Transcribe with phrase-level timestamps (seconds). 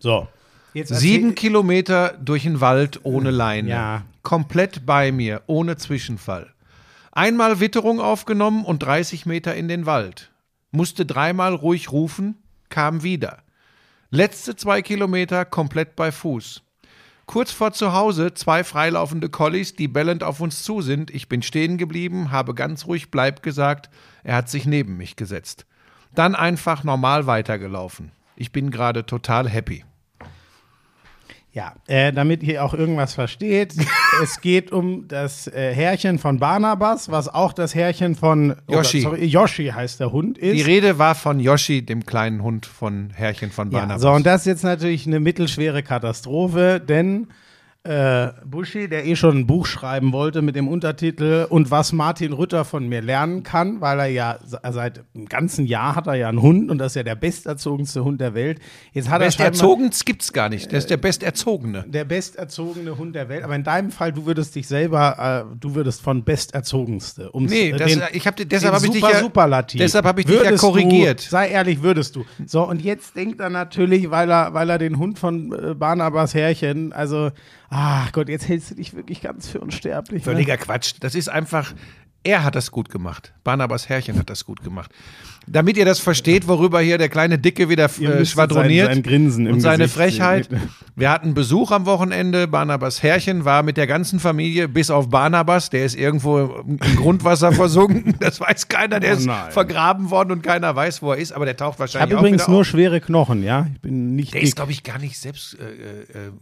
[0.00, 0.26] So.
[0.74, 3.68] Jetzt Sieben Kilometer durch den Wald ohne Leine.
[3.68, 4.02] Ja.
[4.22, 6.52] Komplett bei mir, ohne Zwischenfall.
[7.12, 10.30] Einmal Witterung aufgenommen und 30 Meter in den Wald.
[10.70, 12.36] Musste dreimal ruhig rufen,
[12.68, 13.38] kam wieder.
[14.10, 16.62] Letzte zwei Kilometer komplett bei Fuß.
[17.26, 21.10] Kurz vor zu Hause zwei freilaufende Collies, die bellend auf uns zu sind.
[21.10, 23.88] Ich bin stehen geblieben, habe ganz ruhig Bleib gesagt.
[24.24, 25.66] Er hat sich neben mich gesetzt.
[26.14, 28.12] Dann einfach normal weitergelaufen.
[28.34, 29.84] Ich bin gerade total happy.
[31.52, 33.74] Ja, äh, damit ihr auch irgendwas versteht,
[34.22, 39.00] es geht um das äh, Herrchen von Barnabas, was auch das Herrchen von Yoshi.
[39.00, 40.54] sorry, Yoshi heißt der Hund ist.
[40.54, 44.02] Die Rede war von Yoshi, dem kleinen Hund von Herrchen von ja, Barnabas.
[44.02, 47.26] so, und das ist jetzt natürlich eine mittelschwere Katastrophe, denn
[47.82, 52.34] äh, Buschi, der eh schon ein Buch schreiben wollte mit dem Untertitel Und was Martin
[52.34, 56.28] Rütter von mir lernen kann, weil er ja seit einem ganzen Jahr hat er ja
[56.28, 58.58] einen Hund und das ist ja der besterzogenste Hund der Welt.
[58.92, 60.70] Jetzt hat er scheinbar- Besterzogen gibt's gar nicht.
[60.70, 61.84] Der ist der Besterzogene.
[61.88, 63.44] der besterzogene Hund der Welt.
[63.44, 67.30] Aber in deinem Fall, du würdest dich selber, äh, du würdest von besterzogenste.
[67.32, 69.80] Um's, Nee, äh, das, den, ich hab, deshalb habe ich dich super, ja, Superlativ.
[69.80, 71.24] deshalb habe ich dich ja Würdest korrigiert.
[71.24, 72.24] Du, sei ehrlich, würdest du.
[72.46, 76.34] So, und jetzt denkt er natürlich, weil er, weil er den Hund von äh, Barnabas
[76.34, 77.30] Herrchen, also,
[77.70, 80.24] ach Gott, jetzt hältst du dich wirklich ganz für unsterblich.
[80.26, 80.32] Ne?
[80.32, 80.94] Völliger Quatsch.
[81.00, 81.72] Das ist einfach,
[82.22, 83.32] er hat das gut gemacht.
[83.44, 84.90] Barnabas Herrchen hat das gut gemacht.
[85.46, 89.46] Damit ihr das versteht, worüber hier der kleine Dicke wieder äh, schwadroniert sein- sein Grinsen
[89.48, 90.48] und seine Gesicht Frechheit.
[90.50, 90.60] sehen.
[90.96, 92.46] Wir hatten Besuch am Wochenende.
[92.46, 97.52] Barnabas Herrchen war mit der ganzen Familie, bis auf Barnabas, der ist irgendwo im Grundwasser
[97.54, 98.16] versunken.
[98.20, 101.46] Das weiß keiner, der Oh ist vergraben worden und keiner weiß, wo er ist, aber
[101.46, 102.66] der taucht Ich wahrscheinlich habe auch übrigens nur auf.
[102.66, 103.66] schwere Knochen, ja.
[103.72, 104.48] Ich bin nicht Der dick.
[104.50, 106.32] ist, glaube ich, gar nicht selbst, äh, äh, ver-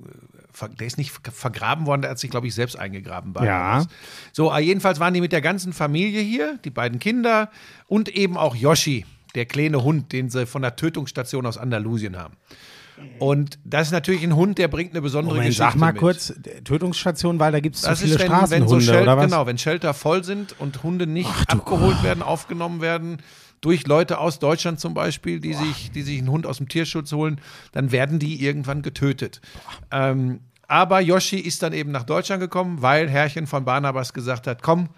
[0.78, 3.32] der ist nicht ver- vergraben worden, der hat sich, glaube ich, selbst eingegraben.
[3.32, 3.86] Barnabas.
[4.32, 7.50] So, äh, jedenfalls waren die mit der ganzen Familie hier, die beiden Kinder
[7.86, 12.34] und eben auch Yoshi, der kleine Hund, den sie von der Tötungsstation aus Andalusien haben.
[13.20, 16.00] Und das ist natürlich ein Hund, der bringt eine besondere Moment, Geschichte sag mal mit.
[16.00, 16.32] kurz,
[16.64, 19.24] Tötungsstation, weil da gibt es zu viele ist, wenn, wenn Straßenhunde, so Shelter, oder was?
[19.26, 23.18] genau, wenn Shelter voll sind und Hunde nicht abgeholt werden, aufgenommen werden
[23.60, 27.12] durch Leute aus Deutschland zum Beispiel, die sich, die sich einen Hund aus dem Tierschutz
[27.12, 27.40] holen,
[27.72, 29.40] dann werden die irgendwann getötet.
[29.90, 34.62] Ähm, aber Yoshi ist dann eben nach Deutschland gekommen, weil Herrchen von Barnabas gesagt hat,
[34.62, 34.88] komm,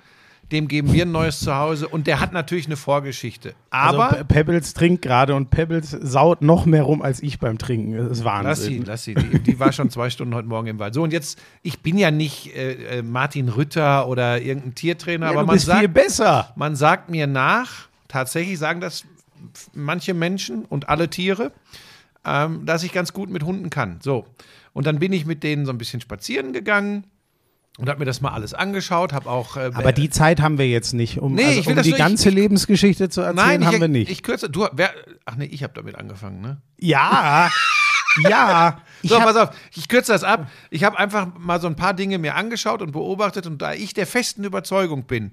[0.53, 3.55] dem geben wir ein neues Zuhause und der hat natürlich eine Vorgeschichte.
[3.71, 7.57] Aber also, Pe- Pebbles trinkt gerade und Pebbles saut noch mehr rum als ich beim
[7.57, 7.97] Trinken.
[7.97, 8.49] Das ist Wahnsinn.
[8.49, 9.31] Lass sie, lass sie.
[9.33, 10.95] Die, die war schon zwei Stunden heute Morgen im Wald.
[10.95, 15.33] So, und jetzt, ich bin ja nicht äh, äh, Martin Rütter oder irgendein Tiertrainer, Ja,
[15.39, 16.53] aber man sagt, viel besser.
[16.57, 19.05] man sagt mir nach, tatsächlich sagen das
[19.73, 21.53] manche Menschen und alle Tiere,
[22.25, 23.99] ähm, dass ich ganz gut mit Hunden kann.
[24.03, 24.27] So.
[24.73, 27.05] Und dann bin ich mit denen so ein bisschen spazieren gegangen
[27.79, 29.57] und habe mir das mal alles angeschaut, habe auch.
[29.57, 32.29] Äh, Aber die Zeit haben wir jetzt nicht, um, Nee, also, um die nur- ganze
[32.29, 34.11] ich- Lebensgeschichte zu erzählen, Nein, haben ich, wir nicht.
[34.11, 34.49] ich kürze.
[34.51, 34.91] Du, wer,
[35.25, 36.61] ach nee, ich habe damit angefangen, ne?
[36.79, 37.51] ja,
[38.29, 38.83] ja.
[39.03, 40.51] So, pass auf, ich kürze das ab.
[40.69, 43.95] Ich habe einfach mal so ein paar Dinge mir angeschaut und beobachtet und da ich
[43.95, 45.33] der festen Überzeugung bin,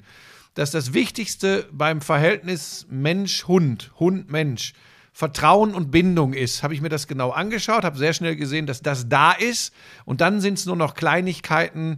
[0.54, 4.72] dass das Wichtigste beim Verhältnis Mensch-Hund, Hund-Mensch,
[5.17, 8.83] Vertrauen und Bindung ist, habe ich mir das genau angeschaut, habe sehr schnell gesehen, dass
[8.83, 9.73] das da ist
[10.05, 11.97] und dann sind es nur noch Kleinigkeiten,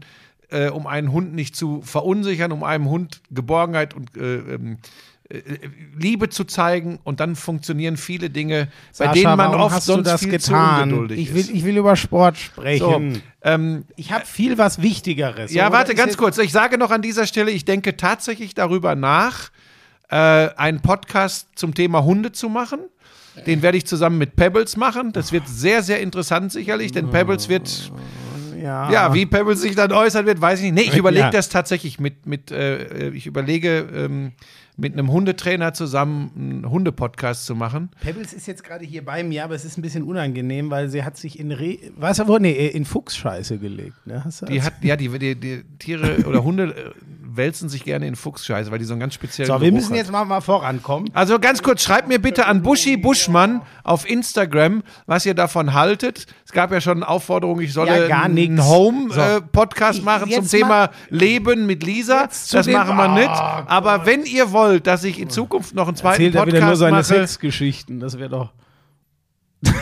[0.52, 4.78] äh, um einen Hund nicht zu verunsichern, um einem Hund Geborgenheit und äh, ähm,
[5.30, 5.42] äh,
[5.98, 9.94] Liebe zu zeigen und dann funktionieren viele Dinge, bei Sascha, denen man oft hast du
[9.96, 10.78] sonst das viel getan?
[10.78, 11.50] zu ungeduldig Ich will, ist.
[11.52, 13.22] ich will über Sport So, sprechen.
[13.42, 15.52] ähm, Ich habe viel was Wichtigeres.
[15.52, 16.38] ja, Oder warte, ganz kurz.
[16.38, 19.50] Ich sage noch an dieser Stelle, ich denke tatsächlich darüber nach,
[20.10, 22.80] äh, einen Podcast zum Thema Hunde zu machen.
[23.46, 25.12] Den werde ich zusammen mit Pebbles machen.
[25.12, 27.92] Das wird sehr, sehr interessant sicherlich, denn Pebbles wird,
[28.62, 30.86] Ja, ja, wie Pebbles sich dann äußern wird, weiß ich nicht.
[30.88, 31.32] Nee, ich überlege Ja.
[31.32, 34.34] das tatsächlich mit, mit äh, ich überlege, ähm,
[34.80, 37.90] mit einem Hundetrainer zusammen einen Hundepodcast zu machen.
[38.02, 41.04] Pebbles ist jetzt gerade hier bei mir, aber es ist ein bisschen unangenehm, weil sie
[41.04, 44.24] hat sich in Re was wo nee, in Fuchsscheiße gelegt, ne?
[44.50, 46.92] Die hat, ja, die, die, die Tiere oder Hunde äh,
[47.32, 49.92] wälzen sich gerne in Fuchsscheiße, weil die so einen ganz speziellen so, wir Geruch müssen
[49.92, 49.98] hat.
[49.98, 51.10] jetzt mal, mal vorankommen.
[51.14, 56.26] Also ganz kurz, schreibt mir bitte an Buschi Buschmann auf Instagram, was ihr davon haltet.
[56.46, 58.64] Es gab ja schon Aufforderungen, ich solle Ja, einen.
[58.64, 60.06] Home-Podcast So.
[60.06, 62.28] machen zum Thema Leben mit Lisa.
[62.52, 63.30] Das machen wir nicht.
[63.30, 66.68] Aber wenn ihr wollt, dass ich in Zukunft noch einen zweiten Erzählt er wieder nur
[66.70, 68.54] Podcast seine mache, Sexgeschichten, das wäre doch.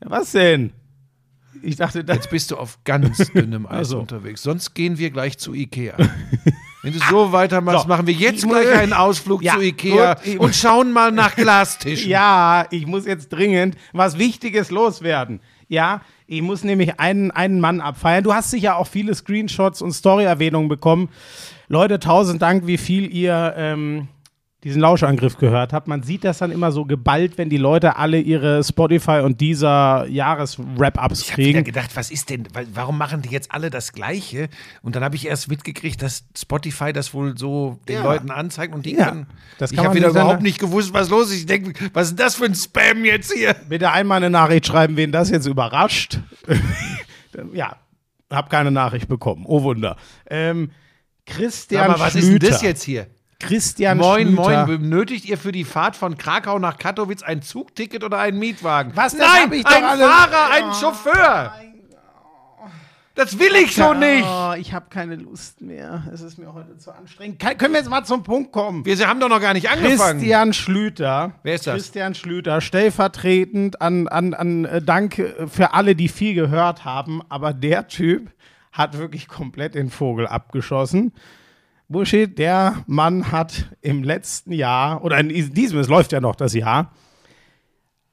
[0.00, 0.72] was denn?
[1.62, 3.98] Ich dachte, jetzt bist du auf ganz dünnem Eis Also.
[4.00, 4.42] unterwegs.
[4.42, 5.94] Sonst gehen wir gleich zu Ikea.
[6.82, 7.88] Wenn du so weitermachst, So.
[7.88, 12.08] machen wir jetzt gleich einen Ausflug Ja, zu Ikea gut, und schauen mal nach Glastischen.
[12.08, 15.40] Ja, ich muss jetzt dringend was Wichtiges loswerden.
[15.68, 18.24] Ja, ich muss nämlich einen, einen Mann abfeiern.
[18.24, 21.10] Du hast sicher auch viele Screenshots und Story-Erwähnungen bekommen.
[21.72, 24.08] Leute, tausend Dank, wie viel ihr ähm,
[24.64, 25.88] diesen Lauschangriff gehört habe.
[25.88, 30.04] Man sieht das dann immer so geballt, wenn die Leute alle ihre Spotify und dieser
[30.08, 31.62] Jahres-Wrap-Ups Ich habe kriegen.
[31.64, 34.48] gedacht, was ist denn, wa- warum machen die jetzt alle das Gleiche?
[34.82, 38.02] Und dann habe ich erst mitgekriegt, dass Spotify das wohl so den Ja.
[38.02, 39.26] Leuten anzeigt und die Ja, können.
[39.58, 41.38] das ich kann habe man wieder überhaupt nicht gewusst, was los ist.
[41.38, 43.54] Ich denke, was ist das für ein Spam jetzt hier?
[43.68, 46.18] Bitte einmal eine Nachricht schreiben, wen das jetzt überrascht.
[47.54, 47.76] ja,
[48.28, 49.44] hab keine Nachricht bekommen.
[49.46, 49.96] Oh Wunder.
[50.28, 50.72] Ähm,
[51.30, 52.26] Christian mal, was Schlüter.
[52.26, 53.06] ist denn das jetzt hier?
[53.38, 54.66] Christian Moin, Schlüter.
[54.66, 54.80] moin.
[54.80, 58.92] Benötigt ihr für die Fahrt von Krakau nach Katowice ein Zugticket oder einen Mietwagen?
[58.94, 61.52] Was, das Nein, ich ein alles- Fahrer, ein Chauffeur.
[63.16, 64.24] Das will ich so nicht.
[64.24, 66.04] Oh, ich habe keine Lust mehr.
[66.12, 67.38] Es ist mir heute zu anstrengend.
[67.38, 68.84] Kann, können wir jetzt mal zum Punkt kommen?
[68.86, 70.20] Wir haben doch noch gar nicht angefangen.
[70.20, 71.32] Christian Schlüter.
[71.42, 71.74] Wer ist das?
[71.74, 77.20] Christian Schlüter, stellvertretend an, an, an äh, Dank für alle, die viel gehört haben.
[77.28, 78.30] Aber der Typ
[78.72, 81.12] hat wirklich komplett den Vogel abgeschossen.
[81.88, 86.54] Buschi, der Mann hat im letzten Jahr, oder in diesem, es läuft ja noch das
[86.54, 86.92] Jahr,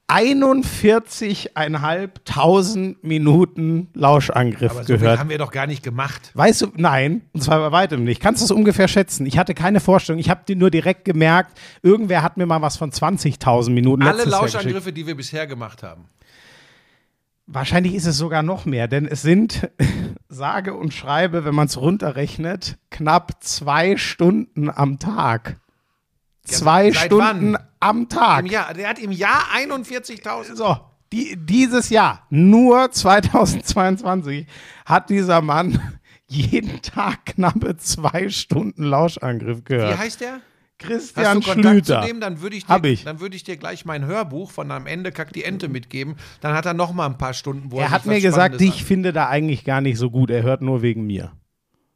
[0.10, 5.20] 41.500 Minuten Lauschangriff Aber so viel gehört.
[5.20, 6.32] haben wir doch gar nicht gemacht.
[6.34, 8.22] Weißt du, nein, und zwar bei weitem nicht.
[8.22, 9.26] Kannst du es ungefähr schätzen?
[9.26, 10.20] Ich hatte keine Vorstellung.
[10.20, 14.24] Ich habe dir nur direkt gemerkt, irgendwer hat mir mal was von 20.000 Minuten Alle.
[14.24, 16.06] Lauschangriffe, die wir bisher gemacht haben.
[17.46, 19.70] Wahrscheinlich ist es sogar noch mehr, denn es sind,
[20.30, 25.58] sage und schreibe, wenn man es runterrechnet, knapp zwei Stunden am Tag.
[26.44, 27.68] Zwei seit Stunden wann?
[27.80, 28.46] am Tag.
[28.46, 30.56] Im Jahr, der hat im Jahr 41.000.
[30.56, 30.78] So,
[31.12, 34.48] die, dieses Jahr, nur 2022,
[34.86, 39.98] hat dieser Mann jeden Tag knappe zwei Stunden Lauschangriff Wie gehört.
[39.98, 40.42] heißt der?
[40.80, 42.02] Hast Christian du Kontakt Schlüter.
[42.02, 42.20] zu dem?
[42.20, 43.04] Dann würde ich, dir- ich.
[43.04, 46.16] dann würde ich dir gleich mein Hörbuch von am Ende Kack die Ente mitgeben.
[46.42, 48.84] Dann hat er noch mal ein paar Stunden, wo er, Er hat mir gesagt, ich
[48.84, 50.30] finde da eigentlich gar nicht so gut.
[50.30, 51.32] Er hört nur wegen mir.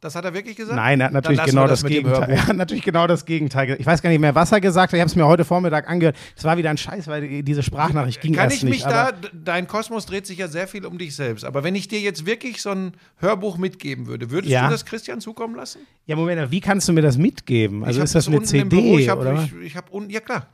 [0.02, 0.74] Das hat er wirklich gesagt?
[0.74, 2.28] Nein, er hat natürlich genau das, dem Gegenteil.
[2.28, 3.80] Er hat natürlich genau das Gegenteil gesagt.
[3.80, 4.96] Ich weiß gar nicht mehr, was er gesagt hat.
[4.96, 6.16] Ich habe es mir heute Vormittag angehört.
[6.36, 8.86] Es war wieder ein Scheiß, weil diese Sprachnachricht ging Kann erst ich mich nicht.
[8.86, 11.44] da, dein Kosmos dreht sich ja sehr viel um dich selbst.
[11.44, 14.64] Aber wenn ich dir jetzt wirklich so ein Hörbuch mitgeben würde, würdest Ja.
[14.64, 15.78] du das Christian zukommen lassen?
[16.06, 17.84] ja, Moment, wie kannst du mir das mitgeben?
[17.84, 19.34] Also ist das eine CD ich hab, oder?
[19.44, 20.48] Ich, ich hab unten, ja klar,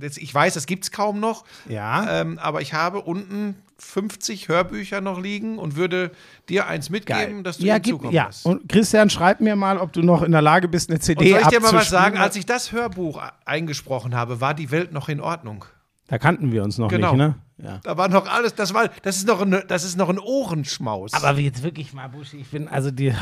[0.00, 2.22] das- ich weiß, das gibt es kaum noch, Ja.
[2.22, 6.12] ähm, aber ich habe unten 50 Hörbücher noch liegen und würde
[6.48, 8.26] dir eins mitgeben, dass du ja, ihm gib, zukommen ja.
[8.26, 8.46] lässt.
[8.46, 11.30] Und Christian, schreib mir mal, ob du noch in der Lage bist, eine CD Und
[11.30, 12.02] soll ich dir mal was abzuspielen.
[12.02, 12.18] sagen?
[12.18, 15.64] Als ich das Hörbuch eingesprochen habe, war die Welt noch in Ordnung.
[16.08, 17.08] Da kannten wir uns noch Genau.
[17.12, 17.34] nicht, ne?
[17.64, 17.80] Ja.
[17.82, 21.14] Da war noch alles, das war, das ist noch ein, das ist noch ein Ohrenschmaus.
[21.14, 23.14] Aber jetzt wirklich mal, Buschi, ich bin, also die,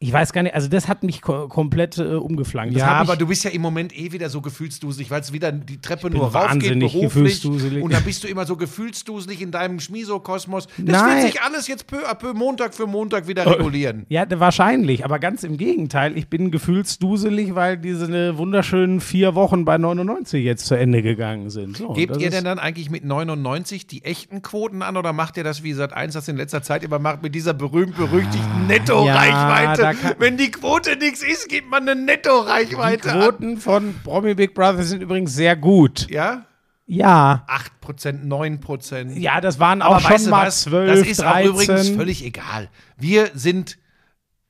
[0.00, 2.74] ich weiß gar nicht, also das hat mich ko komplett äh, umgeflankt.
[2.74, 5.52] Das ja, aber du bist ja im Moment eh wieder so gefühlsduselig, weil es wieder
[5.52, 7.42] die Treppe nur rauf geht, wahnsinnig beruflich.
[7.42, 7.82] gefühlsduselig.
[7.84, 10.66] Und dann bist du immer so gefühlsduselig in deinem Schmiso-Kosmos.
[10.78, 11.22] Das Nein.
[11.22, 14.06] wird sich alles jetzt peu à peu Montag für Montag wieder regulieren.
[14.08, 16.16] Ja, wahrscheinlich, aber ganz im Gegenteil.
[16.16, 21.76] Ich bin gefühlsduselig, weil diese wunderschönen vier Wochen bei 99 jetzt zu Ende gegangen sind.
[21.76, 25.44] So, Gebt ihr denn dann eigentlich mit 99 die echten Quoten an oder macht ihr
[25.44, 29.86] das, wie seit 1 das in letzter Zeit immer macht, mit dieser berühmt-berüchtigten Netto-Reichweite?
[29.86, 33.20] Ah, da kann- Wenn die Quote nichts ist, gibt man eine Die Netto-Reichweite an.
[33.20, 36.08] Quoten von Promi Big Brother sind übrigens sehr gut.
[36.10, 36.46] Ja?
[36.86, 37.44] Ja.
[37.46, 39.18] 8%, 9%.
[39.18, 40.62] Ja, das waren auch Aber schon weißt du mal was?
[40.62, 41.26] 12, das ist 13.
[41.50, 42.70] auch übrigens völlig egal.
[42.96, 43.76] Wir sind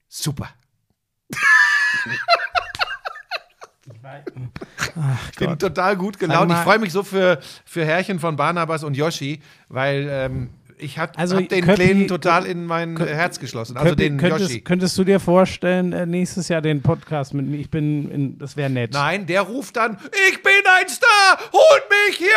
[0.08, 0.48] super.
[5.32, 6.50] Ich bin total gut gelaunt.
[6.52, 10.50] Ich freue mich so für, für Herrchen von Barnabas und Yoshi, weil ähm,
[10.80, 13.76] ich habe Also, hab den Köppi- Kleinen total in mein Herz geschlossen.
[13.76, 14.60] Also Köppi, den könntest, Yoshi.
[14.60, 17.58] könntest du dir vorstellen, äh, nächstes Jahr den Podcast mit mir?
[17.58, 18.92] Ich bin, in, das wäre nett.
[18.92, 19.98] Nein, der ruft dann,
[20.30, 22.28] ich bin ein Star, holt mich hier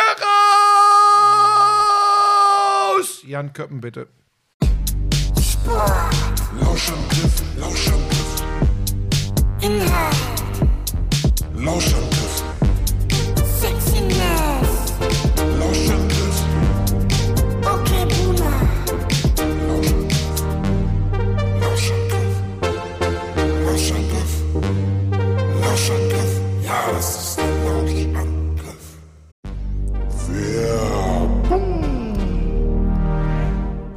[2.98, 3.22] raus!
[3.26, 4.08] Jan Köppen, bitte.
[6.60, 8.42] Lauschangriff, Lauschangriff.
[9.60, 10.41] Inhalt,
[11.64, 12.42] Lauschangriff,
[13.60, 14.92] Sexiness,
[15.60, 16.38] Lauschangriff,
[17.62, 18.58] okay Boomer,
[21.60, 22.34] Lauschangriff.
[23.64, 24.32] Lauschangriff.
[25.60, 26.32] Lauschangriff.
[26.64, 28.86] Ja, das ist der Lauschangriff.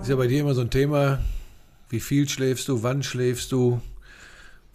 [0.01, 1.19] Ist ja bei dir immer so ein Thema,
[1.89, 3.81] wie viel schläfst du, wann schläfst du?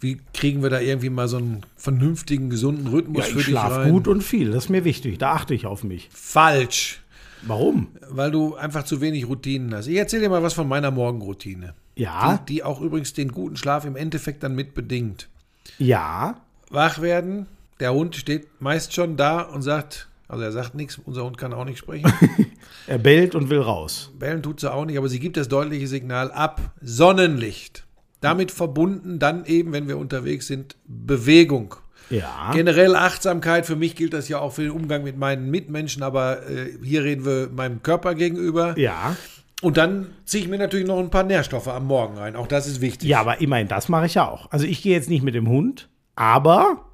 [0.01, 3.53] Wie kriegen wir da irgendwie mal so einen vernünftigen, gesunden Rhythmus Ja, für ich dich
[3.53, 3.91] schlafe rein?
[3.91, 4.51] gut und viel.
[4.51, 5.19] Das ist mir wichtig.
[5.19, 6.09] Da achte ich auf mich.
[6.11, 7.01] Falsch,
[7.43, 7.87] Warum?
[8.09, 9.87] weil du einfach zu wenig Routinen hast.
[9.87, 11.73] Ich erzähle dir mal was von meiner Morgenroutine.
[11.95, 12.37] Ja.
[12.47, 15.29] Die, die auch übrigens den guten Schlaf im Endeffekt dann mit bedingt.
[15.77, 16.41] Ja.
[16.71, 17.45] Wach werden,
[17.79, 21.53] der Hund steht meist schon da und sagt, also er sagt nichts, unser Hund kann
[21.53, 22.11] auch nicht sprechen.
[22.87, 24.11] Er bellt und will raus.
[24.17, 26.71] Bellen tut sie auch nicht, aber sie gibt das deutliche Signal ab.
[26.81, 27.83] Sonnenlicht.
[28.21, 31.75] Damit verbunden dann eben, wenn wir unterwegs sind, Bewegung.
[32.11, 32.51] Ja.
[32.53, 36.47] Generell Achtsamkeit, für mich gilt das ja auch für den Umgang mit meinen Mitmenschen, aber
[36.47, 38.77] äh, hier reden wir meinem Körper gegenüber.
[38.77, 39.15] Ja.
[39.61, 42.35] Und dann ziehe ich mir natürlich noch ein paar Nährstoffe am Morgen rein.
[42.35, 43.09] Auch das ist wichtig.
[43.09, 44.51] Ja, aber immerhin, das mache ich ja auch.
[44.51, 46.85] Also ich gehe jetzt nicht mit dem Hund, aber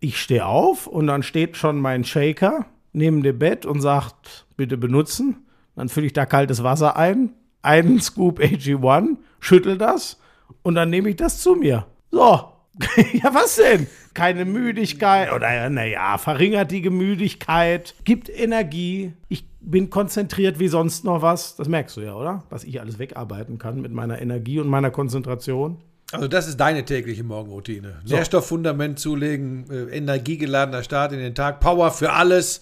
[0.00, 4.76] ich stehe auf und dann steht schon mein Shaker neben dem Bett und sagt, bitte
[4.76, 5.46] benutzen.
[5.74, 7.30] Dann fülle ich da kaltes Wasser ein,
[7.62, 10.18] einen Scoop AG1, schüttel das
[10.66, 11.86] und dann nehme ich das zu mir.
[12.10, 12.20] So.
[13.12, 13.86] ja, was denn?
[14.14, 19.12] Keine Müdigkeit oder naja, verringert die Gemüdigkeit, gibt Energie.
[19.28, 21.54] Ich bin konzentriert wie sonst noch was.
[21.54, 22.42] Das merkst du ja, oder?
[22.50, 25.78] Was ich alles wegarbeiten kann mit meiner Energie und meiner Konzentration.
[26.10, 28.00] Also das ist deine tägliche Morgenroutine.
[28.04, 32.60] Nährstofffundament zulegen, äh, energiegeladener Start in den Tag, Power für alles.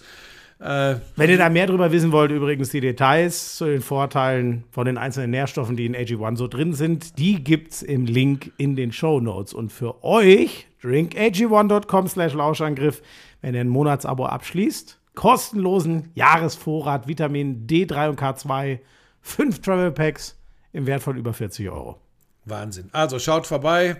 [0.59, 4.85] Äh, Wenn ihr da mehr drüber wissen wollt, übrigens die Details zu den Vorteilen von
[4.85, 8.93] den einzelnen Nährstoffen, die in AG1 so drin sind, die gibt's im Link in den
[8.93, 9.53] Show Notes.
[9.53, 13.01] Und für euch, drinkag1.com slash Lauschangriff,
[13.41, 18.79] wenn ihr ein Monatsabo abschließt, kostenlosen Jahresvorrat Vitamin D3 und K2,
[19.21, 20.37] fünf Travel Packs
[20.71, 21.99] im Wert von über 40 Euro.
[22.45, 22.87] Wahnsinn.
[22.93, 23.97] Also schaut vorbei,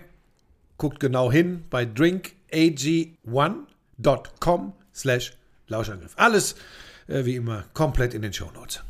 [0.78, 5.36] guckt genau hin bei drinkag1.com slash Lauschangriff.
[6.16, 6.54] Alles
[7.08, 8.82] äh, wie immer komplett in den Shownotes.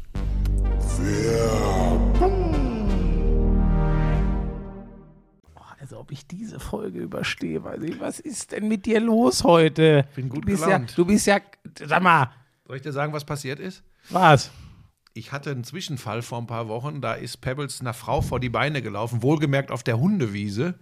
[5.80, 10.06] Also ob ich diese Folge überstehe, weiß ich, was ist denn mit dir los heute?
[10.14, 10.92] Bin gut du bist ja, gelaunt.
[10.96, 11.38] du bist ja,
[11.84, 12.30] sag mal,
[12.66, 13.82] Soll ich dir sagen, was passiert ist?
[14.10, 14.50] was?
[15.14, 17.00] Ich hatte einen Zwischenfall vor ein paar Wochen.
[17.00, 20.74] Da ist Pebbles einer Frau vor die Beine gelaufen, wohlgemerkt auf der Hundewiese.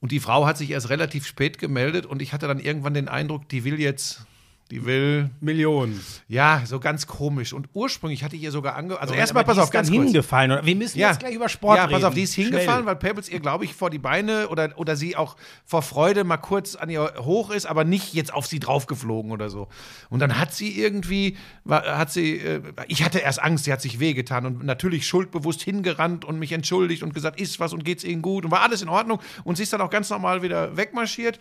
[0.00, 3.08] Und die Frau hat sich erst relativ spät gemeldet und ich hatte dann irgendwann den
[3.08, 4.24] Eindruck, die will jetzt,
[4.70, 6.00] die will, Millionen.
[6.28, 7.52] ja, so ganz komisch.
[7.52, 8.98] Und ursprünglich hatte ich ihr sogar ange...
[9.00, 10.04] Also Aber erstmal, pass auf, ist dann ganz kurz.
[10.04, 10.52] hingefallen.
[10.52, 10.64] Oder?
[10.64, 11.94] Wir müssen jetzt gleich über Sport ja, reden.
[11.94, 12.86] pass auf, die ist hingefallen, Schnell.
[12.86, 16.36] weil Pebbles ihr, glaube ich, vor die Beine oder, oder sie auch vor Freude mal
[16.36, 19.68] kurz an ihr hoch ist, aber nicht jetzt auf sie draufgeflogen oder so.
[20.08, 23.80] Und dann hat sie irgendwie, war, hat sie, äh, ich hatte erst Angst, sie hat
[23.80, 28.04] sich wehgetan und natürlich schuldbewusst hingerannt und mich entschuldigt und gesagt, ist was und geht's
[28.04, 29.20] ihnen gut und war alles in Ordnung.
[29.44, 31.38] Und sie ist dann auch ganz normal wieder wegmarschiert.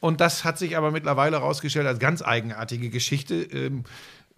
[0.00, 3.34] Und das hat sich aber mittlerweile herausgestellt als ganz eigenartige Geschichte.
[3.34, 3.84] Ähm,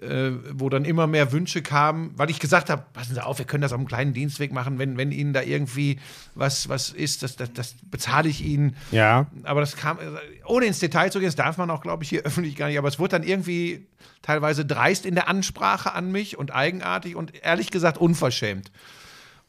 [0.00, 3.44] äh, wo dann immer mehr Wünsche kamen, weil ich gesagt habe, passen Sie auf, wir
[3.44, 5.98] können das auf einem kleinen Dienstweg machen, wenn, wenn Ihnen da irgendwie
[6.34, 8.76] was, was ist, das, das, das bezahle ich Ihnen.
[8.92, 9.26] Ja.
[9.42, 10.02] Aber das kam, äh,
[10.46, 12.78] ohne ins Detail zu gehen, das darf man auch, glaube ich, hier öffentlich gar nicht,
[12.78, 13.86] aber es wurde dann irgendwie
[14.22, 18.70] teilweise dreist in der Ansprache an mich und eigenartig und ehrlich gesagt unverschämt.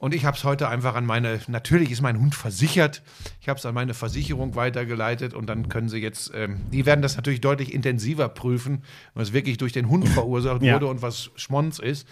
[0.01, 3.03] Und ich habe es heute einfach an meine, natürlich ist mein Hund versichert,
[3.39, 7.03] ich habe es an meine Versicherung weitergeleitet und dann können sie jetzt, ähm, die werden
[7.03, 8.81] das natürlich deutlich intensiver prüfen,
[9.13, 10.73] was wirklich durch den Hund verursacht Ja.
[10.73, 12.07] wurde und was Schmonz ist.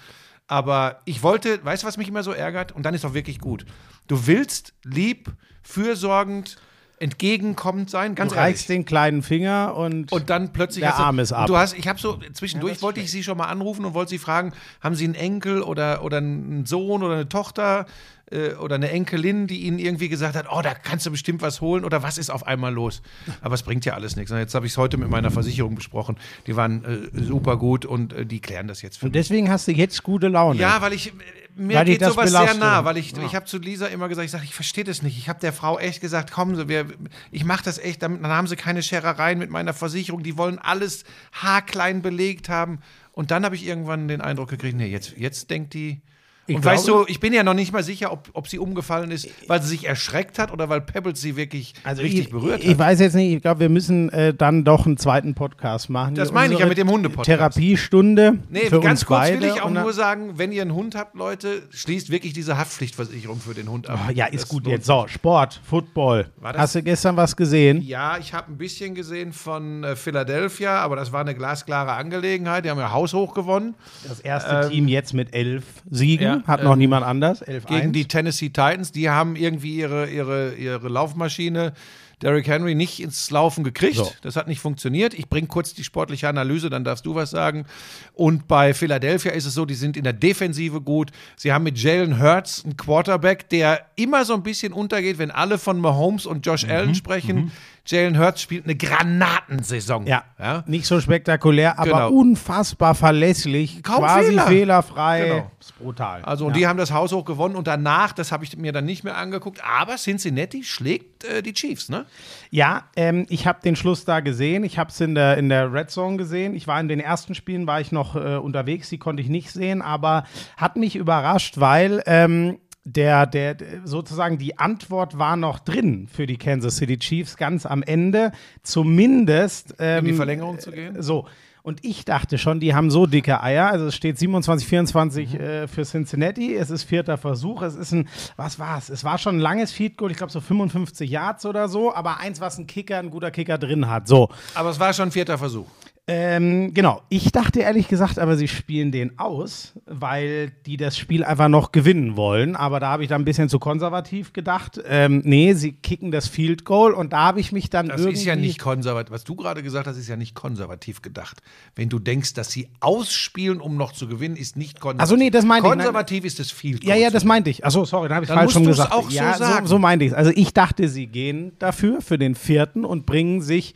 [0.45, 2.71] Aber ich wollte, weißt du, was mich immer so ärgert?
[2.73, 3.65] Und dann ist auch wirklich gut.
[4.07, 5.31] Du willst lieb,
[5.63, 6.57] fürsorgend,
[6.99, 8.53] entgegenkommend sein, ganz Du ehrlich.
[8.55, 11.41] reichst den kleinen Finger und, Und dann plötzlich Der hast du- Arm ist ab.
[11.41, 13.93] Und du hast, ich habe so zwischendurch Ja, wollte ich sie schon mal anrufen und
[13.93, 17.85] wollte sie fragen, haben Sie einen Enkel oder oder einen Sohn oder eine Tochter
[18.31, 21.61] äh, oder eine Enkelin, die Ihnen irgendwie gesagt hat, oh, da kannst du bestimmt was
[21.61, 23.01] holen oder was ist auf einmal los?
[23.41, 24.31] Aber es bringt ja alles nichts.
[24.31, 26.17] Jetzt habe ich es heute mit meiner Versicherung besprochen.
[26.47, 29.67] Die waren äh, super gut und äh, die klären das jetzt für und deswegen hast
[29.67, 30.59] du jetzt gute Laune.
[30.59, 31.13] ja, weil ich
[31.55, 32.59] mir Weil geht sowas sehr belastet.
[32.59, 35.17] nah, weil ich ich habe zu Lisa immer gesagt, ich sage, ich verstehe das nicht.
[35.17, 36.85] Ich habe der Frau echt gesagt, kommen Sie, wir,
[37.31, 40.23] ich mache das echt, damit, dann haben Sie keine Scherereien mit meiner Versicherung.
[40.23, 42.79] Die wollen alles haarklein belegt haben.
[43.11, 46.01] Und dann habe ich irgendwann den Eindruck gekriegt, nee, jetzt, jetzt denkt die.
[46.49, 49.11] Ich und weißt du, ich bin ja noch nicht mal sicher, ob, ob sie umgefallen
[49.11, 52.71] ist, weil sie sich erschreckt hat oder weil Pebbles sie wirklich richtig ich, berührt Ich
[52.71, 52.79] hat.
[52.79, 56.15] weiß jetzt nicht, ich glaube, wir müssen äh, dann doch einen zweiten Podcast machen.
[56.15, 57.25] Das meine ich ja mit dem Hunde-Podcast.
[57.27, 58.39] Therapiestunde.
[58.49, 59.41] Nee, für ganz uns kurz beide.
[59.41, 63.39] will ich auch nur sagen, wenn ihr einen Hund habt, Leute, schließt wirklich diese Haftpflichtversicherung
[63.39, 63.99] für den Hund ab.
[64.07, 64.85] Oh, ja, ist Das gut jetzt.
[64.85, 66.27] So, Sport, Football.
[66.41, 67.81] Hast du gestern was gesehen?
[67.81, 72.65] Ja, ich habe ein bisschen gesehen von äh, Philadelphia, aber das war eine glasklare Angelegenheit.
[72.65, 73.75] Die haben ja haushoch gewonnen
[74.07, 76.25] Das erste Team jetzt mit elf Siegen.
[76.25, 77.41] ja, Hat noch ähm, niemand anders.
[77.41, 77.91] Elf gegen eins.
[77.93, 78.91] die Tennessee Titans.
[78.91, 81.73] Die haben irgendwie ihre, ihre, ihre Laufmaschine
[82.21, 83.95] Derrick Henry nicht ins Laufen gekriegt.
[83.95, 84.11] So.
[84.21, 85.13] Das hat nicht funktioniert.
[85.13, 87.65] Ich bringe kurz die sportliche Analyse, dann darfst du was sagen.
[88.13, 91.11] Und bei Philadelphia ist es so, die sind in der Defensive gut.
[91.37, 95.57] Sie haben mit Jalen Hurts einen Quarterback, der immer so ein bisschen untergeht, wenn alle
[95.57, 97.51] von Mahomes und Josh Mhm, Allen sprechen.
[97.91, 100.05] Jalen Hurts spielt eine Granatensaison.
[100.05, 100.23] Ja.
[100.37, 100.63] ja?
[100.67, 102.09] nicht so spektakulär, aber Genau.
[102.09, 103.81] unfassbar verlässlich.
[103.81, 104.47] Kaum quasi Fehler.
[104.47, 105.21] fehlerfrei.
[105.21, 105.51] Genau.
[105.59, 106.21] Ist brutal.
[106.23, 106.57] Also, und ja.
[106.59, 109.17] die haben das Haus hoch gewonnen und danach, das habe ich mir dann nicht mehr
[109.17, 112.05] angeguckt, aber Cincinnati schlägt äh, die Chiefs, ne?
[112.51, 114.63] Ja, ähm, ich habe den Schluss da gesehen.
[114.63, 116.55] Ich habe es in der, in der Red Zone gesehen.
[116.55, 119.51] Ich war in den ersten Spielen, war ich noch äh, unterwegs, die konnte ich nicht
[119.51, 120.25] sehen, aber
[120.57, 126.37] hat mich überrascht, weil ähm, der, der, sozusagen die Antwort war noch drin für die
[126.37, 128.31] Kansas City Chiefs ganz am Ende.
[128.63, 129.75] Zumindest.
[129.79, 131.01] Ähm, In die Verlängerung zu gehen?
[131.01, 131.27] So.
[131.61, 133.67] Und ich dachte schon, die haben so dicke Eier.
[133.69, 135.39] Also es steht 27, 24 Mhm.
[135.39, 136.55] äh, für Cincinnati.
[136.55, 137.61] Es ist vierter Versuch.
[137.61, 138.07] Es ist ein,
[138.37, 138.89] was war es?
[138.89, 140.09] Es war schon ein langes Field Goal.
[140.09, 141.93] Ich glaube so 55 Yards oder so.
[141.93, 144.07] Aber eins, was ein Kicker, ein guter Kicker drin hat.
[144.07, 144.29] So.
[144.55, 145.67] Aber es war schon vierter Versuch.
[146.11, 147.03] Ähm, genau.
[147.09, 151.71] Ich dachte ehrlich gesagt, aber sie spielen den aus, weil die das Spiel einfach noch
[151.71, 152.55] gewinnen wollen.
[152.55, 154.81] Aber da habe ich dann ein bisschen zu konservativ gedacht.
[154.87, 158.17] Ähm, nee, sie kicken das Field Goal und da habe ich mich dann Das irgendwie.
[158.17, 159.11] ist ja nicht konservativ.
[159.11, 161.43] Was du gerade gesagt hast, ist ja nicht konservativ gedacht.
[161.75, 165.01] Wenn du denkst, dass sie ausspielen, um noch zu gewinnen, ist nicht konservativ.
[165.01, 165.69] Also nee, das meinte ich.
[165.75, 165.77] Nein.
[165.85, 167.63] Konservativ ist das Field Ja, Goal ja, zu das meinte ich.
[167.63, 168.91] Achso, sorry, da habe ich Dann falsch schon gesagt.
[168.91, 169.67] auch so ja, sagen.
[169.67, 170.17] So, so meinte ich es.
[170.17, 173.75] Also ich dachte, sie gehen dafür, für den vierten und bringen sich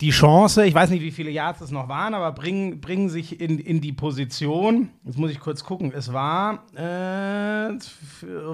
[0.00, 3.40] die Chance, ich weiß nicht, wie viele Yards es noch waren, aber bringen, bringen sich
[3.40, 4.90] in, in die Position.
[5.04, 5.92] Jetzt muss ich kurz gucken.
[5.94, 7.72] Es war, äh,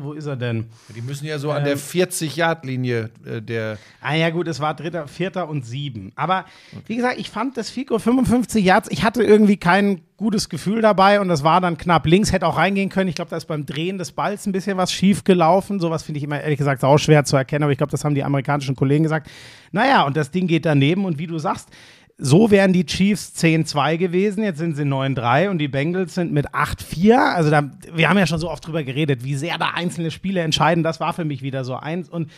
[0.02, 0.66] wo ist er denn?
[0.94, 1.64] Die müssen ja so an Ähm.
[1.64, 3.78] der 40-Yard-Linie äh, der.
[4.00, 6.12] Ah ja gut, es war dritter, vierter und sieben.
[6.14, 6.44] Aber
[6.86, 11.18] wie gesagt, ich fand das Fico 55 Yards, ich hatte irgendwie kein gutes Gefühl dabei
[11.20, 13.08] und das war dann knapp links, hätte auch reingehen können.
[13.08, 15.80] Ich glaube, da ist beim Drehen des Balls ein bisschen was schief gelaufen.
[15.80, 18.14] Sowas finde ich immer ehrlich gesagt auch schwer zu erkennen, aber ich glaube, das haben
[18.14, 19.30] die amerikanischen Kollegen gesagt.
[19.72, 21.70] Naja, und das Ding geht daneben und wie du sagst,
[22.18, 26.50] so wären die Chiefs 10-2 gewesen, jetzt sind sie 9-3 und die Bengals sind mit
[26.50, 27.14] 8-4.
[27.14, 30.42] Also da, wir haben ja schon so oft drüber geredet, wie sehr da einzelne Spiele
[30.42, 30.84] entscheiden.
[30.84, 32.10] Das war für mich wieder so eins.
[32.10, 32.30] Und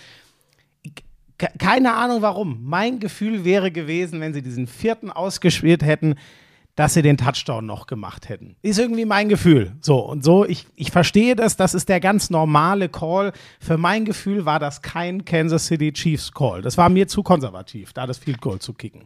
[1.37, 2.61] Ke- keine Ahnung warum.
[2.63, 6.15] Mein Gefühl wäre gewesen, wenn sie diesen vierten ausgespielt hätten,
[6.75, 8.57] dass sie den Touchdown noch gemacht hätten.
[8.63, 9.73] Ist irgendwie mein Gefühl.
[9.81, 13.33] So und so, ich, ich verstehe das, das ist der ganz normale Call.
[13.61, 16.63] Für mein Gefühl war das kein Kansas City Chiefs Call.
[16.63, 19.05] Das war mir zu konservativ, da das Field Goal zu kicken.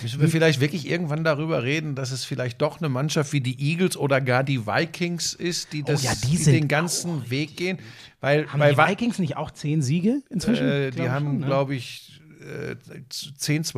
[0.00, 3.58] Müssen wir vielleicht wirklich irgendwann darüber reden, dass es vielleicht doch eine Mannschaft wie die
[3.60, 7.56] Eagles oder gar die Vikings ist, die, das, Oh ja, die die, den ganzen Weg
[7.56, 7.78] gehen?
[8.20, 10.68] Weil, Haben weil die Vikings nicht auch zehn Siege inzwischen?
[10.68, 11.46] äh, die haben, ne?
[11.46, 12.76] glaube ich, äh,
[13.12, 13.74] 10-2.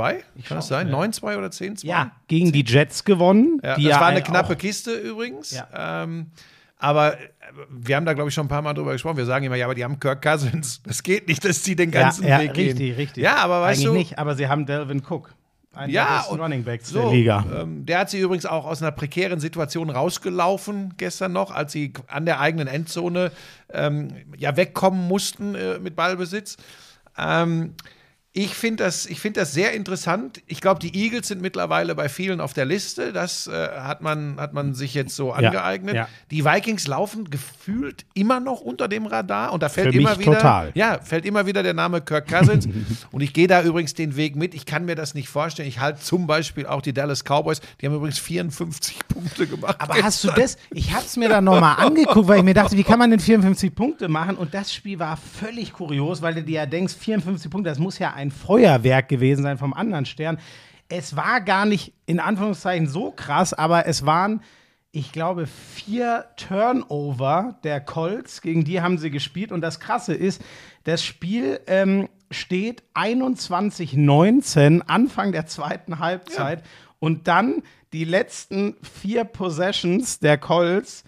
[0.46, 0.90] Kann das sein?
[0.90, 1.86] 9-2 oder 10-2?
[1.86, 3.60] Ja, gegen die Jets gewonnen.
[3.62, 5.50] Ja, das ja war eine ein- knappe Kiste übrigens.
[5.52, 6.02] Ja.
[6.04, 6.26] Ähm,
[6.78, 7.28] aber äh,
[7.68, 9.16] wir haben da, glaube ich, schon ein paar Mal drüber gesprochen.
[9.18, 10.80] Wir sagen immer, ja, aber die haben Kirk Cousins.
[10.86, 12.94] Das geht nicht, dass die den ganzen ja, ja, Weg richtig, gehen.
[12.96, 13.22] richtig.
[13.22, 15.34] Ja, aber weißt Eigentlich du, nicht, aber sie haben Delvin Cook.
[15.72, 17.44] Einen der Ja, und Running Backs so, der Liga.
[17.60, 21.92] Ähm, der hat sie übrigens auch aus einer prekären Situation rausgelaufen gestern noch, als sie
[22.08, 23.30] an der eigenen Endzone
[23.72, 26.56] ähm, ja wegkommen mussten äh, mit Ballbesitz.
[27.16, 27.74] Ähm,
[28.32, 30.40] ich finde das, ich find das sehr interessant.
[30.46, 33.12] Ich glaube, die Eagles sind mittlerweile bei vielen auf der Liste.
[33.12, 35.96] Das äh, hat, man, hat man sich jetzt so angeeignet.
[35.96, 36.08] ja.
[36.30, 40.34] Die Vikings laufen gefühlt immer noch unter dem Radar und da fällt Für immer wieder,
[40.34, 40.70] total.
[40.74, 42.68] ja, fällt immer wieder der Name Kirk Cousins.
[43.10, 44.54] und ich gehe da übrigens den Weg mit.
[44.54, 45.68] Ich kann mir das nicht vorstellen.
[45.68, 47.60] Ich halte zum Beispiel auch die Dallas Cowboys.
[47.80, 49.74] Die haben übrigens 54 Punkte gemacht.
[49.80, 50.56] Aber hast du das?
[50.72, 53.18] Ich habe es mir dann nochmal angeguckt, weil ich mir dachte, wie kann man denn
[53.18, 54.36] 54 Punkte machen?
[54.36, 57.98] Und das Spiel war völlig kurios, weil du dir ja denkst, 54 Punkte, das muss
[57.98, 60.38] ja ein Feuerwerk gewesen sein vom anderen Stern.
[60.88, 64.42] Es war gar nicht in Anführungszeichen so krass, aber es waren,
[64.92, 69.52] ich glaube, vier Turnover der Colts, gegen die haben sie gespielt.
[69.52, 70.42] Und das Krasse ist,
[70.84, 76.64] das Spiel ähm, steht 21-19, Anfang der zweiten Halbzeit.
[76.98, 77.62] Und dann
[77.92, 81.04] die letzten vier Possessions der Colts.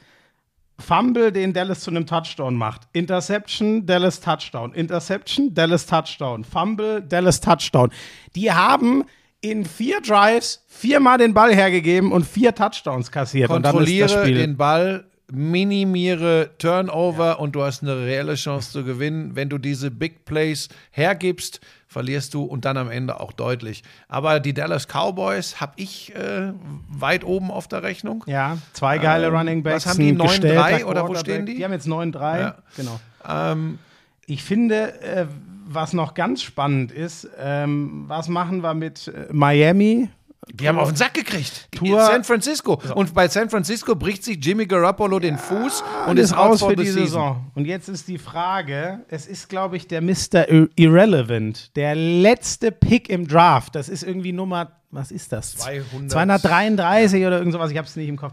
[0.82, 2.82] Fumble, den Dallas zu einem Touchdown macht.
[2.92, 4.74] Interception, Dallas Touchdown.
[4.74, 6.44] Interception, Dallas Touchdown.
[6.44, 7.90] Fumble, Dallas Touchdown.
[8.34, 9.04] Die haben
[9.40, 13.48] in vier Drives viermal den Ball hergegeben und vier Touchdowns kassiert.
[13.48, 19.34] Kontrolliere den Ball, minimiere Turnover und du hast eine reelle Chance zu gewinnen.
[19.34, 21.60] Wenn du diese Big Plays hergibst,
[21.92, 23.84] verlierst du und dann am Ende auch deutlich.
[24.08, 26.52] Aber die Dallas Cowboys habe ich äh,
[26.88, 28.24] weit oben auf der Rechnung.
[28.26, 29.86] ja, zwei geile Ähm, Running Backs.
[29.86, 31.54] was haben die, ein 9-3 gestellter oder wo stehen die?
[31.56, 32.40] Die haben jetzt 9-3.
[32.40, 32.54] Ja.
[32.76, 33.00] Genau.
[33.28, 33.78] Ähm,
[34.26, 35.26] Ich finde, äh,
[35.66, 40.08] was noch ganz spannend ist, ähm, was machen wir mit äh, Miami?
[40.50, 41.68] Die haben auf den Sack gekriegt.
[41.70, 42.80] Tour- San Francisco.
[42.94, 46.84] Und bei San Francisco bricht sich Jimmy Garoppolo den Fuß und ist raus für die
[46.86, 47.04] season.
[47.04, 47.50] Saison.
[47.54, 50.48] Und jetzt ist die Frage, es ist, glaube ich, der Mr.
[50.48, 53.74] Ir- Irrelevant, der letzte Pick im Draft.
[53.76, 55.56] Das ist irgendwie Nummer, was ist das?
[55.56, 56.10] 200.
[56.10, 58.32] 233 oder irgend sowas, ich habe es nicht im Kopf.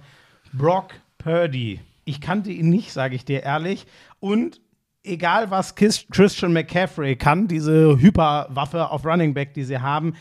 [0.52, 1.80] Brock Purdy.
[2.06, 3.86] Ich kannte ihn nicht, sage ich dir ehrlich.
[4.20, 4.60] Und
[5.04, 10.16] egal, was Christian McCaffrey kann, diese Hyperwaffe auf Running Back, die sie haben,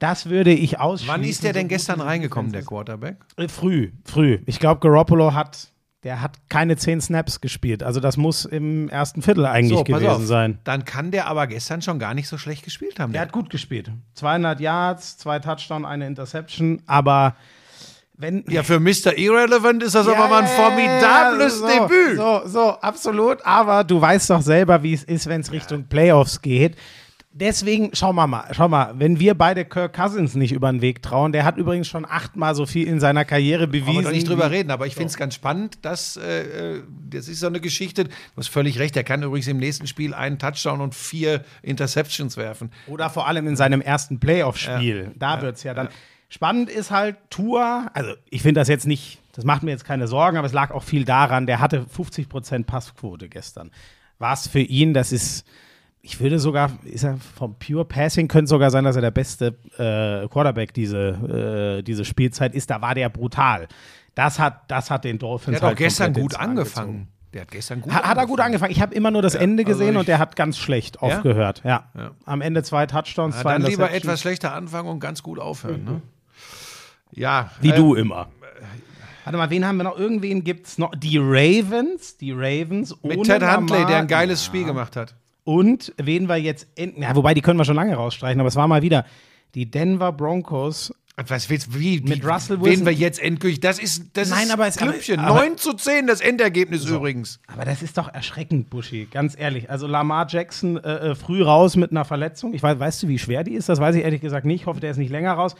[0.00, 1.14] das würde ich ausschließen.
[1.14, 3.18] Wann ist der so denn gestern reingekommen, der Quarterback?
[3.36, 4.40] äh, Früh, früh.
[4.46, 5.68] Ich glaube, Garoppolo hat,
[6.02, 7.82] der hat keine zehn Snaps gespielt.
[7.82, 10.58] Also das muss im ersten Viertel eigentlich pass gewesen sein.
[10.64, 13.12] Dann kann der aber gestern schon gar nicht so schlecht gespielt haben.
[13.12, 13.92] Der hat gut gespielt.
[14.14, 16.82] 200 Yards, zwei Touchdown, eine Interception.
[16.86, 17.36] Aber
[18.16, 19.16] wenn Ja, für Mr.
[19.18, 22.16] Irrelevant ist das aber mal ein Ja, ja, formidables so, Debüt.
[22.16, 23.44] So, so, absolut.
[23.44, 26.76] Aber du weißt doch selber, wie es ist, wenn es Richtung Playoffs geht.
[27.32, 31.00] Deswegen, schau mal, mal, schau mal, wenn wir beide Kirk Cousins nicht über den Weg
[31.00, 34.02] trauen, der hat übrigens schon achtmal so viel in seiner Karriere Wollen wir bewiesen.
[34.02, 37.38] doch nicht drüber reden, aber ich finde es ganz spannend, dass äh, äh, das ist
[37.38, 38.04] so eine Geschichte.
[38.04, 42.36] Du hast völlig recht, er kann übrigens im nächsten Spiel einen Touchdown und vier Interceptions
[42.36, 42.72] werfen.
[42.88, 45.12] Oder vor allem in seinem ersten Playoff-Spiel.
[45.16, 45.88] Da wird's ja dann.
[46.30, 50.08] Spannend ist halt Tour, also ich finde das jetzt nicht, das macht mir jetzt keine
[50.08, 53.70] Sorgen, aber es lag auch viel daran, der hatte 50% Passquote gestern.
[54.18, 55.44] Was für ihn, das ist,
[56.02, 59.58] ich würde sogar, ist er vom Pure Passing, könnte sogar sein, dass er der beste
[59.76, 62.70] äh, Quarterback diese, äh, diese Spielzeit ist.
[62.70, 63.68] Da war der brutal.
[64.14, 66.92] Das hat, das hat den Dolphins Der hat auch halt gestern komplett gut angefangen.
[66.92, 67.08] gezogen.
[67.32, 68.72] Der hat gestern gut Hat, hat er gut angefangen.
[68.72, 71.62] Ich habe immer nur das Ende also gesehen ich- und der hat ganz schlecht aufgehört.
[71.64, 71.90] Ja.
[71.96, 72.10] Ja.
[72.24, 75.84] Am Ende zwei Touchdowns, Ja, zwei dann lieber etwas schlechter anfangen und ganz gut aufhören.
[75.84, 76.02] Ne?
[77.12, 77.50] Ja.
[77.60, 78.28] Wie äh, du immer.
[79.24, 79.98] Warte mal, wen haben wir noch?
[79.98, 80.92] Irgendwen gibt es noch.
[80.96, 82.16] Die Ravens.
[82.16, 82.96] Die Ravens.
[83.02, 85.14] Mit ohne Ted Huntley, der ein geiles Spiel gemacht hat.
[85.44, 86.66] Und wen wir jetzt.
[86.76, 89.04] enden- Ja, wobei, die können wir schon lange rausstreichen, aber es war mal wieder.
[89.54, 90.94] Die Denver Broncos.
[91.26, 93.60] Was willst wie, Mit Russell wen Wilson- wir jetzt endgültig?
[93.60, 95.20] Das ist das Nein, ist aber es- aber- Klümpchen.
[95.20, 97.40] aber- 9 zu 10 das Endergebnis übrigens.
[97.46, 99.68] Aber das ist doch erschreckend, Buschi, ganz ehrlich.
[99.68, 102.54] Also Lamar Jackson äh, äh, früh raus mit einer Verletzung.
[102.54, 103.68] Ich weiß, weißt du, wie schwer die ist?
[103.68, 104.62] Das weiß ich ehrlich gesagt nicht.
[104.62, 105.56] Ich hoffe, der ist nicht länger raus.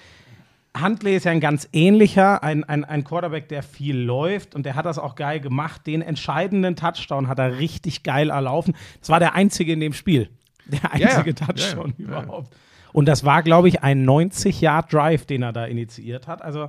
[0.78, 4.76] Huntley ist ja ein ganz ähnlicher, ein, ein, ein Quarterback, der viel läuft und der
[4.76, 5.86] hat das auch geil gemacht.
[5.86, 8.76] Den entscheidenden Touchdown hat er richtig geil erlaufen.
[9.00, 10.28] Das war der einzige in dem Spiel.
[10.66, 11.46] Der einzige Ja.
[11.46, 12.22] Touchdown Ja, ja.
[12.22, 12.56] überhaupt.
[12.92, 16.42] Und das war, glaube ich, ein 90-Yard-Drive, den er da initiiert hat.
[16.42, 16.68] Also,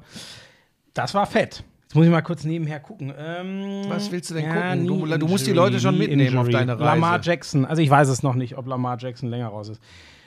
[0.93, 1.63] das war fett.
[1.83, 3.13] Jetzt muss ich mal kurz nebenher gucken.
[3.17, 4.87] Ähm, Was willst du denn gucken?
[4.87, 6.51] Du- du musst die Leute schon mitnehmen auf Injury.
[6.51, 6.83] deine Reise.
[6.85, 7.65] Lamar Jackson.
[7.65, 9.81] Also ich weiß es noch nicht, ob Lamar Jackson länger raus ist.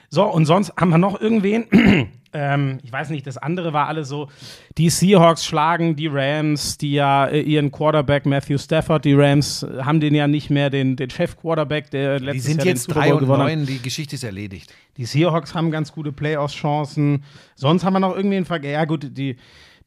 [0.09, 1.65] So, und sonst haben wir noch irgendwen.
[2.33, 4.29] ähm, ich weiß nicht, das andere war alles so,
[4.77, 9.83] die Seahawks schlagen die Rams, die ja äh, ihren Quarterback Matthew Stafford, die Rams äh,
[9.83, 12.93] haben den ja nicht mehr, den, den Chef-Quarterback, der Die letztes sind Jahr jetzt den
[12.93, 13.39] Super 3 Bowl und.
[13.39, 14.73] 9, die Geschichte ist erledigt.
[14.97, 17.23] Die Seahawks haben ganz gute Playoffs-Chancen.
[17.55, 18.73] Sonst haben wir noch irgendwie einen Vergleich.
[18.73, 19.37] Ja, gut, die,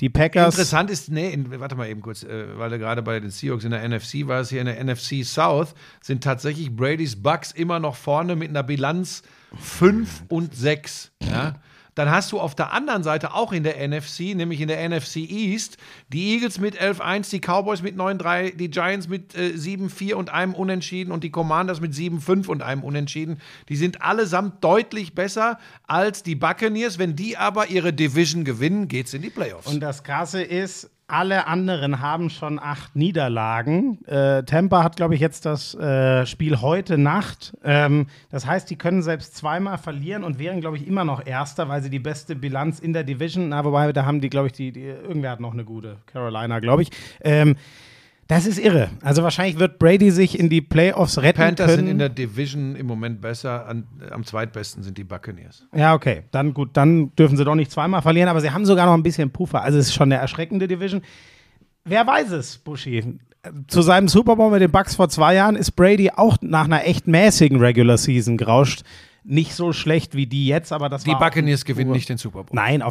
[0.00, 0.54] die Packers.
[0.54, 3.72] Interessant ist, nee, warte mal eben kurz, äh, weil du gerade bei den Seahawks in
[3.72, 8.36] der NFC warst, hier in der NFC South sind tatsächlich Brady's Bucks immer noch vorne
[8.36, 9.22] mit einer Bilanz
[9.56, 11.12] 5 und 6.
[11.20, 11.54] Ja?
[11.98, 15.16] Dann hast du auf der anderen Seite auch in der NFC, nämlich in der NFC
[15.16, 15.78] East,
[16.12, 20.54] die Eagles mit 11-1, die Cowboys mit 9-3, die Giants mit äh, 7-4 und einem
[20.54, 23.40] Unentschieden und die Commanders mit 7-5 und einem Unentschieden.
[23.68, 25.58] Die sind allesamt deutlich besser
[25.88, 27.00] als die Buccaneers.
[27.00, 29.66] Wenn die aber ihre Division gewinnen, geht's in die Playoffs.
[29.66, 34.04] Und das Krasse ist, alle anderen haben schon acht Niederlagen.
[34.04, 37.56] Äh, Tampa hat, glaube ich, jetzt das äh, Spiel heute Nacht.
[37.64, 41.68] Ähm, das heißt, die können selbst zweimal verlieren und wären, glaube ich, immer noch Erster,
[41.68, 44.52] weil sie die beste Bilanz in der Division, na, wobei, da haben die, glaube ich,
[44.52, 46.90] die, die, irgendwer hat noch eine gute, Carolina, glaube ich.
[47.22, 47.56] Ähm,
[48.28, 48.90] das ist irre.
[49.02, 51.78] Also wahrscheinlich wird Brady sich in die Playoffs retten Panthers können.
[51.78, 53.66] sind in der Division im Moment besser.
[53.66, 55.66] An, am zweitbesten sind die Buccaneers.
[55.74, 56.24] Ja, okay.
[56.30, 59.02] Dann gut, dann dürfen sie doch nicht zweimal verlieren, aber sie haben sogar noch ein
[59.02, 59.62] bisschen Puffer.
[59.62, 61.00] Also es ist schon eine erschreckende Division.
[61.86, 63.18] Wer weiß es, Buschi?
[63.66, 66.84] Zu seinem Super Bowl mit den Bucks vor zwei Jahren ist Brady auch nach einer
[66.84, 68.82] echt mäßigen Regular Season gerauscht.
[69.24, 71.18] Nicht so schlecht wie die jetzt, aber das Die war.
[71.18, 72.54] Buccaneers gewinnen nicht den Super Bowl.
[72.54, 72.82] Nein,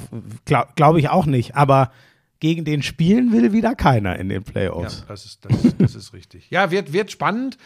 [0.46, 1.56] glaube glaub ich auch nicht.
[1.56, 1.92] Aber
[2.40, 5.06] gegen den spielen will wieder keiner in den Ja, Playoffs.
[5.08, 6.48] das ist, das, das ist richtig.
[6.50, 7.58] Ja, wird, wird spannend.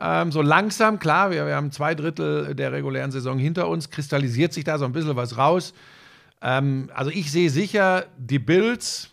[0.00, 4.52] Ähm, so langsam, klar, wir, wir haben zwei Drittel der regulären Saison hinter uns, kristallisiert
[4.52, 5.72] sich da so ein bisschen was raus.
[6.42, 9.10] Ähm, also ich sehe sicher die Bills,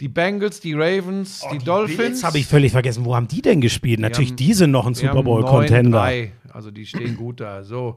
[0.00, 1.98] die Bengals, die Ravens, die, Dolphins.
[1.98, 4.00] Jetzt habe ich völlig vergessen, wo haben die denn gespielt?
[4.00, 6.02] Natürlich, haben- die sind noch ein Die Super Bowl-Contender.
[6.04, 7.64] 9-3, Also die stehen gut da.
[7.64, 7.96] So.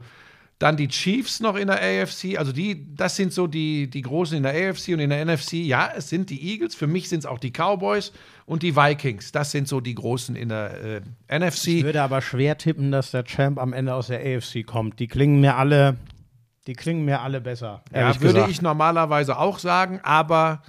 [0.64, 2.38] Dann die Chiefs noch in der AFC.
[2.38, 5.56] Also die, das sind so die, die Großen in der AFC und in der NFC.
[5.56, 6.74] Ja, es sind die Eagles.
[6.74, 8.14] Für mich sind es auch die Cowboys
[8.46, 9.34] und die Vikings.
[9.34, 11.68] Das sind so die Großen in der äh, NFC.
[11.68, 15.02] Ich würde aber schwer tippen, dass der Champ am Ende aus der AFC kommt.
[15.02, 15.98] Die klingen mir alle,
[16.66, 17.84] die klingen mir alle besser.
[17.94, 18.52] Ja, würde gesagt.
[18.52, 20.64] ich normalerweise auch sagen, aber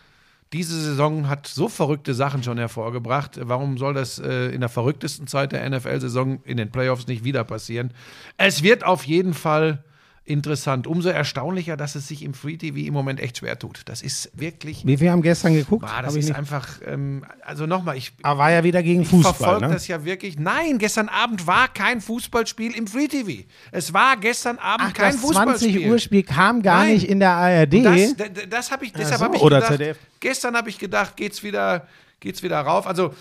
[0.54, 3.40] diese Saison hat so verrückte Sachen schon hervorgebracht.
[3.42, 7.42] Warum soll das äh, in der verrücktesten Zeit der NFL-Saison in den Playoffs nicht wieder
[7.42, 7.90] passieren?
[8.36, 9.82] Es wird auf jeden Fall
[10.24, 10.86] interessant.
[10.86, 13.82] Umso erstaunlicher, dass es sich im Free TV im Moment echt schwer tut.
[13.86, 14.86] Das ist wirklich.
[14.86, 15.84] Wie viel haben gestern geguckt?
[15.86, 16.36] Ah, Hab das ich ist nicht.
[16.38, 16.68] einfach.
[16.86, 19.34] Ähm, also nochmal, ich, Aber war ja wieder gegen ich Fußball.
[19.34, 19.72] verfolge Ne?
[19.74, 20.38] das ja wirklich.
[20.38, 23.44] Nein, gestern Abend war kein Fußballspiel im Free TV.
[23.70, 25.72] Es war gestern Abend Ach, kein das Fußballspiel.
[25.72, 26.94] 20 Uhr Spiel kam gar Nein.
[26.94, 27.84] nicht in der ARD.
[27.84, 28.14] Das,
[28.48, 29.98] das habe ich, deshalb so, habe ich oder gedacht, ZDF.
[30.20, 31.86] gestern habe ich gedacht, geht's wieder,
[32.24, 32.86] geht es wieder rauf.
[32.88, 33.14] Also,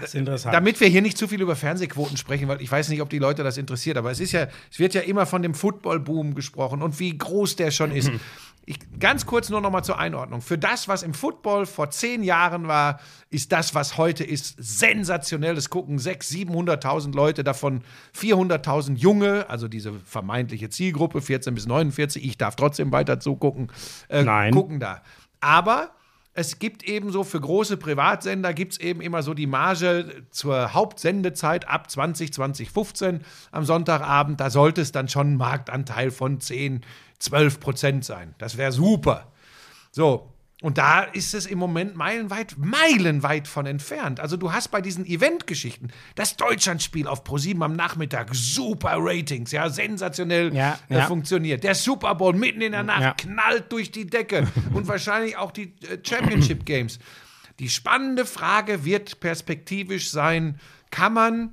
[0.00, 0.52] Das ist interessant.
[0.54, 3.18] damit wir hier nicht zu viel über Fernsehquoten sprechen, weil ich weiß nicht, ob die
[3.18, 6.82] Leute das interessiert, aber es ist ja, es wird ja immer von dem Football-Boom gesprochen
[6.82, 8.10] und wie groß der schon ist.
[8.70, 10.42] Ich, ganz kurz nur noch mal zur Einordnung.
[10.42, 15.56] Für das, was im Football vor zehn Jahren war, ist das, was heute ist, sensationell.
[15.56, 16.50] Es gucken 600.000,
[16.82, 17.80] 700.000 Leute, davon
[18.14, 22.22] 400.000 Junge, also diese vermeintliche Zielgruppe, 14 bis 49.
[22.22, 23.72] Ich darf trotzdem weiter zugucken.
[24.08, 24.52] Äh, Nein.
[24.52, 25.00] Gucken da.
[25.40, 25.92] Aber
[26.38, 30.72] es gibt eben so für große Privatsender gibt es eben immer so die Marge zur
[30.72, 34.38] Hauptsendezeit ab 20, 2015 am Sonntagabend.
[34.38, 36.82] Da sollte es dann schon ein Marktanteil von 10,
[37.18, 38.36] 12 Prozent sein.
[38.38, 39.32] Das wäre super.
[39.90, 40.32] So.
[40.60, 44.18] Und da ist es im Moment meilenweit, meilenweit von entfernt.
[44.18, 49.68] Also du hast bei diesen Eventgeschichten das Deutschlandspiel auf ProSieben am Nachmittag, super Ratings, ja,
[49.70, 51.06] sensationell Ja, äh, ja.
[51.06, 51.62] funktioniert.
[51.62, 53.12] Der Super Bowl mitten in der Nacht Ja.
[53.14, 56.98] knallt durch die Decke und wahrscheinlich auch die äh, Championship Games.
[57.60, 60.58] Die spannende Frage wird perspektivisch sein,
[60.90, 61.52] kann man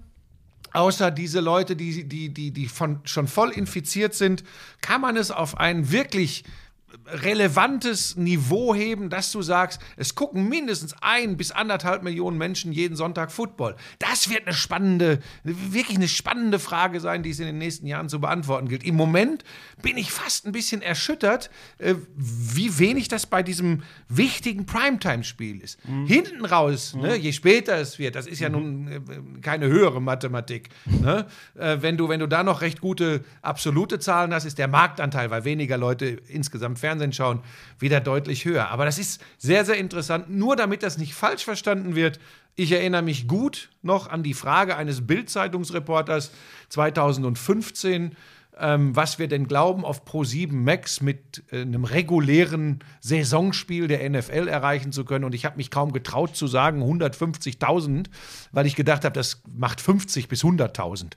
[0.73, 4.43] außer diese Leute, die, die, die, die von, schon voll infiziert sind,
[4.81, 6.43] kann man es auf ein wirklich
[7.05, 12.95] relevantes Niveau heben, dass du sagst, es gucken mindestens ein bis anderthalb Millionen Menschen jeden
[12.95, 13.75] Sonntag Football.
[13.99, 18.09] Das wird eine spannende, wirklich eine spannende Frage sein, die es in den nächsten Jahren
[18.09, 18.83] zu beantworten gilt.
[18.83, 19.43] Im Moment
[19.81, 25.79] bin ich fast ein bisschen erschüttert, äh, wie wenig das bei diesem wichtigen Primetime-Spiel ist.
[26.07, 29.01] Hinten raus, ne, je später es wird, das ist ja nun äh,
[29.41, 30.69] keine höhere Mathematik.
[30.85, 31.25] Ne?
[31.55, 35.29] Äh, wenn, du, wenn du da noch recht gute absolute Zahlen hast, ist der Marktanteil,
[35.29, 37.39] weil weniger Leute insgesamt Fernsehen schauen,
[37.79, 38.69] wieder deutlich höher.
[38.69, 40.29] Aber das ist sehr, sehr interessant.
[40.29, 42.19] Nur damit das nicht falsch verstanden wird,
[42.55, 46.31] ich erinnere mich gut noch an die Frage eines Bild-Zeitungsreporters
[46.69, 48.15] 2015,
[48.57, 54.47] ähm, was wir denn glauben, auf Pro7 Max mit äh, einem regulären Saisonspiel der NFL
[54.47, 55.25] erreichen zu können.
[55.25, 58.05] Und ich habe mich kaum getraut zu sagen 150.000,
[58.51, 61.13] weil ich gedacht habe, das macht 50 bis 100.000.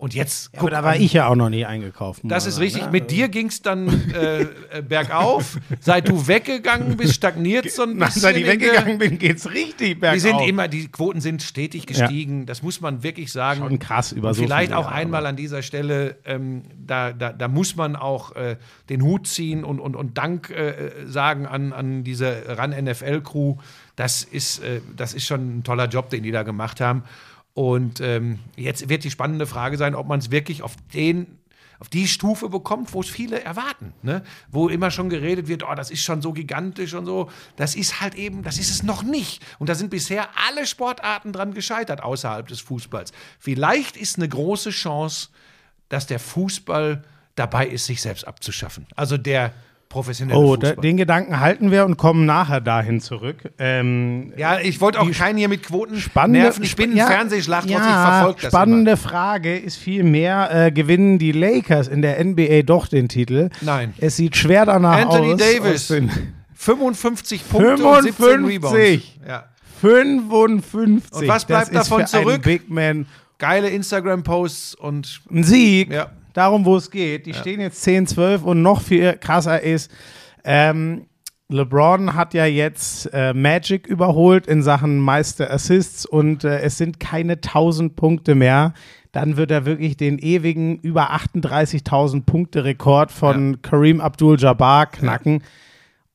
[0.00, 2.22] Und jetzt Aber da war ich ja auch noch nie eingekauft.
[2.24, 2.84] das ist richtig.
[2.84, 2.90] ne?
[2.90, 4.46] Mit dir ging es dann äh, äh,
[4.82, 5.58] bergauf.
[5.80, 8.22] Seit du weggegangen bist, stagniert so ein bisschen.
[8.22, 10.14] Seit ich weggegangen bin, geht's richtig bergauf.
[10.14, 12.46] Die sind immer, die Quoten sind stetig gestiegen.
[12.46, 13.60] Das muss man wirklich sagen.
[13.60, 17.48] Schon krass über so Vielleicht auch Jahre, einmal an dieser Stelle, ähm, da, da, da
[17.48, 18.56] muss man auch äh,
[18.88, 23.56] den Hut ziehen und, und, und Dank äh, sagen an, an diese RAN-NFL-Crew.
[23.96, 27.02] Das, ist, äh, das ist schon ein toller Job, den die da gemacht haben.
[27.54, 31.38] Und ähm, jetzt wird die spannende Frage sein, ob man es wirklich auf den
[31.80, 34.22] auf die Stufe bekommt, wo es viele erwarten, ne?
[34.50, 37.30] wo immer schon geredet wird, oh, das ist schon so gigantisch und so.
[37.56, 39.42] Das ist halt eben, das ist es noch nicht.
[39.58, 43.12] Und da sind bisher alle Sportarten dran gescheitert außerhalb des Fußballs.
[43.38, 45.30] Vielleicht ist eine große Chance,
[45.88, 47.02] dass der Fußball
[47.34, 48.86] dabei ist, sich selbst abzuschaffen.
[48.94, 49.54] Also der
[49.90, 50.76] professionelle Oh, Fußball.
[50.76, 53.36] den Gedanken halten wir und kommen nachher dahin zurück.
[53.58, 56.62] Ähm, ja, ich wollte auch keinen hier mit Quoten spannende, nerven.
[56.62, 58.96] Ich bin ja, Fernsehschlachtrotz, ja, ich verfolge das Spannende immer.
[58.96, 63.50] Frage ist vielmehr, äh, gewinnen die Lakers in der NBA doch den Titel?
[63.60, 63.92] Nein.
[63.98, 65.38] Es sieht schwer danach Anthony aus.
[65.40, 66.10] Davis, aus den
[66.54, 68.76] 55 Punkte und 17 Rebounds.
[68.76, 69.20] 55.
[69.28, 69.44] Ja.
[69.80, 71.20] 55.
[71.22, 72.42] Und was bleibt davon zurück?
[72.42, 73.06] Big Man
[73.38, 75.90] Geile Instagram-Posts und ein Sieg.
[75.90, 76.10] Ja.
[76.32, 77.26] Darum, wo es geht.
[77.26, 79.90] Die stehen jetzt 10, 12 und noch viel krasser ist,
[80.44, 81.06] ähm,
[81.50, 87.00] LeBron hat ja jetzt äh, Magic überholt in Sachen meiste Assists und äh, es sind
[87.00, 88.72] keine 1000 Punkte mehr.
[89.10, 95.42] Dann wird er wirklich den ewigen über 38.000 Punkte Rekord von Kareem Abdul-Jabbar knacken.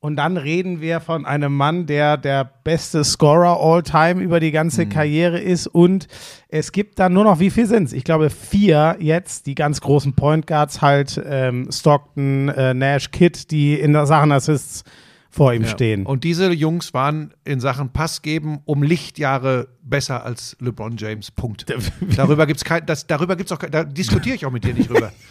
[0.05, 4.51] Und dann reden wir von einem Mann, der der beste Scorer all time über die
[4.51, 5.65] ganze Karriere ist.
[5.65, 6.07] Und
[6.47, 7.93] es gibt dann nur noch, wie viel sind es?
[7.93, 13.49] Ich glaube, vier jetzt, die ganz großen Point Guards halt, ähm, Stockton, äh, Nash, Kidd,
[13.49, 14.83] die in der Sachen Assists
[15.31, 16.05] vor ihm stehen.
[16.05, 21.31] Und diese Jungs waren in Sachen Pass geben um Lichtjahre besser als LeBron James.
[21.31, 21.65] Punkt.
[22.15, 24.87] darüber gibt's kein, das, darüber gibt's auch kein, da diskutiere ich auch mit dir nicht
[24.87, 25.11] drüber.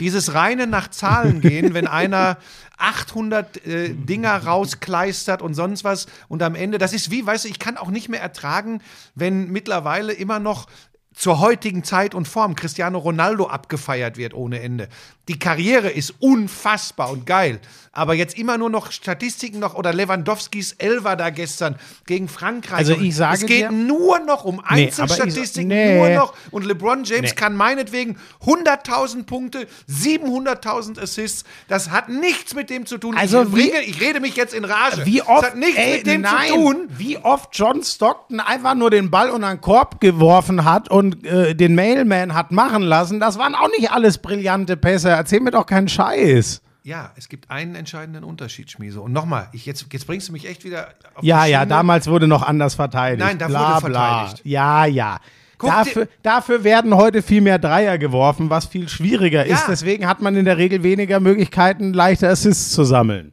[0.00, 2.38] Dieses reine nach Zahlen gehen, wenn einer
[2.78, 7.48] 800 äh, Dinger rauskleistert und sonst was und am Ende, das ist wie, weißt du,
[7.48, 8.80] ich kann auch nicht mehr ertragen,
[9.14, 10.66] wenn mittlerweile immer noch
[11.14, 14.88] zur heutigen Zeit und Form Cristiano Ronaldo abgefeiert wird ohne Ende.
[15.28, 17.60] Die Karriere ist unfassbar und geil.
[17.94, 21.76] Aber jetzt immer nur noch Statistiken noch oder Lewandowskis Elfer da gestern
[22.06, 22.78] gegen Frankreich.
[22.78, 25.96] Also ich sage es geht dir- nur noch um Nee, Einzelstatistiken, sa- nee.
[25.98, 26.34] nur noch.
[26.50, 27.36] Und LeBron James Nee.
[27.36, 31.44] kann meinetwegen 100.000 Punkte, 700.000 Assists.
[31.68, 33.16] Das hat nichts mit dem zu tun.
[33.16, 35.04] Also ich, wie- rede, ich rede mich jetzt in Rage.
[35.04, 36.76] Wie das oft, hat nichts ey, mit dem nein, zu tun.
[36.96, 41.54] wie oft John Stockton einfach nur den Ball unter den Korb geworfen hat und äh,
[41.54, 45.10] den Mailman hat machen lassen, das waren auch nicht alles brillante Pässe.
[45.10, 46.62] Erzähl mir doch keinen Scheiß.
[46.84, 49.02] Ja, es gibt einen entscheidenden Unterschied, Schmieso.
[49.02, 52.26] Und nochmal, ich, jetzt, jetzt bringst du mich echt wieder auf Ja, ja, damals wurde
[52.26, 53.20] noch anders verteidigt.
[53.24, 54.18] Nein, da bla, wurde bla.
[54.24, 54.46] verteidigt.
[54.46, 55.20] Ja, ja.
[55.58, 59.54] Guck Dafür, dafür werden heute viel mehr Dreier geworfen, was viel schwieriger Ja.
[59.54, 59.68] ist.
[59.68, 63.30] Deswegen hat man in der Regel weniger Möglichkeiten, leichte Assists zu sammeln.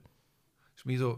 [0.76, 1.18] Schmieso,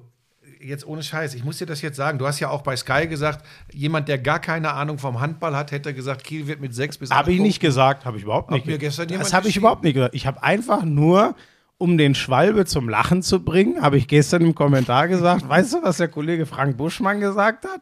[0.61, 2.17] jetzt ohne Scheiß, ich muss dir das jetzt sagen.
[2.17, 5.73] Du hast ja auch bei Sky gesagt, jemand, der gar keine Ahnung vom Handball hat,
[5.73, 8.51] hätte gesagt, Kiel wird mit sechs bis acht Habe ich nicht gesagt, habe ich überhaupt
[8.51, 9.09] nicht mir gesagt.
[9.09, 10.15] gestern Das habe ich überhaupt nicht gesagt.
[10.15, 11.35] Ich habe einfach nur,
[11.81, 15.81] um den Schwalbe zum Lachen zu bringen, habe ich gestern im Kommentar gesagt, weißt du,
[15.81, 17.81] was der Kollege Frank Buschmann gesagt hat?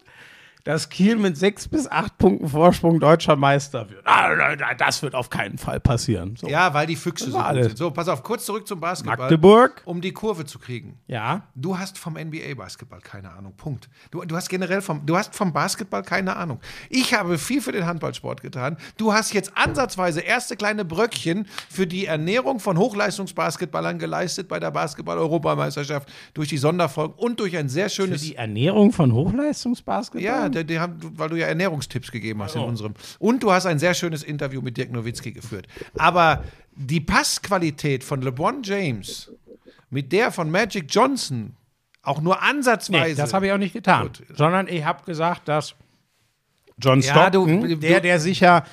[0.63, 4.05] Dass Kiel mit sechs bis acht Punkten Vorsprung deutscher Meister wird.
[4.05, 6.35] Ah, das wird auf keinen Fall passieren.
[6.35, 6.47] So.
[6.47, 7.77] Ja, weil die Füchse so sind.
[7.77, 9.17] So, pass auf, kurz zurück zum Basketball.
[9.17, 9.81] Magdeburg.
[9.85, 10.99] Um die Kurve zu kriegen.
[11.07, 11.43] Ja.
[11.55, 13.53] Du hast vom NBA-Basketball keine Ahnung.
[13.55, 13.89] Punkt.
[14.11, 16.59] Du, du hast generell vom, du hast vom Basketball keine Ahnung.
[16.89, 18.77] Ich habe viel für den Handballsport getan.
[18.97, 24.71] Du hast jetzt ansatzweise erste kleine Bröckchen für die Ernährung von Hochleistungsbasketballern geleistet bei der
[24.71, 30.23] Basketball-Europameisterschaft durch die Sonderfolgen und durch ein sehr Für schönes die Ernährung von Hochleistungsbasketball?
[30.23, 32.93] ja, die, haben, weil du ja Ernährungstipps gegeben hast in unserem.
[33.19, 35.67] Und du hast ein sehr schönes Interview mit Dirk Nowitzki geführt.
[35.97, 36.43] Aber
[36.75, 39.31] die Passqualität von LeBron James
[39.89, 41.55] mit der von Magic Johnson
[42.01, 43.09] auch nur ansatzweise.
[43.09, 44.03] Nee, das habe ich auch nicht getan.
[44.03, 44.23] Gut.
[44.35, 45.75] Sondern ich habe gesagt, dass
[46.77, 48.63] John Ja, Stockton, du- der, der sicher,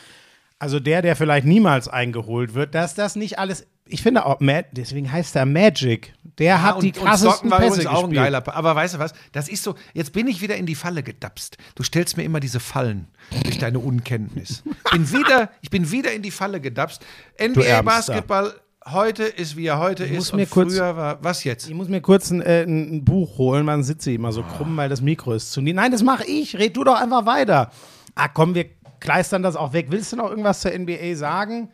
[0.59, 3.66] also der, der vielleicht niemals eingeholt wird, dass das nicht alles.
[3.88, 4.38] Ich finde auch,
[4.72, 6.12] deswegen heißt er Magic.
[6.38, 8.25] Der Ja, hat und, die und krassesten Stockton war Pässe übrigens auch ein gespielt.
[8.25, 9.12] geiler Pa- Aber weißt du was?
[9.33, 11.57] Das ist so, jetzt bin ich wieder in die Falle gedapst.
[11.77, 13.09] Du stellst mir immer diese Fallen
[13.44, 14.62] durch deine Unkenntnis.
[14.90, 17.03] bin wieder, ich bin wieder in die Falle gedapst.
[17.38, 17.62] Ärmster.
[17.62, 18.55] NBA-Basketball
[18.87, 20.33] heute ist, wie er heute muss ist.
[20.35, 21.66] mir und kurz- früher war, was jetzt?
[21.68, 24.77] Ich muss mir kurz ein, äh, ein, ein Buch holen, man sitze immer so krumm,
[24.77, 25.77] weil das Mikro ist zu niedrig.
[25.77, 26.57] Nein, das mache ich.
[26.59, 27.70] Red du doch einfach weiter.
[28.14, 28.66] Ah, komm, wir
[29.01, 29.87] kleistern das auch weg.
[29.90, 31.70] Willst du noch irgendwas zur NBA sagen?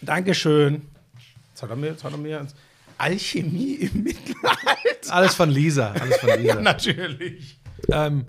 [0.00, 0.82] Dankeschön.
[1.50, 2.46] Jetzt hat er mir, jetzt hat er mir
[2.98, 4.60] Alchemie im Mittelalter.
[5.10, 5.92] Alles von Lisa.
[5.92, 6.54] Alles von Lisa.
[6.60, 7.58] Natürlich.
[7.90, 8.24] ähm,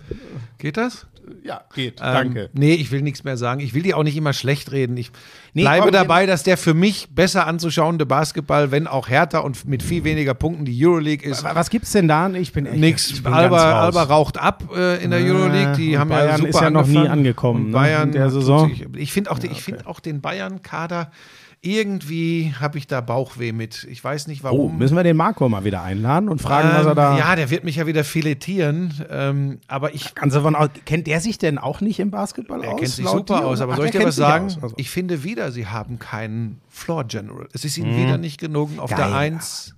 [0.57, 1.07] geht das?
[1.43, 1.99] Ja, geht.
[1.99, 2.49] Ähm, Danke.
[2.53, 3.59] Nee, ich will nichts mehr sagen.
[3.59, 4.95] Ich will die auch nicht immer schlecht reden.
[4.95, 5.11] Ich
[5.53, 9.83] Nee, bleibe dabei, dass der für mich besser anzuschauende Basketball, wenn auch härter und mit
[9.83, 11.43] viel weniger Punkten die Euroleague ist.
[11.43, 12.29] Wa- Was gibt's denn da?
[12.29, 12.77] Ich bin echt.
[12.77, 13.09] Nix.
[13.11, 13.81] ich bin Alba.
[13.81, 15.73] Alba raucht ab äh, in der Euroleague.
[15.75, 17.11] Die haben ja Bayern super ist ja noch nie angefangen.
[17.19, 18.69] angekommen, Und ne, Bayern in der Saison.
[18.69, 21.11] sich- Ich finde auch, den- ich find auch den Bayern-Kader
[21.61, 23.83] irgendwie habe ich da Bauchweh mit.
[23.89, 24.77] Ich weiß nicht Oh, warum.
[24.77, 27.17] müssen wir den Marco mal wieder einladen und fragen, was er Ähm, da.
[27.17, 28.93] Ja, der wird mich ja wieder filetieren.
[29.09, 32.79] Ähm, aber ich davon aus, kennt der sich denn auch nicht im Basketball Er aus?
[32.79, 34.45] kennt sich super aus, aber Ach, soll ich dir was sagen?
[34.61, 34.75] Also.
[34.77, 37.47] Ich finde wieder, sie haben keinen Floor General.
[37.53, 38.89] Es ist ihnen wieder nicht genug auf.
[38.89, 38.97] Geil.
[38.99, 39.73] der Eins.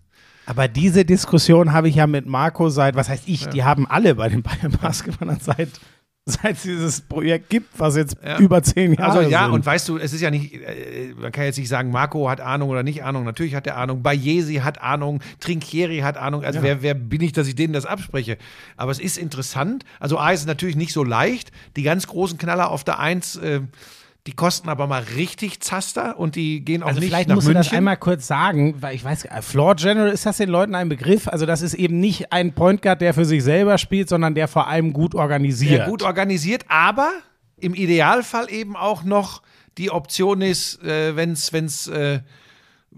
[0.46, 4.16] Aber diese Diskussion habe ich ja mit Marco seit, was heißt ich, die haben alle
[4.16, 5.70] bei den Bayern Basketballern seit,
[6.26, 8.38] seit es dieses Projekt gibt, was jetzt Ja.
[8.38, 9.54] über zehn Jahre Also ja, sind.
[9.54, 12.40] und weißt du, es ist ja nicht, äh, man kann jetzt nicht sagen, Marco hat
[12.42, 13.24] Ahnung oder nicht Ahnung.
[13.24, 14.04] Natürlich hat er Ahnung.
[14.04, 15.22] Bayesi hat Ahnung.
[15.40, 16.44] Trinkieri hat Ahnung.
[16.44, 18.38] Also wer, wer bin ich, dass ich denen das abspreche?
[18.78, 19.86] Aber es ist interessant.
[20.00, 21.52] Also A ist natürlich nicht so leicht.
[21.76, 23.62] Die ganz großen Knaller auf der Eins, äh,
[24.30, 27.48] die kosten aber mal richtig Zaster und die gehen auch also nicht vielleicht nach musst
[27.48, 27.64] du München.
[27.72, 30.88] das einmal kurz sagen, weil ich weiß, äh, Floor General, ist das den Leuten ein
[30.88, 31.28] Begriff?
[31.28, 34.48] Also das ist eben nicht ein Point Guard, der für sich selber spielt, sondern der
[34.48, 35.78] vor allem gut organisiert.
[35.78, 37.10] Sehr gut organisiert, aber
[37.60, 39.42] im Idealfall eben auch noch
[39.80, 42.20] die Option ist, äh, wenn es äh,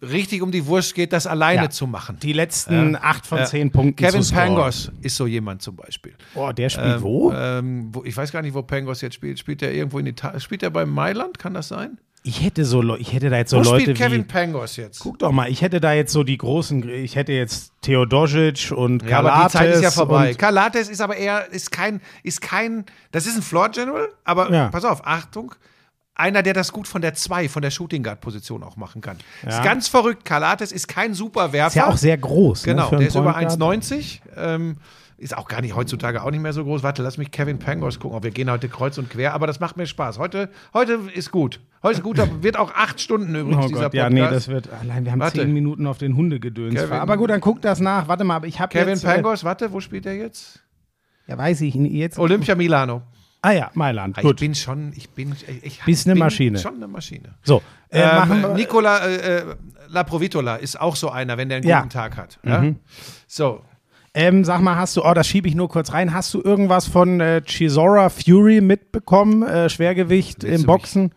[0.02, 1.70] richtig um die Wurst geht, das alleine Ja.
[1.70, 2.18] zu machen.
[2.22, 4.24] Die letzten acht von zehn Punkten Kevin.
[4.34, 6.14] Pangos ist so jemand zum Beispiel.
[6.36, 7.32] Oh, der spielt Ähm, wo?
[7.34, 8.04] Ähm, wo?
[8.04, 9.38] Ich weiß gar nicht, wo Pangos jetzt spielt.
[9.40, 10.40] Spielt er irgendwo in Italien?
[10.40, 11.38] Spielt er bei Mailand?
[11.40, 11.98] Kann das sein?
[12.24, 14.26] Ich hätte so, ich hätte da jetzt so wo Leute spielt Kevin wie.
[14.26, 15.00] Pangos jetzt?
[15.00, 19.02] Guck doch mal, ich hätte da jetzt so die großen, ich hätte jetzt Theodosic und
[19.10, 20.34] Ja, aber die Kalates Zeit ist ja vorbei.
[20.36, 24.68] Kalates ist aber eher, ist kein, ist kein, das ist ein Floor General, aber Ja.
[24.70, 25.56] pass auf, Achtung,
[26.22, 29.18] einer, der das gut von der 2, von der Shooting Guard Position auch machen kann.
[29.46, 29.64] Ist Ja.
[29.64, 30.24] ganz verrückt.
[30.24, 31.68] Kalates ist kein Superwerfer.
[31.68, 32.66] Ist ja auch sehr groß.
[32.66, 33.62] ne, Genau, einen der ist über Point Guard.
[33.62, 34.22] 1,90.
[34.38, 34.78] Ähm,
[35.18, 36.82] ist auch gar nicht heutzutage auch nicht mehr so groß.
[36.82, 38.18] Warte, lass mich Kevin Pangos gucken.
[38.18, 40.18] Oh, wir gehen heute kreuz und quer, aber das macht mir Spaß.
[40.18, 41.60] Heute, heute ist gut.
[41.84, 42.18] Heute ist gut.
[42.18, 43.96] Da wird auch acht Stunden übrigens Oh dieser Gott, Podcast.
[43.96, 45.40] ja, nee, das wird, allein wir haben Warte.
[45.40, 46.80] zehn Minuten auf den Hundegedöns.
[46.90, 48.08] Aber gut, dann guck das nach.
[48.08, 50.64] Warte mal, aber ich habe Kevin jetzt, äh, Pangos, warte, wo spielt er jetzt?
[51.28, 52.18] ja, weiß ich nicht, jetzt.
[52.18, 53.04] Olympia Milano.
[53.44, 54.40] Ah ja, Mailand, Ich gut.
[54.40, 56.60] bin schon, ich bin, ich, ich Bist eine bin Maschine.
[56.60, 57.34] Schon eine Maschine.
[57.44, 59.56] So, äh, Ähm, Nicola äh, äh,
[59.88, 61.78] Laprovitola ist auch so einer, wenn der einen Ja.
[61.78, 61.82] Mhm.
[61.84, 62.40] guten Tag hat.
[62.44, 62.64] Ja?
[63.28, 63.64] So,
[64.14, 66.88] ähm, sag mal, hast du, oh, das schiebe ich nur kurz rein, hast du irgendwas
[66.88, 71.12] von äh, Chisora Fury mitbekommen, äh, Schwergewicht Willst im Boxen?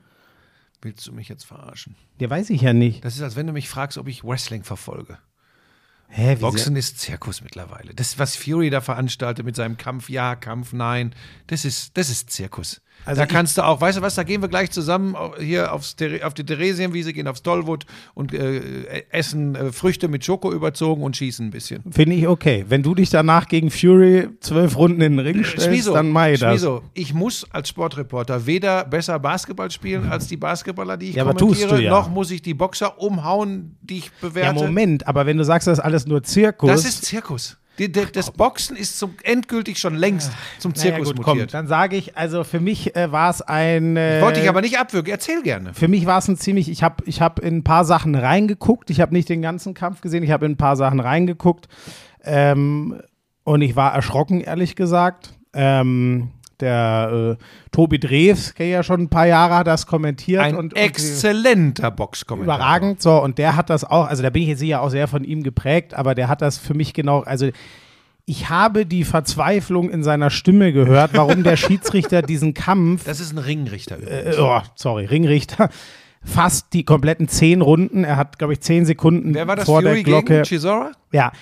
[0.80, 1.94] willst du mich jetzt verarschen?
[2.20, 3.04] Ja, weiß ich ja nicht.
[3.04, 5.18] Das ist, als wenn du mich fragst, ob ich Wrestling verfolge.
[6.08, 7.94] Hä, Boxen ist Zirkus mittlerweile.
[7.94, 11.14] Das, was Fury da veranstaltet mit seinem Kampf, ja, Kampf, nein,
[11.48, 12.80] das ist, das ist Zirkus.
[13.06, 15.94] Also da kannst du auch, weißt du was, da gehen wir gleich zusammen hier aufs,
[16.22, 17.84] auf die Theresienwiese, gehen aufs Tollwood
[18.14, 21.82] und äh, essen äh, Früchte mit Schoko überzogen und schießen ein bisschen.
[21.90, 22.64] Finde ich okay.
[22.68, 26.40] Wenn du dich danach gegen Fury zwölf Runden in den Ring stellst, dann mach ich
[26.40, 26.52] das.
[26.52, 31.24] Schmizo, ich muss als Sportreporter weder besser Basketball spielen als die Basketballer, die ich Ja,
[31.24, 31.90] kommentiere, du ja.
[31.90, 34.64] noch muss ich die Boxer umhauen, die ich Ja, bewerte.
[34.64, 36.70] Moment, aber wenn du sagst, das ist alles nur Zirkus.
[36.70, 37.58] Das ist Zirkus.
[37.78, 41.54] Die, die, das Boxen ist zum, endgültig schon längst zum naja, Zirkus gut, komm, mutiert.
[41.54, 43.96] dann sage ich, also für mich äh, war es ein.
[43.96, 45.10] Äh, Wollte ich aber nicht abwürgen.
[45.10, 45.74] Erzähl gerne.
[45.74, 48.90] Für mich war es ein ziemlich, ich habe ich hab in ein paar Sachen reingeguckt.
[48.90, 51.68] Ich habe nicht den ganzen Kampf gesehen, ich habe in ein paar Sachen reingeguckt.
[52.22, 53.00] Ähm,
[53.42, 55.34] und ich war erschrocken, ehrlich gesagt.
[55.52, 60.40] Ähm, der äh, Tobi Drews, der ja schon ein paar Jahre hat das kommentiert.
[60.42, 62.56] Ein und, exzellenter Boxkommentar.
[62.56, 63.02] überragend.
[63.02, 65.24] So, und der hat das auch, also da bin ich jetzt sicher auch sehr von
[65.24, 67.48] ihm geprägt, aber der hat das für mich genau, also
[68.26, 73.32] ich habe die Verzweiflung in seiner Stimme gehört, warum der Schiedsrichter diesen Kampf Das ist
[73.32, 74.36] ein Ringrichter übrigens.
[74.36, 75.68] äh, oh, sorry, Ringrichter,
[76.22, 78.02] fast die kompletten zehn Runden.
[78.04, 79.66] Er hat, glaube ich, zehn Sekunden Wer war das?
[79.66, 80.32] vor Fury der Glocke.
[80.34, 80.92] gegen Chisora?
[81.12, 81.32] ja,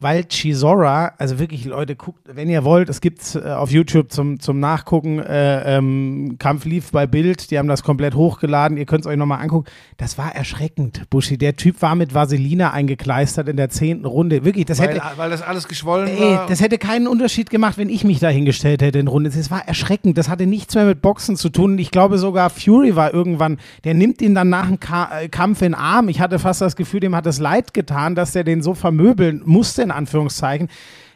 [0.00, 4.38] weil Chisora, also wirklich, Leute, guckt, wenn ihr wollt, es gibt äh, auf YouTube zum,
[4.38, 9.04] zum Nachgucken, äh, ähm, Kampf lief bei Bild, die haben das komplett hochgeladen, ihr könnt
[9.04, 9.68] es euch nochmal angucken.
[9.96, 11.36] Das war erschreckend, Buschi.
[11.36, 14.44] Der Typ war mit Vaselina eingekleistert in der zehnten Runde.
[14.44, 15.02] Wirklich, das Weil, hätte.
[15.16, 16.46] weil das alles geschwollen Ey, war.
[16.46, 19.30] das hätte keinen Unterschied gemacht, wenn ich mich da hingestellt hätte in Runde.
[19.30, 20.16] Das war erschreckend.
[20.16, 21.72] Das hatte nichts mehr mit Boxen zu tun.
[21.72, 25.28] Und ich glaube sogar Fury war irgendwann, der nimmt ihn dann nach dem Ka äh,
[25.28, 26.08] Kampf in den Arm.
[26.08, 29.42] Ich hatte fast das Gefühl, dem hat es leid getan, dass der den so vermöbeln
[29.44, 30.68] musste, in Anführungszeichen.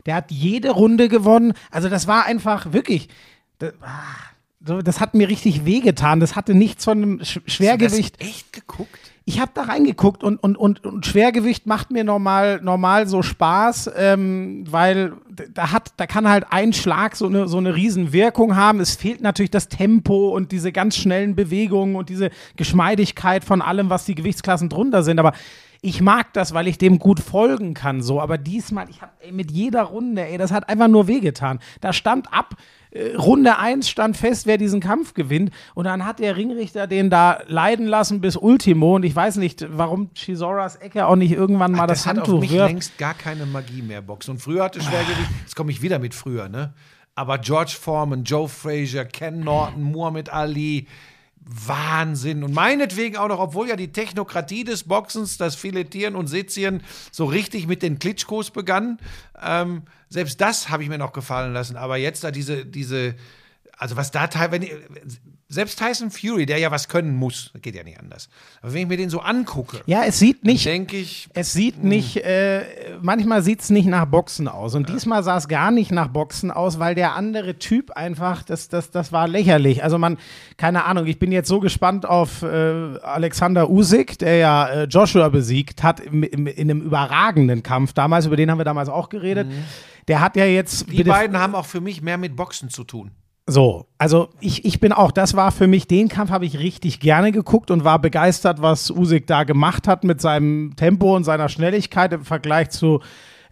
[0.06, 1.52] Der hat jede Runde gewonnen.
[1.70, 3.08] Also das war einfach wirklich.
[3.58, 4.32] Das, ah,
[4.64, 6.20] so, das hat mir richtig wehgetan.
[6.20, 8.14] Das hatte nichts von einem Sch Schwergewicht.
[8.14, 8.98] Hast du das echt geguckt?
[9.24, 13.92] Ich habe da reingeguckt und, und, und, und Schwergewicht macht mir normal, normal so Spaß,
[13.96, 15.12] ähm, weil
[15.54, 18.80] da hat, da kann halt ein Schlag so eine, so eine Riesenwirkung haben.
[18.80, 23.90] Es fehlt natürlich das Tempo und diese ganz schnellen Bewegungen und diese Geschmeidigkeit von allem,
[23.90, 25.20] was die Gewichtsklassen drunter sind.
[25.20, 25.34] Aber
[25.84, 28.20] ich mag das, weil ich dem gut folgen kann, so.
[28.20, 31.58] Aber diesmal, ich habe mit jeder Runde, ey, das hat einfach nur wehgetan.
[31.80, 32.54] Da stand ab,
[32.92, 35.50] äh, Runde 1 stand fest, wer diesen Kampf gewinnt.
[35.74, 38.94] Und dann hat der Ringrichter den da leiden lassen bis Ultimo.
[38.94, 42.40] Und ich weiß nicht, warum Chisoras Ecke auch nicht irgendwann mal das, hat auf Handtuch
[42.40, 42.68] mich wirft.
[42.70, 44.30] längst gar keine Magie mehr, Boxen.
[44.32, 46.74] Und früher hatte Schwergewicht, jetzt komme ich wieder mit früher, ne?
[47.16, 50.86] Aber George Foreman, Joe Frazier, Ken Norton, Muhammad Ali,
[51.44, 52.44] Wahnsinn.
[52.44, 57.24] Und meinetwegen auch noch, obwohl ja die Technokratie des Boxens, das Filetieren und Sezieren so
[57.24, 58.98] richtig mit den Klitschkos begann,
[59.42, 61.76] ähm, selbst das habe ich mir noch gefallen lassen.
[61.76, 63.14] Aber jetzt da diese, diese,
[63.76, 64.68] also was da teilweise,
[65.52, 68.28] selbst Tyson Fury, der ja was können muss, geht ja nicht anders.
[68.62, 71.84] Aber wenn ich mir den so angucke, Ja, es sieht nicht, denke ich, Es sieht
[71.84, 72.62] nicht, äh,
[73.00, 74.74] manchmal sieht es nicht nach Boxen aus.
[74.74, 78.68] Und diesmal sah es gar nicht nach Boxen aus, weil der andere Typ einfach, das,
[78.68, 79.84] das, das war lächerlich.
[79.84, 80.16] Also man,
[80.56, 85.28] keine Ahnung, ich bin jetzt so gespannt auf äh, Alexander Usyk, der ja äh, Joshua
[85.28, 89.10] besiegt hat im, im, in einem überragenden Kampf damals, über den haben wir damals auch
[89.10, 89.48] geredet.
[90.08, 90.90] Der hat ja jetzt.
[90.90, 93.12] Die beiden haben auch für mich mehr mit Boxen zu tun.
[93.52, 97.00] So, also ich, ich bin auch, das war für mich, den Kampf habe ich richtig
[97.00, 101.50] gerne geguckt und war begeistert, was Usyk da gemacht hat mit seinem Tempo und seiner
[101.50, 103.00] Schnelligkeit im Vergleich zu,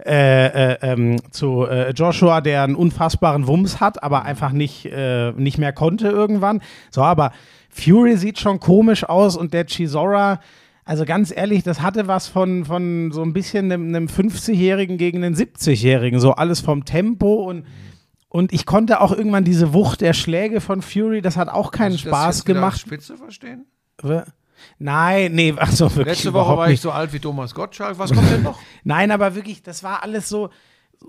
[0.03, 5.33] äh, äh, ähm, zu äh, Joshua, der einen unfassbaren Wumms hat, aber einfach nicht, äh,
[5.33, 6.63] nicht mehr konnte irgendwann.
[6.91, 7.33] So, aber
[7.69, 10.41] Fury sieht schon komisch aus und der Chisora,
[10.87, 15.23] also ganz ehrlich, das hatte was von, von so ein bisschen einem, einem 50-Jährigen gegen
[15.23, 17.67] einen 70-Jährigen, so alles vom Tempo und
[18.31, 21.95] und ich konnte auch irgendwann diese Wucht der Schläge von Fury, das hat auch keinen
[21.95, 22.81] Hast das Spaß als gemacht.
[22.81, 23.67] Spitze verstehen?
[24.79, 26.83] Nein, nee, also wirklich Letzte Woche war ich nicht.
[26.83, 27.99] so alt wie Thomas Gottschalk.
[27.99, 28.59] Was kommt denn noch?
[28.85, 30.51] Nein, aber wirklich, das war alles so,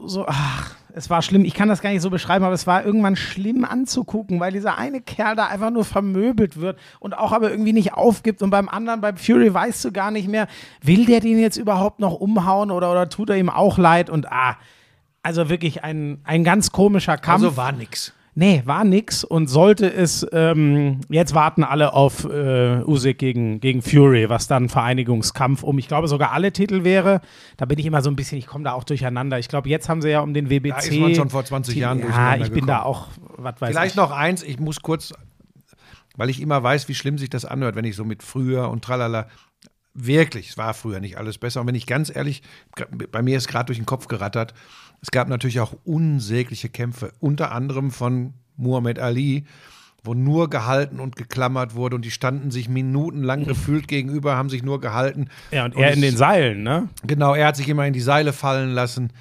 [0.05, 1.45] so, ach, es war schlimm.
[1.45, 4.79] Ich kann das gar nicht so beschreiben, aber es war irgendwann schlimm anzugucken, weil dieser
[4.79, 8.41] eine Kerl da einfach nur vermöbelt wird und auch aber irgendwie nicht aufgibt.
[8.41, 10.47] Und beim anderen, beim Fury, weißt du gar nicht mehr,
[10.81, 14.09] will der den jetzt überhaupt noch umhauen oder, oder tut er ihm auch leid?
[14.09, 14.57] Und ah,
[15.23, 17.43] also wirklich ein, ein ganz komischer Kampf.
[17.43, 18.13] Also war nix.
[18.33, 23.81] Nee, war nix und sollte es, ähm, jetzt warten alle auf äh, Usyk gegen, gegen
[23.81, 27.19] Fury, was dann Vereinigungskampf um, ich glaube sogar alle Titel wäre.
[27.57, 29.37] Da bin ich immer so ein bisschen, ich komme da auch durcheinander.
[29.37, 30.69] Ich glaube, jetzt haben sie ja um den WBC.
[30.69, 32.95] Da ist man schon vor 20 Jahren Ja, ich bin da gekommen.
[32.95, 33.97] auch, was weiß Vielleicht ich.
[33.97, 35.13] noch eins, ich muss kurz,
[36.15, 38.81] weil ich immer weiß, wie schlimm sich das anhört, wenn ich so mit früher und
[38.81, 39.27] tralala.
[39.93, 41.59] Wirklich, es war früher nicht alles besser.
[41.59, 42.43] Und wenn ich ganz ehrlich,
[43.11, 44.53] bei mir ist gerade durch den Kopf gerattert,
[45.01, 49.45] es gab natürlich auch unsägliche Kämpfe, unter anderem von Muhammad Ali,
[50.03, 54.63] wo nur gehalten und geklammert wurde und die standen sich minutenlang gefühlt gegenüber, haben sich
[54.63, 55.27] nur gehalten.
[55.51, 56.89] Ja, und er in den Seilen, ne?
[57.03, 59.11] Genau, er hat sich immer in die Seile fallen lassen.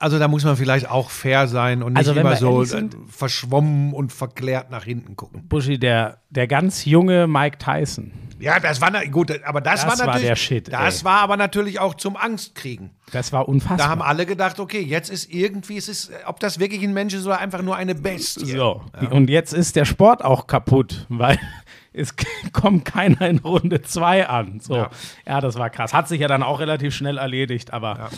[0.00, 2.94] Also da muss man vielleicht auch fair sein und nicht Also immer so ehrlich sind-
[2.94, 5.48] äh, verschwommen und verklärt nach hinten gucken.
[5.48, 8.12] Buschi, der, der ganz junge Mike Tyson.
[8.38, 11.04] Ja, das war gut, aber das, Das war war natürlich der Shit, Das ey.
[11.04, 12.90] war aber natürlich auch zum Angstkriegen.
[13.10, 13.78] Das war unfassbar.
[13.78, 17.14] Da haben alle gedacht, okay, jetzt ist irgendwie, es ist, ob das wirklich ein Mensch
[17.14, 18.44] ist oder einfach nur eine Bestie.
[18.52, 21.36] So, und jetzt ist der Sport auch kaputt, weil
[21.92, 22.14] es
[22.52, 24.60] kommt keiner in Runde 2 an.
[24.60, 24.90] So, ja.
[25.26, 25.40] Ja.
[25.40, 25.92] das war krass.
[25.92, 28.10] Hat sich ja dann auch relativ schnell erledigt, aber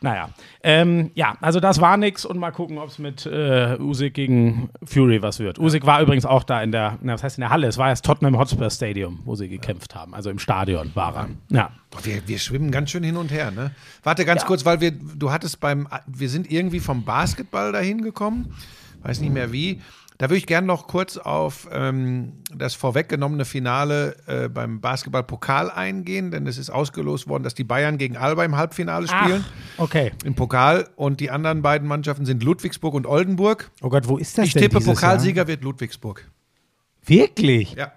[0.00, 0.30] naja.
[0.62, 4.70] Ähm, ja, also das war nix und mal gucken, ob es mit äh, Usyk gegen
[4.84, 5.58] Fury was wird.
[5.58, 7.66] Usyk war übrigens auch da in der, na, was heißt in der Halle?
[7.66, 10.14] Es war das Tottenham Hotspur Stadium, wo sie gekämpft haben.
[10.14, 11.28] Also im Stadion war er.
[11.50, 11.70] Ja.
[12.02, 13.70] Wir, wir schwimmen ganz schön hin und her, ne?
[14.02, 18.54] Warte ganz kurz, weil wir, du hattest beim, wir sind irgendwie vom Basketball dahin gekommen,
[19.02, 19.80] weiß nicht mehr wie.
[20.18, 26.32] Da würde ich gerne noch kurz auf ähm, das vorweggenommene Finale äh, beim Basketball-Pokal eingehen,
[26.32, 29.44] denn es ist ausgelost worden, dass die Bayern gegen Alba im Halbfinale spielen.
[29.76, 30.10] okay.
[30.24, 33.70] Im Pokal und die anderen beiden Mannschaften sind Ludwigsburg und Oldenburg.
[33.80, 36.20] Oh Gott, wo ist das Ich denn tippe, dieses Pokalsieger wird Ludwigsburg.
[36.20, 37.18] Jahr?
[37.20, 37.74] Wirklich?
[37.74, 37.92] Ja.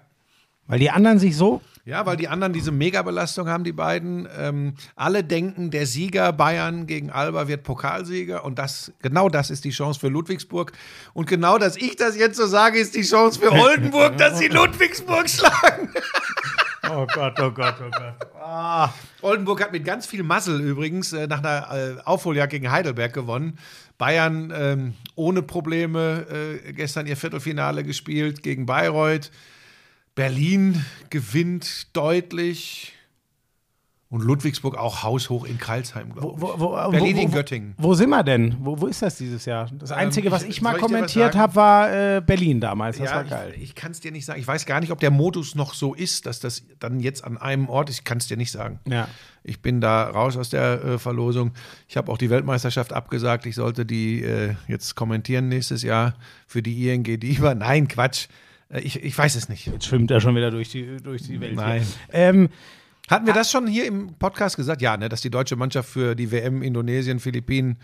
[0.68, 4.28] Weil die anderen sich so Ja, weil die anderen diese Megabelastung haben, die beiden.
[4.38, 9.64] Ähm, alle denken, der Sieger Bayern gegen Alba wird Pokalsieger und das, genau das ist
[9.64, 10.72] die Chance für Ludwigsburg.
[11.12, 14.48] Und genau, dass ich das jetzt so sage, ist die Chance für Oldenburg, dass sie
[14.48, 15.88] Ludwigsburg schlagen.
[16.90, 18.90] Oh Gott, oh Gott, oh Gott.
[19.22, 23.56] Oldenburg hat mit ganz viel Muzzle übrigens äh, nach einer äh, Aufholjagd gegen Heidelberg gewonnen.
[23.98, 26.26] Bayern ähm, ohne Probleme
[26.66, 29.30] äh, gestern ihr Viertelfinale gespielt gegen Bayreuth.
[30.14, 32.92] Berlin gewinnt deutlich.
[34.08, 36.42] Und Ludwigsburg auch haushoch in Kreilsheim, glaube ich.
[36.42, 37.74] Wo, wo, Berlin wo, in Göttingen.
[37.78, 38.56] Wo sind wir denn?
[38.60, 39.70] Wo, ist das dieses Jahr?
[39.72, 42.98] Das Einzige, was ich- ich mal soll ich was kommentiert habe, war äh, Berlin damals.
[42.98, 43.54] Das war ja, geil.
[43.56, 44.38] ich, ich kann es dir nicht sagen.
[44.38, 47.38] Ich weiß gar nicht, ob der Modus noch so ist, dass das dann jetzt an
[47.38, 48.00] einem Ort ist.
[48.00, 48.80] Ich kann es dir nicht sagen.
[48.86, 49.08] Ja.
[49.44, 51.52] Ich bin da raus aus der äh, Verlosung.
[51.88, 53.46] Ich habe auch die Weltmeisterschaft abgesagt.
[53.46, 56.12] Ich sollte die äh, jetzt kommentieren nächstes Jahr
[56.46, 57.54] für die ING Diva.
[57.54, 58.28] Nein, Quatsch.
[58.72, 59.66] Äh, ich, ich weiß es nicht.
[59.66, 61.54] Jetzt schwimmt er schon wieder durch die, durch die Welt.
[61.56, 61.86] Nein.
[62.12, 62.48] Ähm,
[63.10, 64.80] Hatten wir das schon hier im Podcast gesagt?
[64.80, 67.76] Ja, ne, dass die deutsche Mannschaft für die WM Indonesien, Philippinen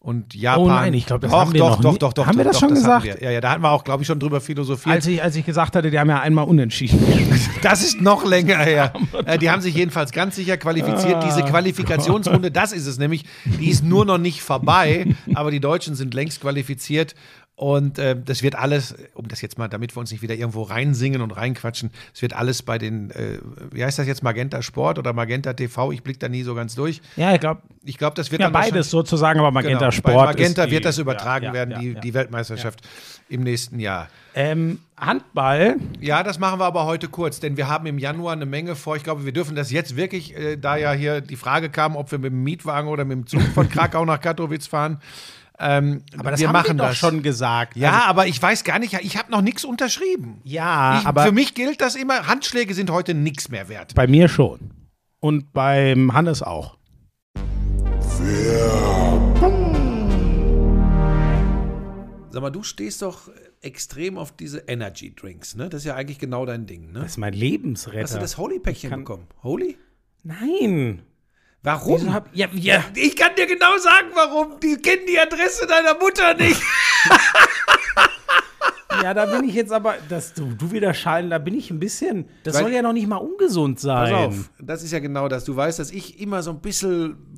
[0.00, 0.62] und Japan.
[0.62, 2.38] Oh nein, ich glaub, das doch, haben wir doch, noch doch, nie- doch, doch, Haben
[2.38, 3.04] wir doch, das doch, schon hatten gesagt?
[3.04, 3.22] Wir.
[3.22, 4.94] Ja, ja, da hatten wir auch, glaube ich, schon drüber philosophiert.
[4.94, 6.98] als, ich, als ich gesagt hatte, die haben ja einmal unentschieden.
[7.62, 8.92] Das ist noch länger her.
[9.26, 11.24] Äh, die haben sich jedenfalls ganz sicher qualifiziert.
[11.24, 15.94] Diese Qualifikationsrunde, das ist es nämlich, die ist nur noch nicht vorbei, aber die Deutschen
[15.96, 17.14] sind längst qualifiziert.
[17.58, 20.62] Und äh, das wird alles, um das jetzt mal, damit wir uns nicht wieder irgendwo
[20.62, 23.40] reinsingen und reinquatschen, es wird alles bei den, äh,
[23.72, 25.90] wie heißt das jetzt, Magenta Sport oder Magenta TV?
[25.90, 27.00] Ich blicke da nie so ganz durch.
[27.16, 30.14] ja, ich glaube, Ich glaube, das wird ja, dann beides sozusagen, aber Magenta Genau, Sport.
[30.14, 32.80] Bei Magenta ist die- wird das übertragen ja, ja, werden, die, die Weltmeisterschaft
[33.28, 34.06] im nächsten Jahr.
[34.36, 35.78] Ähm, Handball.
[36.00, 38.94] Ja, das machen wir aber heute kurz, denn wir haben im Januar eine Menge vor.
[38.94, 42.12] Ich glaube, wir dürfen das jetzt wirklich, äh, da ja hier die Frage kam, ob
[42.12, 45.00] wir mit dem Mietwagen oder mit dem Zug von Krakau nach Katowice fahren.
[45.60, 46.96] Ähm, Aber das wir haben machen wir doch das.
[46.98, 47.76] schon gesagt.
[47.76, 50.40] Ja, Also, aber ich weiß gar nicht, ich habe noch nichts unterschrieben.
[50.44, 53.94] ja ich, aber für mich gilt das immer, Handschläge sind heute nichts mehr wert.
[53.94, 54.70] bei mir schon.
[55.20, 56.76] Und beim Hannes auch.
[62.30, 63.30] Sag mal, du stehst doch
[63.62, 65.68] extrem auf diese Energy Drinks, ne?
[65.68, 67.00] Das ist ja eigentlich genau dein Ding, ne?
[67.00, 68.02] Das ist mein Lebensretter.
[68.02, 69.26] Hast du das Holy-Päckchen kann- bekommen?
[69.42, 69.76] Holy?
[70.22, 71.02] Nein.
[71.62, 72.14] Warum?
[72.14, 72.84] Hab, ja, ja.
[72.94, 74.60] Ich kann dir genau sagen, warum.
[74.60, 76.62] Die kennen die Adresse deiner Mutter nicht.
[79.02, 81.78] ja, da bin ich jetzt aber, dass du, du wieder scheiden, da bin ich ein
[81.78, 84.12] bisschen, das Weil- soll ja noch nicht mal ungesund sein.
[84.12, 85.44] Pass auf, das ist ja genau das.
[85.44, 87.37] Du weißt, dass ich immer so ein bisschen,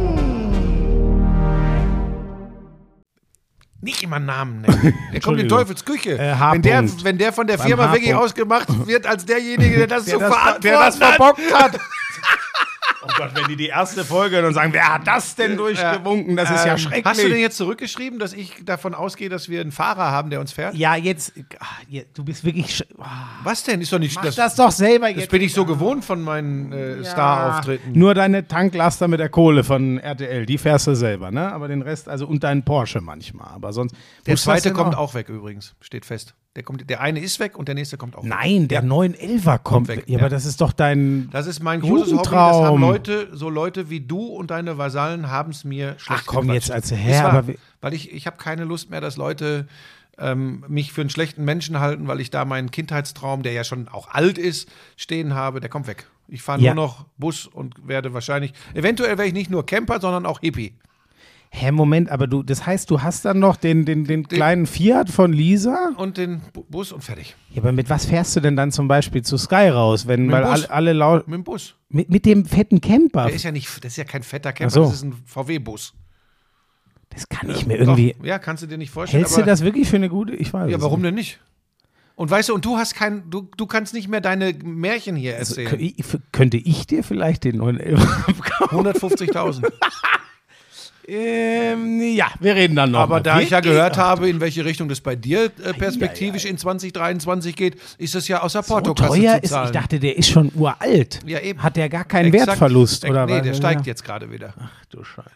[3.81, 4.81] Nicht immer Namen nennen.
[4.81, 5.49] Der kommt in Entschuldigung.
[5.49, 6.11] Teufels Küche.
[6.11, 10.05] Äh, wenn, der, wenn der von der Firma wirklich ausgemacht wird als derjenige, der das
[10.05, 11.79] zu das, verantworten der das verbockt hat.
[13.03, 16.35] oh Gott, wenn die die erste Folge hören und sagen, wer hat das denn durchgewunken?
[16.35, 17.05] Das ist ja Ähm, schrecklich.
[17.05, 20.39] Hast du denn jetzt zurückgeschrieben, dass ich davon ausgehe, dass wir einen Fahrer haben, der
[20.39, 20.75] uns fährt?
[20.75, 21.65] ja, jetzt, ah,
[22.13, 22.67] du bist wirklich.
[22.67, 23.81] sch- ah, Was denn?
[23.81, 24.35] Ist doch nicht Mach das.
[24.35, 25.31] das, doch selber das jetzt.
[25.31, 27.91] bin ich so gewohnt von meinen äh, Star-Auftritten.
[27.97, 31.51] Nur deine Tanklaster mit der Kohle von RTL, die fährst du selber, ne?
[31.51, 33.47] Aber den Rest, also und deinen Porsche manchmal.
[33.53, 33.95] Aber sonst.
[34.25, 36.33] Der zweite kommt auch weg übrigens, steht fest.
[36.57, 38.29] Der, kommt, der eine ist weg und der nächste kommt auch weg.
[38.29, 40.09] Nein, der 911er kommt weg, weg.
[40.09, 41.29] Ja, aber das ist doch dein.
[41.31, 42.23] Das ist mein großes Hobby.
[42.29, 46.27] Das haben Leute, so Leute wie du und deine Vasallen haben es mir schlecht Ach
[46.27, 46.67] komm, gequatscht.
[46.67, 49.65] jetzt als Herr, wahr, aber weil ich, ich habe keine Lust mehr, dass Leute
[50.17, 53.87] ähm, mich für einen schlechten Menschen halten, weil ich da meinen Kindheitstraum, der ja schon
[53.87, 55.61] auch alt ist, stehen habe.
[55.61, 56.05] Der kommt weg.
[56.27, 56.73] Ich fahre Ja.
[56.73, 60.73] nur noch Bus und werde wahrscheinlich, eventuell werde ich nicht nur Camper, sondern auch Hippie.
[61.53, 65.09] Hä, Moment, aber du, das heißt, du hast dann noch den, den, den kleinen Fiat
[65.09, 65.91] von Lisa?
[65.97, 67.35] Und den Bu- Bus und fertig.
[67.49, 70.07] Ja, aber mit was fährst du denn dann zum Beispiel zu Sky raus?
[70.07, 70.51] Wenn, Mit weil Bus.
[70.51, 71.75] alle, alle lau Mit dem Bus.
[71.89, 73.25] mit, mit dem fetten Camper.
[73.25, 74.83] Der ist ja nicht, das ist ja kein fetter Camper, Ach so.
[74.85, 75.93] das ist ein VW-Bus.
[77.09, 78.15] Das kann ich mir irgendwie.
[78.17, 79.23] Doch, ja, kannst du dir nicht vorstellen.
[79.23, 80.33] Hältst du aber- das wirklich für eine gute?
[80.33, 81.07] Ich weiß Ja, es warum nicht.
[81.09, 81.39] denn nicht?
[82.15, 85.35] Und weißt du, und du hast kein, du, du kannst nicht mehr deine Märchen hier
[85.35, 85.67] erzählen.
[85.67, 85.95] Kö- ich-
[86.31, 87.99] Könnte ich dir vielleicht den 911
[88.29, 88.87] abkaufen?
[88.87, 89.69] 150.000.
[91.11, 92.99] ähm, ja, wir reden dann noch.
[93.01, 93.21] Aber mal.
[93.21, 96.57] da ich ja Wir- gehört habe, in welche Richtung das bei dir äh, perspektivisch in
[96.57, 100.29] 2023 geht, ist das ja außer so Portokasse teuer zu ist, ich dachte, der ist
[100.29, 101.19] schon uralt.
[101.25, 101.61] Ja, eben.
[101.61, 102.47] Hat der gar keinen Exakt.
[102.51, 103.43] Wertverlust, oder Nee, was?
[103.43, 103.87] der steigt ja.
[103.91, 104.53] jetzt gerade wieder.
[104.57, 105.27] Ach du Scheiße.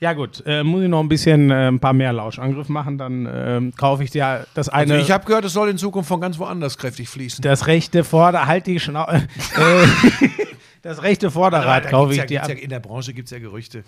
[0.00, 3.28] Ja gut, äh, muss ich noch ein bisschen äh, ein paar mehr Lauschangriff machen, dann
[3.32, 6.20] ähm, kaufe ich dir das eine, Also ich habe gehört, es soll in Zukunft von
[6.20, 7.42] ganz woanders kräftig fließen.
[7.42, 9.18] das rechte Vorder, halt die Schnau äh,
[10.82, 13.82] das rechte Vorderrad kaufe ich ja, dir ja, in der Branche gibt es ja Gerüchte.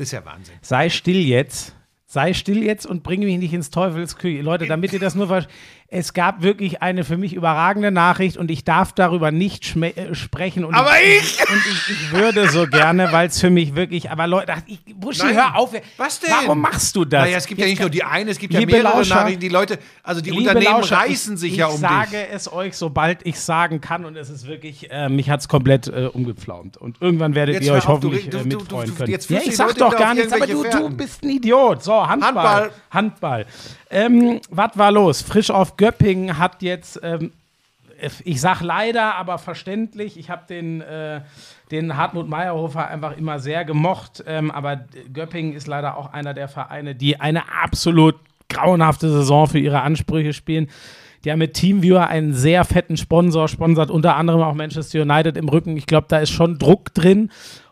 [0.00, 0.54] Das ist ja Wahnsinn.
[0.62, 1.76] Sei still jetzt.
[2.06, 4.40] Sei still jetzt und bring mich nicht ins Teufelsküche.
[4.40, 5.46] Leute, damit ihr das nur ver
[5.92, 10.64] Es gab wirklich eine für mich überragende Nachricht und ich darf darüber nicht äh, sprechen.
[10.64, 11.40] Und Aber ich!
[11.50, 14.08] Und ich, ich würde so gerne, weil es für mich wirklich.
[14.08, 15.34] Aber Leute, ich, Buschi, Nein.
[15.34, 15.72] hör auf.
[15.96, 16.30] Was denn?
[16.30, 17.24] Warum machst du das?
[17.24, 19.40] Naja, es gibt ja nicht nur die eine, es gibt ja mehrere Lauscher, Nachrichten.
[19.40, 22.26] Die Leute, also die Unternehmen Lauscher, reißen sich ich, ja um Ich sage dich.
[22.34, 25.88] es euch, sobald ich sagen kann und es ist wirklich, äh, mich hat es komplett
[25.88, 26.76] äh, umgepflaumt.
[26.76, 29.10] Und irgendwann werdet Jetzt ihr euch auf, hoffentlich äh, du- du- mitfreuen du- können.
[29.10, 31.82] jetzt Ja, ich sag doch gar nichts, aber du, du bist ein Idiot.
[31.82, 32.32] So, Handball.
[32.36, 32.70] Handball.
[32.92, 33.46] Handball.
[33.92, 35.20] Ähm, was war los?
[35.22, 37.32] Frisch auf Göppingen hat jetzt ähm,
[38.24, 40.18] ich sag leider, aber verständlich.
[40.18, 41.20] Ich habe den, äh,
[41.70, 44.24] den Hartmut Meyerhofer einfach immer sehr gemocht.
[44.26, 48.16] Ähm, aber Göppingen ist leider auch einer der Vereine, die eine absolut
[48.48, 50.68] grauenhafte Saison für ihre Ansprüche spielen.
[51.24, 55.48] Die haben mit Teamviewer einen sehr fetten Sponsor, sponsert unter anderem auch Manchester United im
[55.48, 55.76] Rücken.
[55.76, 57.30] Ich glaube, da ist schon Druck drin.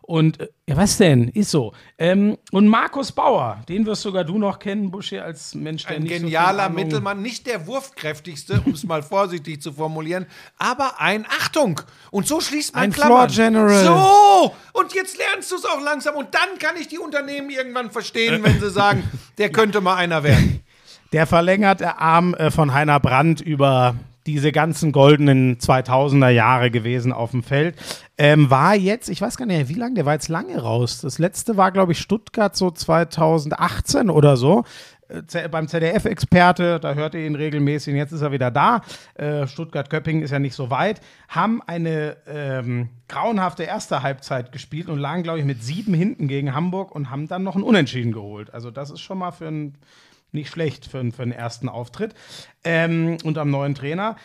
[0.09, 1.29] Und äh, ja, was denn?
[1.29, 1.75] Ist so.
[1.99, 6.05] Ähm, und Markus Bauer, den wirst sogar du noch kennen, Buschi, als Mensch, der Ein
[6.05, 10.25] nicht so genialer Ahnung- Mittelmann, nicht der wurfkräftigste, um es mal vorsichtig zu formulieren,
[10.57, 11.83] aber ein Achtung.
[12.11, 13.29] Und so schließt man Ein Klammern.
[13.29, 13.85] Floor General.
[13.85, 17.91] So, und jetzt lernst du es auch langsam und dann kann ich die Unternehmen irgendwann
[17.91, 19.05] verstehen, wenn sie sagen,
[19.37, 20.63] der könnte mal einer werden.
[21.13, 23.95] Der verlängerte Arm äh, von Heiner Brandt über
[24.27, 27.77] diese ganzen goldenen 2000er Jahre gewesen auf dem Feld.
[28.21, 31.01] Ähm, war jetzt, ich weiß gar nicht, wie lange, der war jetzt lange raus.
[31.01, 34.65] Das letzte war, glaube ich, Stuttgart so 2018 oder so.
[35.09, 38.83] Äh, Z- beim ZDF-Experte, da hört ihr ihn regelmäßig, und jetzt ist er wieder da.
[39.15, 41.01] Äh, Stuttgart-Köppingen ist ja nicht so weit.
[41.29, 46.55] Haben eine ähm, grauenhafte erste Halbzeit gespielt und lagen, glaube ich, mit sieben hinten gegen
[46.55, 48.53] Hamburg und haben dann noch ein Unentschieden geholt.
[48.53, 49.79] Also, das ist schon mal für ein
[50.33, 52.15] nicht schlecht für, für den ersten Auftritt
[52.65, 54.17] ähm, unter dem neuen Trainer.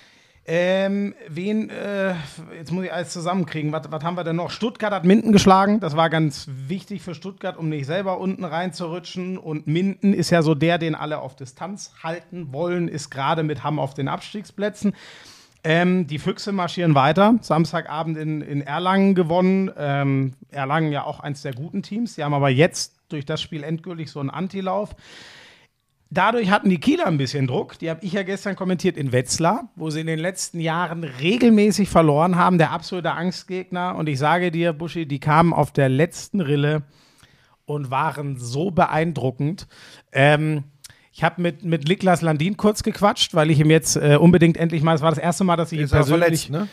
[0.45, 2.15] Ähm, wen, äh,
[2.57, 3.71] jetzt muss ich alles zusammenkriegen.
[3.71, 4.51] Was, was haben wir denn noch?
[4.51, 5.79] Stuttgart hat Minden geschlagen.
[5.79, 9.37] Das war ganz wichtig für Stuttgart, um nicht selber unten reinzurutschen.
[9.37, 13.63] Und Minden ist ja so der, den alle auf Distanz halten wollen, ist gerade mit
[13.63, 14.93] Hamm auf den Abstiegsplätzen.
[15.63, 17.35] Ähm, die Füchse marschieren weiter.
[17.39, 19.71] Samstagabend in, in Erlangen gewonnen.
[19.77, 22.15] Ähm, Erlangen ja auch eins der guten Teams.
[22.15, 24.93] Die haben aber jetzt durch das Spiel endgültig so einen Antilauf.
[26.14, 27.80] Dadurch hatten die Kieler ein bisschen Druck.
[27.80, 31.89] Die habe ich ja gestern kommentiert in Wetzlar, wo sie in den letzten Jahren regelmäßig
[31.89, 32.59] verloren haben.
[32.59, 33.95] Der absolute Angstgegner.
[33.95, 36.84] Und ich sage dir, Buschi, die kamen auf der letzten Rille
[37.66, 39.68] und waren so beeindruckend.
[40.11, 40.66] Ähm,
[41.11, 44.84] ich habe mit, mit Niklas Landin kurz gequatscht, weil ich ihm jetzt äh, unbedingt endlich
[44.84, 46.47] mal, es war das erste Mal, dass ich ihn er persönlich.
[46.47, 46.68] verletzt, ne?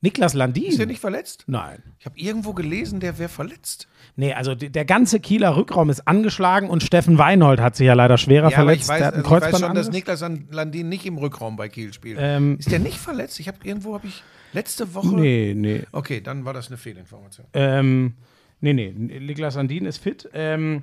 [0.00, 0.64] Niklas Landin?
[0.64, 1.44] Ist er nicht verletzt?
[1.48, 1.82] Nein.
[1.98, 3.88] Ich habe irgendwo gelesen, der wäre verletzt.
[4.20, 8.18] Nee, also der ganze Kieler Rückraum ist angeschlagen und Steffen Weinhold hat sich ja leider
[8.18, 8.88] schwerer Ja, aber ich verletzt.
[8.88, 11.54] weiß, der hat einen also ich weiß schon, dass Niklas An- Landin nicht im Rückraum
[11.54, 12.18] bei Kiel spielt.
[12.20, 13.38] Ähm, ist der nicht verletzt?
[13.38, 15.14] Ich habe irgendwo habe ich letzte Woche.
[15.14, 15.82] Nee, nee.
[15.92, 17.46] Okay, dann war das eine Fehlinformation.
[17.52, 18.14] Ähm,
[18.60, 20.28] nee, nee, Niklas Landin ist fit.
[20.34, 20.82] Ähm,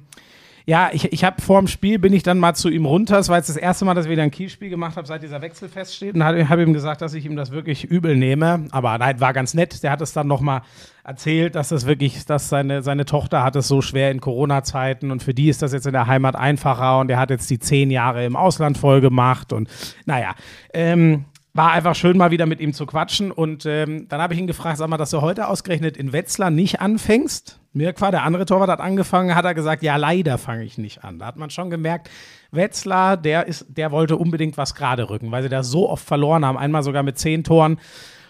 [0.68, 3.20] ja, ich, ich habe vor dem Spiel, bin ich dann mal zu ihm runter.
[3.20, 5.42] Es war jetzt das erste Mal, dass ich wieder ein Kielspiel gemacht habe, seit dieser
[5.42, 6.16] Wechsel feststeht.
[6.16, 8.66] Und habe hab ihm gesagt, dass ich ihm das wirklich übel nehme.
[8.72, 9.84] Aber nein, war ganz nett.
[9.84, 10.64] Der hat es dann nochmal
[11.04, 15.22] erzählt, dass das wirklich, dass seine, seine Tochter hat es so schwer in Corona-Zeiten und
[15.22, 17.92] für die ist das jetzt in der Heimat einfacher und er hat jetzt die zehn
[17.92, 19.70] Jahre im Ausland voll gemacht und
[20.06, 20.34] naja,
[20.74, 23.32] ähm, war einfach schön, mal wieder mit ihm zu quatschen.
[23.32, 26.50] Und ähm, dann habe ich ihn gefragt, sag mal, dass du heute ausgerechnet in Wetzlar
[26.50, 27.60] nicht anfängst.
[27.76, 31.20] Mirkwa, der andere Torwart, hat angefangen, hat er gesagt, ja, leider fange ich nicht an.
[31.20, 32.10] Da hat man schon gemerkt,
[32.52, 36.46] Wetzlar, der, ist, der wollte unbedingt was gerade rücken, weil sie da so oft verloren
[36.46, 36.58] haben.
[36.58, 37.78] Einmal sogar mit zehn Toren.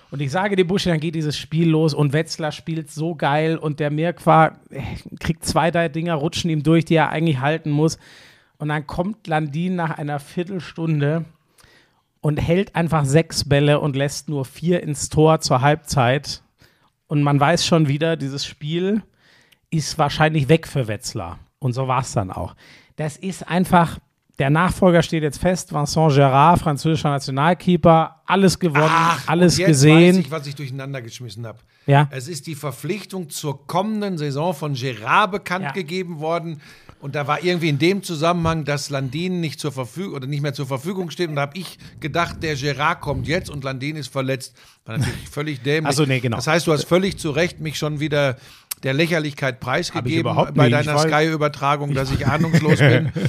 [0.10, 3.58] Und ich sage dir, Buschi, dann geht dieses Spiel los und Wetzlar spielt so geil
[3.58, 4.82] und der Mirkwa äh,
[5.20, 8.00] kriegt zwei, drei Dinger, rutschen ihm durch, die er eigentlich halten muss.
[8.58, 11.26] Und dann kommt Landin nach einer Viertelstunde
[12.22, 16.42] und hält einfach sechs Bälle und lässt nur vier ins Tor zur Halbzeit.
[17.06, 19.04] Und man weiß schon wieder, dieses Spiel
[19.70, 21.40] ist wahrscheinlich weg für Wetzlar.
[21.60, 22.56] Und so war es dann auch.
[22.96, 24.00] Das ist einfach,
[24.40, 28.92] der Nachfolger steht jetzt fest, Vincent Gerard, französischer Nationalkeeper, alles gewonnen,
[29.28, 30.16] alles und jetzt gesehen.
[30.16, 31.60] weiß ich, was ich durcheinander geschmissen habe.
[31.86, 32.08] Ja.
[32.12, 35.72] Es ist die Verpflichtung zur kommenden Saison von Gerard bekannt Ja.
[35.72, 36.62] gegeben worden.
[37.02, 40.54] Und da war irgendwie in dem Zusammenhang, dass Landin nicht zur Verfügung oder nicht mehr
[40.56, 41.30] zur Verfügung steht.
[41.30, 44.56] Und da habe ich gedacht, der Gerard kommt jetzt und Landin ist verletzt.
[44.86, 45.92] War natürlich völlig dämlich.
[45.94, 46.38] Ach so, nee, genau.
[46.38, 48.38] Das heißt, du hast völlig zu Recht mich schon wieder
[48.86, 53.12] der Lächerlichkeit preisgegeben bei deiner Sky-Übertragung, dass ich ahnungslos bin.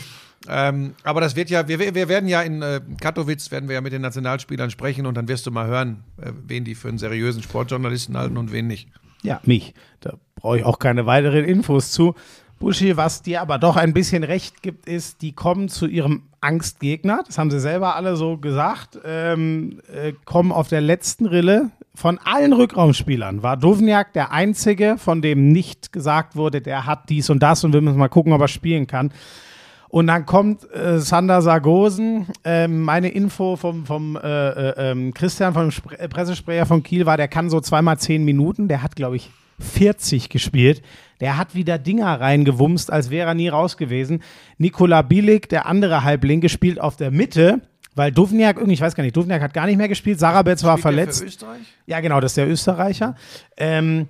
[0.49, 3.81] Ähm, aber das wird ja, wir, wir werden ja in äh, Katowice, werden wir ja
[3.81, 6.99] mit den Nationalspielern sprechen und dann wirst du mal hören, äh, wen die für einen
[6.99, 8.89] seriösen Sportjournalisten halten und wen nicht.
[9.23, 9.75] Ja, mich.
[10.01, 12.15] Da brauche ich auch keine weiteren Infos zu.
[12.59, 17.23] Buschi, was dir aber doch ein bisschen recht gibt, ist, die kommen zu ihrem Angstgegner.
[17.27, 18.99] Das haben sie selber alle so gesagt.
[19.05, 21.71] Ähm, äh, kommen auf der letzten Rille.
[21.97, 27.31] Von allen Rückraumspielern war Duvniak der einzige, von dem nicht gesagt wurde, der hat dies
[27.31, 29.11] und das und wir müssen mal gucken, ob er spielen kann.
[29.89, 32.27] Und dann kommt äh, Sander Sargosen.
[32.45, 37.07] Ähm, meine Info vom, vom äh, äh, ähm, Christian, vom Spre äh, Pressesprecher von Kiel
[37.07, 38.69] war, der kann so zweimal zehn Minuten.
[38.69, 40.83] Der hat, glaube ich, 40 gespielt.
[41.23, 44.23] Der hat wieder Dinger reingewumst, als wäre er nie raus gewesen.
[44.59, 47.63] Nikola Bilic, der andere Halblinke, spielt auf der Mitte,
[47.97, 50.21] weil Duvniak, irgendwie, ich weiß gar nicht, Duvniak hat gar nicht mehr gespielt.
[50.21, 51.45] Sarabetz war verletzt.
[51.87, 53.17] Ja, genau, das ist der Österreicher.
[53.57, 54.09] Ähm,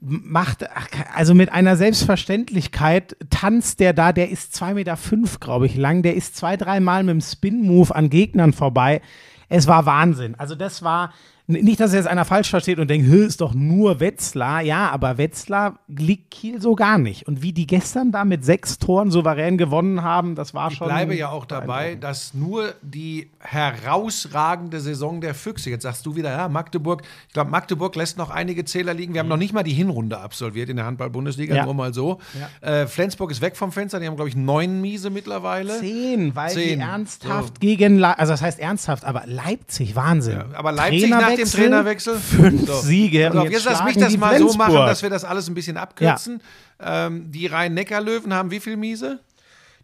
[0.00, 5.66] macht, ach, also mit einer Selbstverständlichkeit tanzt der da, der ist 2,5 Meter, fünf, glaube
[5.66, 6.02] ich, lang.
[6.02, 9.00] Der ist zwei, dreimal mit dem Spin-Move an Gegnern vorbei.
[9.48, 10.34] Es war Wahnsinn.
[10.36, 11.12] Also das war,
[11.50, 14.60] nicht, dass jetzt einer falsch versteht und denkt, "Hö, ist doch nur Wetzlar.
[14.62, 17.26] Ja, aber Wetzlar liegt Kiel so gar nicht.
[17.28, 20.86] Und wie die gestern da mit sechs Toren souverän gewonnen haben, das war Ich schon.
[20.88, 26.30] bleibe ja auch dabei, dass nur die herausragende Saison der Füchse, jetzt sagst du wieder,
[26.30, 29.14] ja, Magdeburg, ich glaube, Magdeburg lässt noch einige Zähler liegen.
[29.14, 31.64] Wir haben noch nicht mal die Hinrunde absolviert in der Handball-Bundesliga, Ja.
[31.64, 32.18] nur mal so.
[32.60, 35.78] Äh, Flensburg ist weg vom Fenster, die haben, glaube ich, neun Miese mittlerweile.
[35.80, 36.78] Zehn, weil Zehn.
[36.78, 40.38] die ernsthaft gegen, Le also das heißt ernsthaft, aber Leipzig, Wahnsinn.
[40.38, 42.16] Ja, aber Leipzig nach dem Trainerwechsel?
[42.18, 42.80] Fünf So.
[42.80, 43.32] Siege.
[43.32, 44.86] Und jetzt lass mich das mal so machen, Flensburg.
[44.88, 46.42] dass wir das alles ein bisschen abkürzen.
[46.80, 49.20] Ähm, die Rhein-Neckar-Löwen haben wie viel Miese?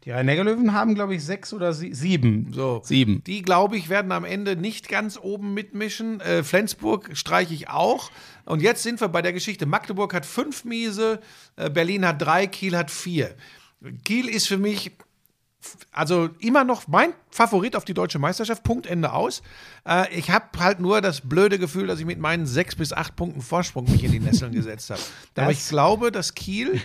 [0.04, 2.52] Die Rhein-Neckar-Löwen haben, glaube ich, sechs oder sie sieben.
[2.52, 2.80] So.
[2.84, 3.24] Sieben.
[3.24, 6.20] Die, glaube ich, werden am Ende nicht ganz oben mitmischen.
[6.20, 8.10] Äh, Flensburg streiche ich auch.
[8.44, 9.66] Und jetzt sind wir bei der Geschichte.
[9.66, 11.18] Magdeburg hat fünf Miese,
[11.56, 13.34] äh, Berlin hat drei, Kiel hat vier.
[14.04, 14.92] Kiel ist für mich
[15.92, 18.62] also immer noch mein Favorit auf die deutsche Meisterschaft.
[18.62, 19.42] Punkt, Ende aus.
[19.86, 23.16] Äh, ich habe halt nur das blöde Gefühl, dass ich mit meinen sechs bis acht
[23.16, 25.00] Punkten Vorsprung mich in die Nesseln gesetzt habe.
[25.36, 26.80] Aber Das- ich glaube, dass Kiel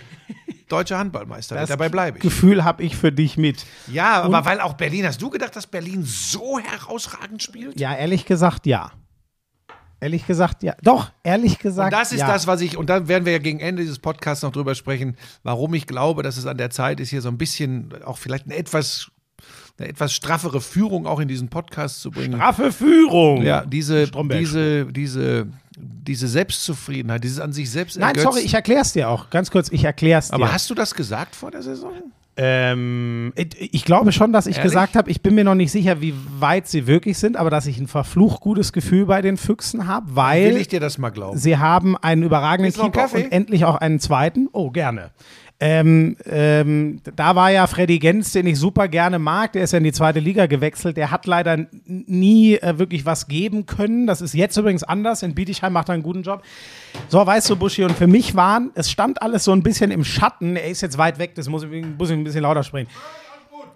[0.68, 1.68] deutscher Handballmeister wird.
[1.70, 2.22] Dabei bleibe ich.
[2.22, 3.66] Gefühl habe ich für dich mit.
[3.88, 7.78] Ja, aber weil auch Berlin, hast du gedacht, dass Berlin so herausragend spielt?
[7.78, 8.90] Ja, ehrlich gesagt, ja.
[10.02, 10.74] Ehrlich gesagt, ja.
[10.82, 11.92] Doch, ehrlich gesagt.
[11.92, 12.26] Und das ist ja.
[12.26, 15.16] das, was ich, und da werden wir ja gegen Ende dieses Podcasts noch drüber sprechen,
[15.44, 18.46] warum ich glaube, dass es an der Zeit ist, hier so ein bisschen auch vielleicht
[18.46, 19.12] eine etwas,
[19.78, 22.34] eine etwas straffere Führung auch in diesen Podcast zu bringen.
[22.34, 23.44] Straffe Führung.
[23.44, 25.46] Ja, diese, diese, diese,
[25.76, 29.30] diese Selbstzufriedenheit, dieses an sich selbst Nein, sorry, ich erklär's dir auch.
[29.30, 30.34] Ganz kurz, ich erklär's dir.
[30.34, 31.92] Aber hast du das gesagt vor der Saison?
[32.36, 34.70] Ähm, ich glaube schon, dass ich Ehrlich?
[34.72, 37.66] gesagt habe, ich bin mir noch nicht sicher, wie weit sie wirklich sind, aber dass
[37.66, 41.10] ich ein verflucht gutes Gefühl bei den Füchsen habe, Will weil ich dir das mal
[41.10, 41.36] glauben?
[41.36, 43.24] sie haben einen überragenden Willst du noch einen Keeper Kaffee?
[43.24, 44.48] und endlich auch einen zweiten.
[44.52, 45.10] Oh, gerne.
[45.64, 49.78] Ähm, ähm, da war ja Freddy Gens, den ich super gerne mag, der ist ja
[49.78, 50.96] in die zweite Liga gewechselt.
[50.96, 54.08] Der hat leider nie äh, wirklich was geben können.
[54.08, 55.22] Das ist jetzt übrigens anders.
[55.22, 56.42] In Bietigheim macht er einen guten Job.
[57.06, 60.02] So, weißt du, Buschi, und für mich waren, es stand alles so ein bisschen im
[60.02, 60.56] Schatten.
[60.56, 62.88] Er ist jetzt weit weg, das muss, ich- muss ich ein bisschen lauter sprechen.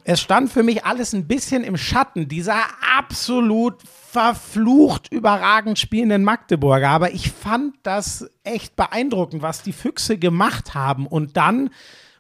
[0.09, 2.63] Es stand für mich alles ein bisschen im Schatten dieser
[2.97, 6.91] absolut verflucht überragend spielenden Magdeburger.
[6.91, 11.09] Aber ich fand das echt beeindruckend, was die Füchse gemacht haben.
[11.09, 11.71] Und dann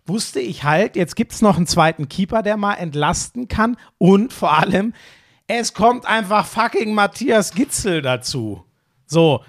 [0.04, 3.76] wusste ich halt, jetzt gibt es noch einen zweiten Keeper, der mal entlasten kann.
[3.98, 4.92] Und vor allem,
[5.46, 8.64] es kommt einfach fucking Matthias Gitzel dazu.
[9.06, 9.44] So.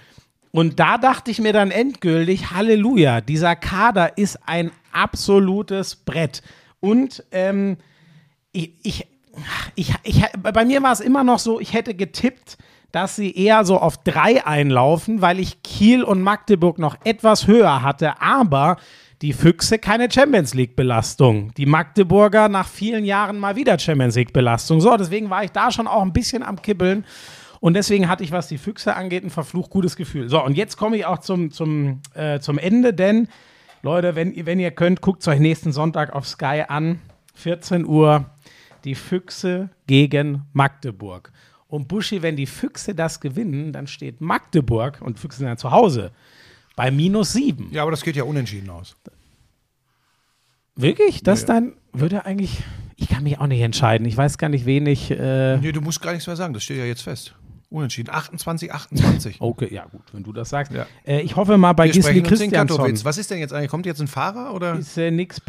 [0.52, 6.44] Und da dachte ich mir dann endgültig, Halleluja, dieser Kader ist ein absolutes Brett.
[6.80, 7.78] Und ähm,
[8.58, 9.08] ich, ich,
[9.76, 12.58] ich, ich, bei mir war es immer noch so, ich hätte getippt,
[12.92, 17.84] dass sie eher so auf drei einlaufen, weil ich Kiel und Magdeburg noch etwas höher
[17.84, 18.78] hatte, aber
[19.22, 21.54] die Füchse keine Champions League-Belastung.
[21.56, 24.80] Die Magdeburger nach vielen Jahren mal wieder Champions League-Belastung.
[24.80, 27.06] So, deswegen war ich da schon auch ein bisschen am Kibbeln.
[27.60, 30.30] Und deswegen hatte ich, was die Füchse angeht, ein verflucht gutes Gefühl.
[30.30, 33.28] So, und jetzt komme ich auch zum, zum, äh, zum Ende, denn
[33.82, 37.00] Leute, wenn, wenn ihr könnt, guckt es euch nächsten Sonntag auf Sky an.
[37.38, 38.26] 14 Uhr,
[38.88, 41.32] die Füchse gegen Magdeburg.
[41.68, 45.72] Und Buschi, wenn die Füchse das gewinnen, dann steht Magdeburg, und Füchse sind ja zu
[45.72, 46.12] Hause,
[46.78, 47.68] bei minus sieben.
[47.72, 48.96] Ja, aber das geht ja unentschieden aus.
[50.76, 51.24] Wirklich?
[51.24, 52.64] Das dann würde eigentlich.
[52.96, 54.08] Ich kann mich auch nicht entscheiden.
[54.08, 55.12] Ich weiß gar nicht, wen ich.
[55.12, 57.36] Äh, Nee, du musst gar nichts mehr sagen, das steht ja jetzt fest.
[57.70, 58.10] Unentschieden.
[58.14, 59.38] 28, 28.
[59.42, 60.72] okay, ja, gut, wenn du das sagst.
[60.72, 60.86] Ja.
[61.06, 62.98] Äh, ich hoffe mal bei Wir Gisli Christiansson.
[63.04, 63.70] Was ist denn jetzt eigentlich?
[63.70, 64.76] Kommt jetzt ein Fahrer oder?
[64.76, 65.42] Ist äh, nichts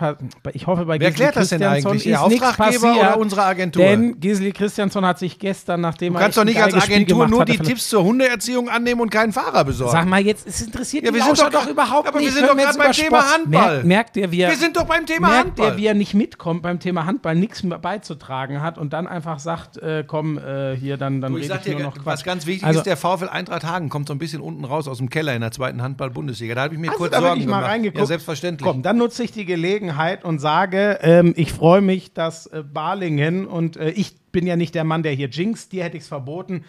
[0.52, 2.06] Ich hoffe bei Wer Gisli klärt das denn eigentlich?
[2.06, 3.84] Nichts Auftraggeber oder unsere Agentur?
[3.84, 7.30] Denn Gisli Christiansson hat sich gestern, nachdem Du er kannst doch nicht als Agentur gemacht
[7.30, 9.92] nur die Tipps zur Hundeerziehung annehmen und keinen Fahrer besorgen.
[9.92, 12.34] Sag mal jetzt, es interessiert Ja, wir sind doch doch überhaupt aber wir nicht.
[12.36, 13.70] sind Können doch jetzt grad beim Thema Sport- Handball.
[13.74, 15.70] Merkt, merkt ihr, wie er, Wir sind doch beim Thema merkt Handball.
[15.70, 19.76] ihr, wie er nicht mitkommt beim Thema Handball, nichts beizutragen hat und dann einfach sagt,
[19.78, 22.26] äh, komm, äh, hier, dann, dann Du, rede ich nur noch was Quatsch.
[22.26, 24.98] ganz wichtig Also- ist, der VfL Eintracht Hagen kommt so ein bisschen unten raus aus
[24.98, 26.54] dem Keller in der zweiten Handball-Bundesliga.
[26.54, 27.94] Da habe ich mir kurz da Sorgen mal gemacht.
[27.96, 28.66] Ja, selbstverständlich.
[28.66, 33.46] Komm, dann nutze ich die Gelegenheit und sage, ähm, ich freue mich, dass äh, Balingen
[33.46, 36.08] und äh, ich bin ja nicht der Mann, der hier jinxt, dir hätte ich es
[36.08, 36.64] verboten.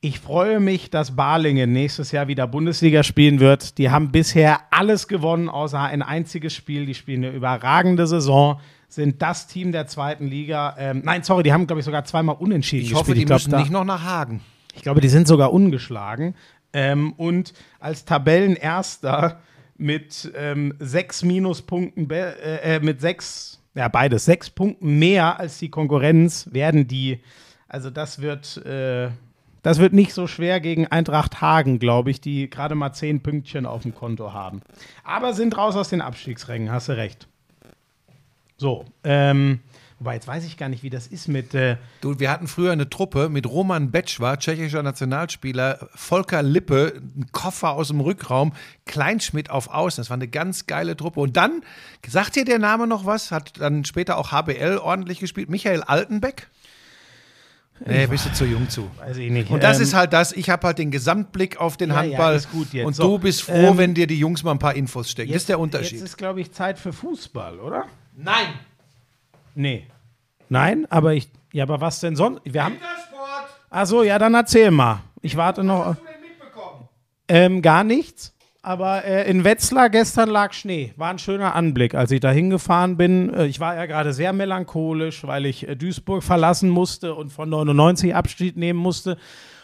[0.00, 3.78] Ich freue mich, dass Balingen nächstes Jahr wieder Bundesliga spielen wird.
[3.78, 6.84] Die haben bisher alles gewonnen, außer ein einziges Spiel.
[6.84, 10.76] Die spielen eine überragende Saison, sind das Team der zweiten Liga.
[10.78, 13.06] Ähm, nein, sorry, die haben, glaube ich, sogar zweimal unentschieden ich gespielt.
[13.08, 14.42] hoffe, die glaub, müssen nicht noch nach Hagen.
[14.74, 16.34] Ich glaube, die sind sogar ungeschlagen.
[16.72, 19.40] Ähm, und als Tabellenerster
[19.76, 25.70] mit ähm, sechs Minuspunkten, äh, äh, mit sechs, ja, beides, sechs Punkten mehr als die
[25.70, 27.20] Konkurrenz werden die,
[27.68, 29.08] also das wird, äh,
[29.62, 33.66] das wird nicht so schwer gegen Eintracht Hagen, glaube ich, die gerade mal zehn Pünktchen
[33.66, 34.60] auf dem Konto haben.
[35.04, 37.28] Aber sind raus aus den Abstiegsrängen, hast du recht.
[38.56, 39.60] So, ähm,
[40.04, 42.72] wobei jetzt weiß ich gar nicht, wie das ist mit, äh, Du, wir hatten früher
[42.72, 48.52] eine Truppe mit Roman Betschwa, tschechischer Nationalspieler, Volker Lippe, ein Koffer aus dem Rückraum,
[48.84, 50.02] Kleinschmidt auf Außen.
[50.02, 51.20] Das war eine ganz geile Truppe.
[51.20, 51.62] Und dann,
[52.06, 53.30] sagt dir der Name noch was?
[53.30, 55.48] Hat dann später auch HBL ordentlich gespielt.
[55.48, 56.48] Michael Altenbeck?
[57.84, 58.88] Nee, bist du zu jung zu.
[58.98, 59.50] weiß ich nicht.
[59.50, 62.18] Und das ähm, ist halt das, ich habe halt den Gesamtblick auf den Ja, ja,
[62.18, 62.34] Handball.
[62.34, 62.86] jetzt.
[62.86, 65.32] Und So, du bist froh, ähm, wenn dir die Jungs mal ein paar Infos stecken.
[65.32, 65.98] das ist der Unterschied.
[65.98, 67.86] Jetzt ist, glaube ich, Zeit für Fußball, oder?
[68.16, 68.54] Nein.
[69.54, 69.86] Nee.
[70.54, 71.28] Nein, aber ich.
[71.52, 72.40] Ja, aber was denn sonst?
[72.44, 72.74] Wir haben.
[72.74, 73.48] Wintersport.
[73.70, 75.00] Ach so, ja, dann erzähl mal.
[75.20, 75.96] Ich warte noch.
[75.96, 76.88] denn mitbekommen?
[77.26, 78.32] Ähm, gar nichts.
[78.62, 80.94] Aber äh, in Wetzlar gestern lag Schnee.
[80.96, 83.34] War ein schöner Anblick, als ich da hingefahren bin.
[83.34, 87.48] Äh, ich war ja gerade sehr melancholisch, weil ich äh, Duisburg verlassen musste und von
[87.48, 89.18] 99 Abschied nehmen musste.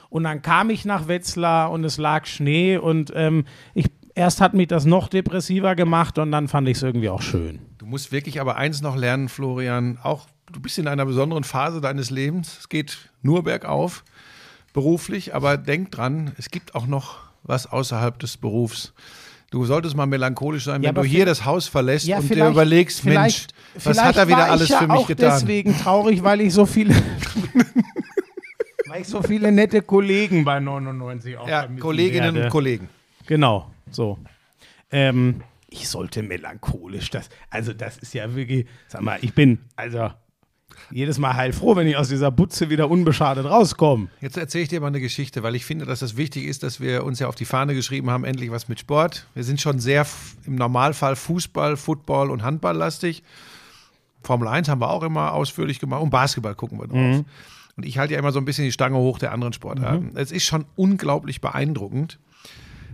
[0.09, 3.87] Und dann kam ich nach Wetzlar und es lag Schnee und ähm, ich,
[4.17, 7.61] erst hat mich das noch depressiver gemacht und dann fand ich es irgendwie auch schön.
[7.79, 9.99] Du musst wirklich aber eins noch lernen, Florian.
[10.03, 12.59] Auch du bist in einer besonderen Phase deines Lebens.
[12.61, 14.05] Es geht nur bergauf,
[14.73, 18.93] beruflich, aber denk dran, es gibt auch noch was außerhalb des Berufs.
[19.51, 22.49] Du solltest mal melancholisch sein, Ja, wenn du hier das Haus verlässt Ja, und dir
[22.49, 23.49] überlegst, Mensch,
[23.83, 25.31] was hat er wieder alles ja für mich auch getan?
[25.41, 26.95] deswegen traurig, weil ich so viele.
[28.87, 32.45] Weil ich so viele nette Kollegen bei 99 auch Ja, Kolleginnen werde.
[32.47, 32.89] und Kollegen.
[33.27, 34.19] Genau, so.
[34.91, 40.11] Ähm, ich sollte melancholisch, das, also das ist ja wirklich, sag mal, ich bin, also
[40.91, 44.09] jedes Mal heilfroh, wenn ich aus dieser Butze wieder unbeschadet rauskomme.
[44.21, 46.81] Jetzt erzähle ich dir mal eine Geschichte, weil ich finde, dass das wichtig ist, dass
[46.81, 49.27] wir uns ja auf die Fahne geschrieben haben, endlich was mit Sport.
[49.35, 50.07] Wir sind schon sehr
[50.47, 53.23] im Normalfall Fußball, Football und Handball lastig.
[54.23, 57.25] Formel 1 haben wir auch immer ausführlich gemacht und Basketball gucken wir drauf.
[57.77, 60.13] Und ich halte ja immer so ein bisschen die Stange hoch der anderen Sportarten.
[60.15, 62.19] Es ist schon unglaublich beeindruckend.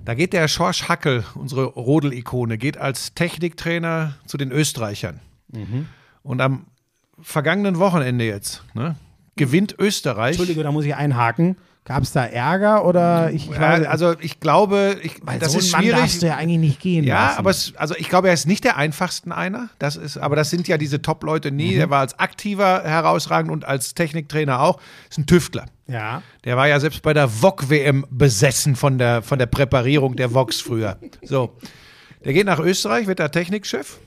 [0.04, 5.18] Da geht der Schorsch Hackel, unsere Rodel-Ikone, geht als Techniktrainer zu den Österreichern.
[6.22, 6.66] Und am
[7.20, 8.96] vergangenen Wochenende jetzt ne,
[9.36, 10.30] gewinnt Österreich.
[10.32, 11.56] Entschuldige, da muss ich einhaken.
[11.84, 15.52] Gab es da Ärger oder ich, ich weiß, Ja, also ich glaube, ich, weil das
[15.52, 16.20] so ist einen Mann darfst schwierig.
[16.20, 17.38] du ja eigentlich nicht gehen Ja, lassen.
[17.38, 19.68] aber es, also ich glaube, er ist nicht der einfachsten einer.
[19.78, 21.74] Das ist, aber das sind ja diese Top-Leute nie.
[21.74, 21.76] Mhm.
[21.76, 24.80] Der war als Aktiver herausragend und als Techniktrainer auch.
[25.08, 25.66] Ist ein Tüftler.
[25.86, 26.22] ja.
[26.44, 30.60] Der war ja selbst bei der VOG-WM besessen von der, von der Präparierung der VOGs
[30.60, 30.96] früher.
[31.22, 31.56] So.
[32.24, 33.98] Der geht nach Österreich, wird da Technikchef.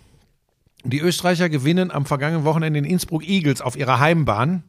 [0.84, 4.64] Die Österreicher gewinnen am vergangenen Wochenende in Innsbruck Eagles auf ihrer Heimbahn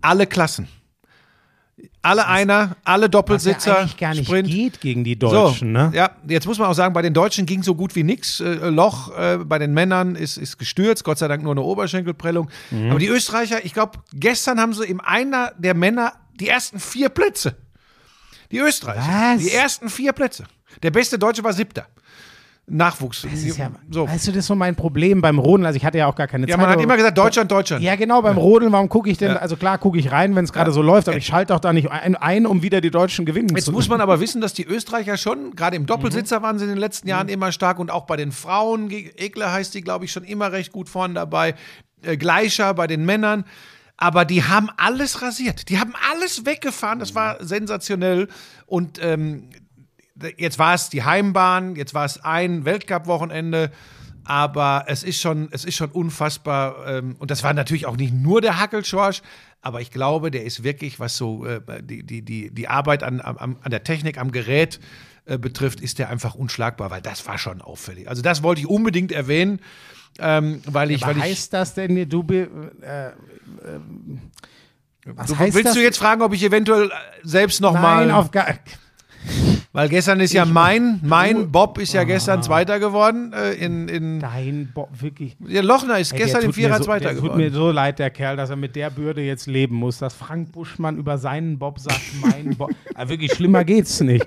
[0.00, 0.68] alle Klassen.
[2.02, 4.48] Alle Einer, alle Was Doppelsitzer, ja eigentlich gar nicht Sprint.
[4.48, 5.90] geht gegen die Deutschen, so, ne?
[5.94, 8.40] Ja, jetzt muss man auch sagen, bei den Deutschen ging so gut wie nichts.
[8.40, 12.48] Äh, Loch äh, bei den Männern ist, ist gestürzt, Gott sei Dank nur eine Oberschenkelprellung.
[12.70, 12.90] Mhm.
[12.90, 17.08] Aber die Österreicher, ich glaube, gestern haben sie im Einer der Männer die ersten vier
[17.08, 17.56] Plätze.
[18.52, 19.34] Die Österreicher.
[19.34, 19.42] Was?
[19.42, 20.44] Die ersten vier Plätze.
[20.82, 21.88] Der beste Deutsche war siebter.
[22.66, 23.26] Nachwuchs.
[23.56, 24.08] Ja, so.
[24.08, 25.66] Weißt du, das ist so mein Problem beim Rodeln.
[25.66, 26.60] Also ich hatte ja auch gar keine Ja, Zeit.
[26.62, 27.82] man hat immer gesagt, Deutschland, Deutschland.
[27.82, 30.52] Ja, genau, beim Rodeln, warum gucke ich denn, also klar gucke ich rein, wenn es
[30.52, 33.26] gerade so läuft, aber ich schalte doch da nicht ein, ein, um wieder die Deutschen
[33.26, 36.58] gewinnen Jetzt zu muss man aber wissen, dass die Österreicher schon, gerade im Doppelsitzer waren
[36.58, 39.82] sie in den letzten Jahren immer stark und auch bei den Frauen, Egler heißt die,
[39.82, 41.54] glaube ich, schon immer recht gut vorne dabei.
[42.02, 43.44] Äh, Gleicher bei den Männern.
[43.96, 45.68] Aber die haben alles rasiert.
[45.68, 46.98] Die haben alles weggefahren.
[46.98, 48.28] Das war sensationell.
[48.66, 49.50] Und ähm,
[50.36, 53.70] jetzt war es die Heimbahn, jetzt war es ein Weltcup-Wochenende.
[54.26, 56.86] Aber es ist schon, es ist schon unfassbar.
[56.86, 59.20] Ähm, und das war natürlich auch nicht nur der Hackelschorsch,
[59.60, 63.20] aber ich glaube, der ist wirklich, was so äh, die, die, die, die Arbeit an,
[63.20, 64.80] am- an der Technik, am Gerät
[65.26, 68.08] äh, betrifft, ist der einfach unschlagbar, weil das war schon auffällig.
[68.08, 69.60] Also das wollte ich unbedingt erwähnen,
[70.18, 72.48] ähm, weil ich, Aber weil ich heißt das denn, du, be-
[72.80, 73.12] äh, äh,
[75.04, 75.74] was du, heißt willst das?
[75.74, 76.90] du jetzt fragen, ob ich eventuell äh,
[77.24, 78.48] selbst noch mal Nein, auf gar
[79.74, 84.20] Weil gestern ist ja mein, mein Bob ist ja gestern Zweiter geworden äh, in, in
[84.20, 85.36] Dein Bob, wirklich.
[85.40, 87.40] der Lochner ist Ey, gestern im Vierer so, Zweiter der tut geworden.
[87.40, 90.52] mir so leid, der Kerl, dass er mit der Bürde jetzt leben muss, dass Frank
[90.52, 92.70] Buschmann über seinen Bob sagt, mein Bob.
[92.94, 94.24] Aber wirklich schlimmer geht's nicht.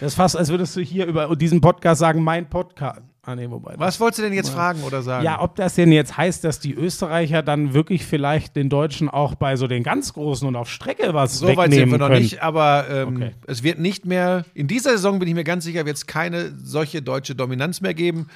[0.00, 3.00] Das ist fast, als würdest du hier über diesen Podcast sagen, mein Podcast.
[3.30, 3.74] Ah, nee, wobei.
[3.76, 5.22] Was wolltest du denn jetzt fragen oder sagen?
[5.22, 9.34] Ja, ob das denn jetzt heißt, dass die Österreicher dann wirklich vielleicht den Deutschen auch
[9.34, 12.08] bei so den ganz Großen und auf Strecke was so weit wegnehmen sind wir noch
[12.08, 12.22] können.
[12.22, 13.30] nicht, aber ähm, Okay.
[13.46, 16.52] es wird nicht mehr, in dieser Saison bin ich mir ganz sicher, wird es keine
[16.56, 18.28] solche deutsche Dominanz mehr geben.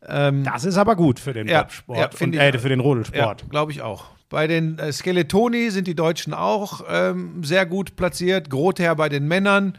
[0.00, 2.80] Das ist aber gut für den Ja, Bobsport ja, und finde äh, ich- für den
[2.80, 3.42] Rodelsport.
[3.42, 4.04] Ja, glaube ich auch.
[4.28, 8.50] Bei den äh, Skeletoni sind die Deutschen auch ähm, sehr gut platziert.
[8.50, 9.72] Grother bei den Männern.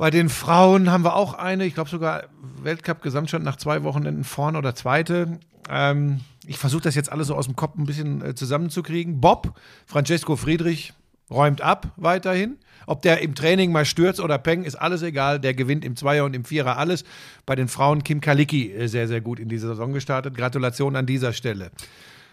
[0.00, 2.22] Bei den Frauen haben wir auch eine, ich glaube sogar
[2.62, 5.38] Weltcup-Gesamtstand nach zwei Wochenenden vorne oder zweite.
[5.68, 9.20] Ähm, ich versuche das jetzt alles so aus dem Kopf ein bisschen äh, zusammenzukriegen.
[9.20, 10.94] Bob, Francesco Friedrich
[11.30, 12.56] räumt ab weiterhin.
[12.86, 15.38] Ob der im Training mal stürzt oder peng, ist alles egal.
[15.38, 17.04] Der gewinnt im Zweier und im Vierer alles.
[17.44, 20.34] Bei den Frauen Kim Kalicki äh, sehr, sehr gut in diese Saison gestartet.
[20.34, 21.72] Gratulation an dieser Stelle.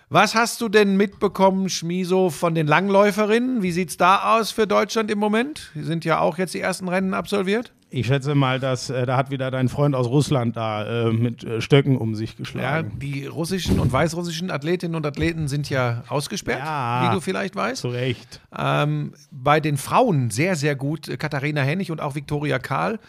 [0.09, 3.61] Was hast du denn mitbekommen, Schmiso, von den Langläuferinnen?
[3.61, 5.71] Wie sieht's da aus für Deutschland im Moment?
[5.75, 7.73] Die sind ja auch jetzt die ersten Rennen absolviert.
[7.89, 11.43] Ich schätze mal, dass äh, da hat wieder dein Freund aus Russland da äh, mit
[11.43, 12.99] äh, Stöcken um sich Ja, geschlagen.
[12.99, 17.09] die russischen und weißrussischen Athletinnen und Athleten sind ja ausgesperrt, Ja.
[17.09, 17.81] wie du vielleicht weißt.
[17.81, 18.39] Zu Recht.
[18.57, 21.17] Ähm, bei den Frauen sehr, sehr gut.
[21.19, 22.99] Katharina Hennig und auch Viktoria Karl.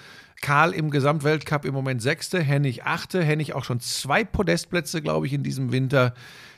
[0.42, 3.22] Karl im Gesamtweltcup im Moment Sechste, Hennig Achte.
[3.22, 6.14] Hennig auch schon zwei Podestplätze, glaube ich, in diesem Winter.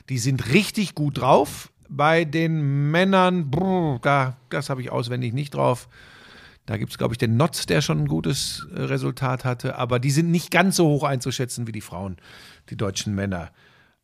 [0.09, 1.71] Die sind richtig gut drauf.
[1.89, 5.89] Bei den Männern, brr, da, das habe ich auswendig nicht drauf.
[6.65, 9.75] Da gibt es, glaube ich, den Notz, der schon ein gutes äh, Resultat hatte.
[9.77, 12.17] Aber die sind nicht ganz so hoch einzuschätzen wie die Frauen,
[12.69, 13.51] die deutschen Männer.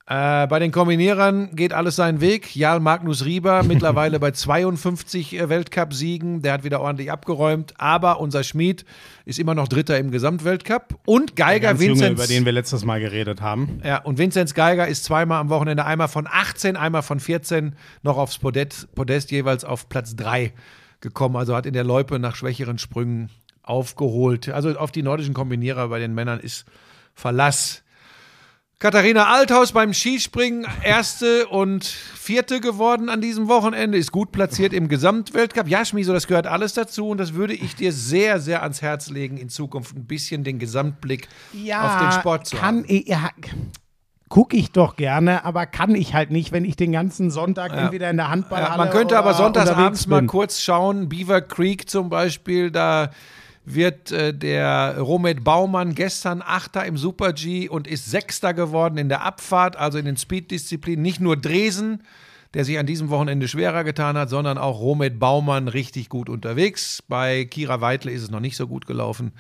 [0.09, 2.55] Äh, bei den Kombinierern geht alles seinen Weg.
[2.55, 6.41] Jarl Magnus Rieber mittlerweile bei 52 äh, Weltcup-Siegen.
[6.41, 7.73] Der hat wieder ordentlich abgeräumt.
[7.77, 8.85] Aber unser Schmied
[9.25, 10.97] ist immer noch Dritter im Gesamtweltcup.
[11.05, 12.19] Und Geiger Ganz Junge, Vinzenz.
[12.19, 13.81] über den wir letztes Mal geredet haben.
[13.83, 18.17] Ja, und Vinzenz Geiger ist zweimal am Wochenende, einmal von 18, einmal von 14 noch
[18.17, 20.53] aufs Podest, Podest jeweils auf Platz 3
[21.01, 21.35] gekommen.
[21.35, 23.29] Also hat in der Loipe nach schwächeren Sprüngen
[23.61, 24.47] aufgeholt.
[24.47, 26.65] Also auf die nordischen Kombinierer bei den Männern ist
[27.13, 27.83] Verlass.
[28.79, 34.87] Katharina Althaus beim Skispringen erste und vierte geworden an diesem Wochenende, ist gut platziert im
[34.87, 35.67] Gesamtweltcup.
[35.67, 39.09] Ja, Schmieso, das gehört alles dazu und das würde ich dir sehr, sehr ans Herz
[39.09, 42.85] legen, in Zukunft ein bisschen den Gesamtblick auf den Sport zu kann haben.
[42.87, 43.31] ich, ja,
[44.29, 48.11] gucke ich doch gerne, aber kann ich halt nicht, wenn ich den ganzen Sonntag entweder
[48.11, 51.09] in der Handballhalle Ja, man könnte aber sonntags abends mal kurz schauen.
[51.09, 53.09] Beaver Creek zum Beispiel, da
[53.69, 59.09] wird äh, der Romet Baumann gestern Achter im Super G und ist Sechster geworden in
[59.09, 61.01] der Abfahrt, also in den Speed-Disziplinen.
[61.01, 62.01] Nicht nur Dresen,
[62.53, 67.03] der sich an diesem Wochenende schwerer getan hat, sondern auch Romet Baumann richtig gut unterwegs.
[67.09, 69.33] Bei Kira Weidle ist es noch nicht so gut gelaufen.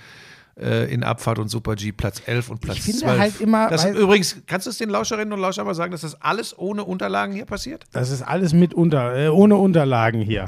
[0.59, 3.19] äh, In Abfahrt und Super G Platz 11 und Platz Ich finde 12.
[3.19, 6.21] halt immer, Das übrigens, kannst du es den Lauscherinnen und Lauschern mal sagen, dass das
[6.21, 7.85] alles ohne Unterlagen hier passiert?
[7.93, 10.43] Das ist alles mit unter, äh, ohne Unterlagen hier.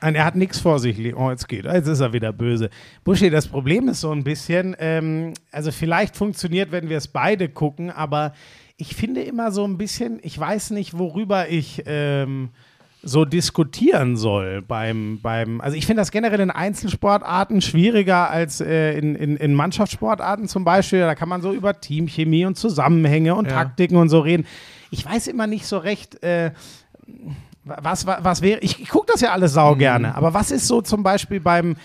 [0.00, 0.96] Nein, er hat nichts vor sich.
[0.98, 1.64] li- Oh, jetzt geht.
[1.64, 2.70] Jetzt ist er wieder böse.
[3.04, 7.48] Buschi, das Problem ist so ein bisschen, ähm, also vielleicht funktioniert, wenn wir es beide
[7.48, 8.32] gucken, aber
[8.76, 12.48] ich finde immer so ein bisschen, ich weiß nicht, worüber ich ähm,
[13.02, 18.98] so diskutieren soll beim, beim also ich finde das generell in Einzelsportarten schwieriger als äh,
[18.98, 21.00] in, in, in Mannschaftssportarten zum Beispiel.
[21.00, 23.52] Da kann man so über Teamchemie und Zusammenhänge und Ja.
[23.52, 24.46] Taktiken und so reden.
[24.90, 26.50] Ich weiß immer nicht so recht, äh,
[27.64, 29.78] was, was, was wäre, ich, ich gucke das ja alles sau Mhm.
[29.78, 31.76] gerne, aber was ist so zum Beispiel beim,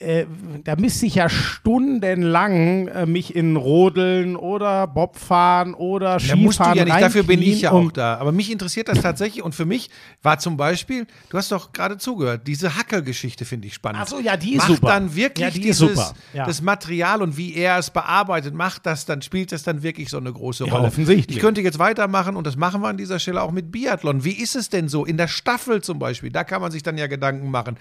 [0.00, 0.24] äh,
[0.64, 6.60] da müsste ich ja stundenlang äh, mich in Rodeln oder Bobfahren oder Da Skifahren musst
[6.60, 8.16] du ja nicht, dafür bin ich ja auch da.
[8.16, 9.90] Aber mich interessiert das tatsächlich und für mich
[10.22, 14.00] war zum Beispiel, du hast doch gerade zugehört, diese Hackelgeschichte finde ich spannend.
[14.02, 14.88] Ach so, ja, die ist macht super.
[14.88, 16.46] dann wirklich Ja, die ist dieses, super, ja.
[16.46, 20.16] das Material und wie er es bearbeitet, macht das dann, spielt das dann wirklich so
[20.16, 20.86] eine große Ja, Rolle.
[20.88, 21.36] offensichtlich.
[21.36, 24.24] Ich könnte jetzt weitermachen und das machen wir an dieser Stelle auch mit Biathlon.
[24.24, 26.30] Wie ist es denn so in der Staffel zum Beispiel?
[26.30, 27.76] Da kann man sich dann ja Gedanken machen.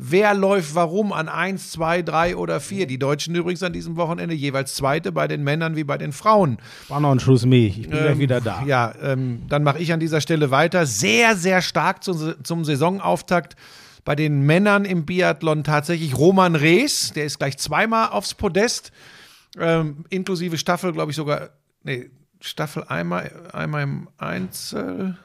[0.00, 2.86] Wer läuft warum an 1, 2, 3 oder 4?
[2.86, 6.58] Die Deutschen übrigens an diesem Wochenende jeweils Zweite bei den Männern wie bei den Frauen.
[6.86, 8.62] War noch ein Schuss Milch, ich bin gleich Ähm, wieder da.
[8.64, 10.86] Ja, ähm, dann mache ich an dieser Stelle weiter.
[10.86, 13.56] Sehr, sehr stark zum, zum Saisonauftakt
[14.04, 17.12] bei den Männern im Biathlon tatsächlich Roman Rees.
[17.14, 18.92] Der ist gleich zweimal aufs Podest,
[19.58, 21.50] ähm, inklusive Staffel, glaube ich sogar.
[21.82, 22.08] Nee,
[22.40, 25.16] Staffel einmal, einmal im Einzel.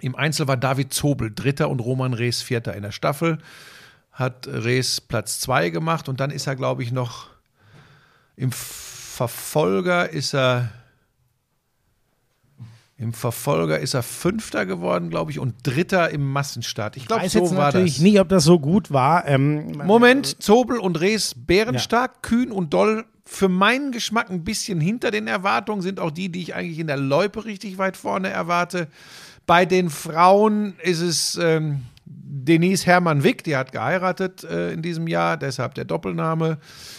[0.00, 2.74] Im Einzel war David Zobel Dritter und Roman Rees Vierter.
[2.74, 3.38] In der Staffel
[4.12, 7.28] hat Rees Platz zwei gemacht und dann ist er, glaube ich, noch
[8.36, 10.70] im Verfolger ist er
[13.00, 16.96] im Verfolger ist er Fünfter geworden, glaube ich, und Dritter im Massenstart.
[16.96, 18.02] Ich glaube, weiß so jetzt war natürlich das.
[18.02, 19.26] nicht, ob das so gut war.
[19.28, 23.04] Ähm, Moment, Zobel und Rees bärenstark, kühn und doll.
[23.24, 26.88] Für meinen Geschmack ein bisschen hinter den Erwartungen sind auch die, die ich eigentlich in
[26.88, 28.88] der Loipe richtig weit vorne erwarte.
[29.48, 35.38] Bei den Frauen ist es ähm, Denise Hermann-Wick, die hat geheiratet äh, in diesem Jahr,
[35.38, 36.58] deshalb der Doppelname.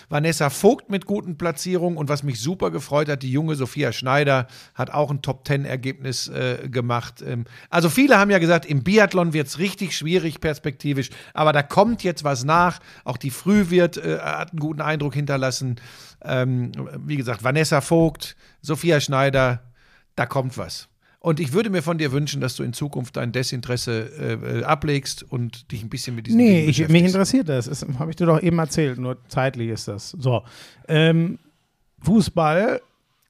[0.10, 4.48] Vanessa Vogt mit guten Platzierungen und was mich super gefreut hat, die junge Sophia Schneider
[4.74, 7.22] hat auch ein Top-10-Ergebnis äh, gemacht.
[7.22, 11.62] Ähm, also viele haben ja gesagt, im Biathlon wird es richtig schwierig perspektivisch, aber da
[11.62, 12.80] kommt jetzt was nach.
[13.04, 15.76] Auch die Frühwirt äh, hat einen guten Eindruck hinterlassen.
[16.24, 19.62] Ähm, wie gesagt, Vanessa Vogt, Sophia Schneider,
[20.16, 20.90] da kommt was.
[21.22, 25.24] Und ich würde mir von dir wünschen, dass du in Zukunft dein Desinteresse äh, ablegst
[25.24, 27.66] und dich ein bisschen mit diesem Nee, ich, mich interessiert das.
[27.66, 30.12] das Habe ich dir doch eben erzählt, nur zeitlich ist das.
[30.12, 30.44] So.
[30.88, 31.38] Ähm,
[32.02, 32.82] Fußball.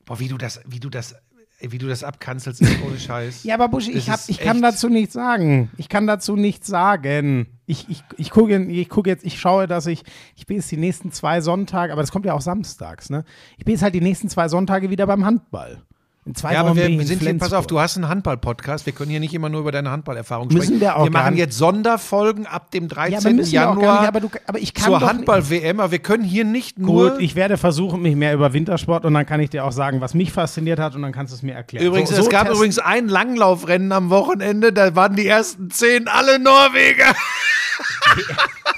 [0.05, 1.15] Boah, wie du das, wie du das,
[1.61, 3.43] wie du das abkanzelst, ist ohne Scheiß.
[3.43, 5.71] Ja, aber Buschi, Das ich, hab, ich kann dazu nichts sagen.
[5.77, 7.47] Ich kann dazu nichts sagen.
[7.65, 10.03] Ich, ich, ich gucke ich guck jetzt, ich schaue, dass ich,
[10.35, 13.25] ich bin jetzt die nächsten zwei Sonntage, aber das kommt ja auch samstags, ne?
[13.57, 15.81] Ich bin jetzt halt die nächsten zwei Sonntage wieder beim Handball.
[16.29, 18.85] In zwei Ja, aber Wochen wir in sind hier, pass auf, du hast einen Handball-Podcast.
[18.85, 20.79] Wir können hier nicht immer nur über deine Handballerfahrung Müssen sprechen.
[20.81, 23.39] wir auch wir machen jetzt Sonderfolgen ab dem 13.
[23.45, 25.79] Ja, Januar nicht, aber, du, aber ich kann zur Handball-WM.
[25.79, 27.13] Aber wir können hier nicht nur.
[27.13, 30.01] Gut, ich werde versuchen, mich mehr über Wintersport und dann kann ich dir auch sagen,
[30.01, 31.83] was mich fasziniert hat und dann kannst du es mir erklären.
[31.83, 35.71] Übrigens, So- es so gab test- übrigens ein Langlaufrennen am Wochenende, da waren die ersten
[35.71, 37.15] zehn alle Norweger.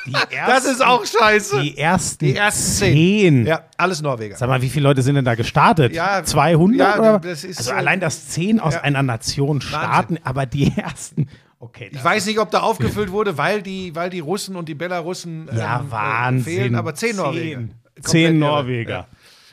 [0.06, 1.62] Die Das ersten, ist auch scheiße.
[1.62, 3.46] die ersten, Die ersten zehn.
[3.46, 4.36] Ja, alles Norweger.
[4.36, 5.94] Sag mal, wie viele Leute sind denn da gestartet?
[5.94, 6.96] Ja, 200?
[6.98, 8.82] ja, das ist also so- allein, dass zehn aus Ja.
[8.82, 11.28] einer Nation starten, aber die ersten.
[11.60, 14.74] Okay, Ich weiß nicht, ob da aufgefüllt wurde, weil die, weil die Russen und die
[14.74, 16.44] Belarussen Ja, ähm, äh, Wahnsinn.
[16.56, 17.60] fehlen, aber zehn Norweger.
[17.60, 17.72] Zehn,
[18.04, 18.40] zehn.
[18.40, 18.90] Norweger.
[18.92, 19.08] Ja.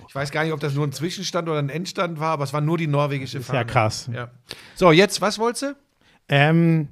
[0.09, 2.55] Ich weiß gar nicht, ob das nur ein Zwischenstand oder ein Endstand war, aber es
[2.55, 3.59] war nur die norwegische Fahne.
[3.59, 4.09] ja krass.
[4.11, 4.29] Ja.
[4.75, 5.77] So, jetzt, was wolltest du?
[6.31, 6.89] Ähm,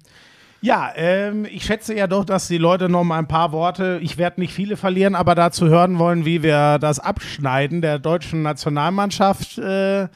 [0.61, 4.19] ja, ähm, ich schätze ja doch, dass die Leute noch mal ein paar Worte, ich
[4.19, 9.59] werde nicht viele verlieren, aber dazu hören wollen, wie wir das Abschneiden der deutschen Nationalmannschaft
[9.59, 10.09] äh,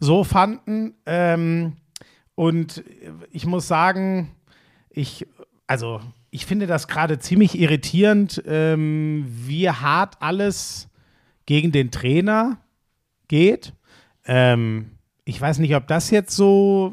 [0.00, 0.94] so fanden.
[1.06, 1.74] Ähm,
[2.34, 2.82] und
[3.30, 4.34] ich muss sagen,
[4.90, 5.26] ich,
[5.66, 6.00] also,
[6.30, 10.88] ich finde das gerade ziemlich irritierend, ähm, wie hart alles
[11.46, 12.58] gegen den Trainer
[13.28, 13.74] geht.
[14.24, 14.92] Ähm,
[15.24, 16.92] ich weiß nicht, ob das jetzt so.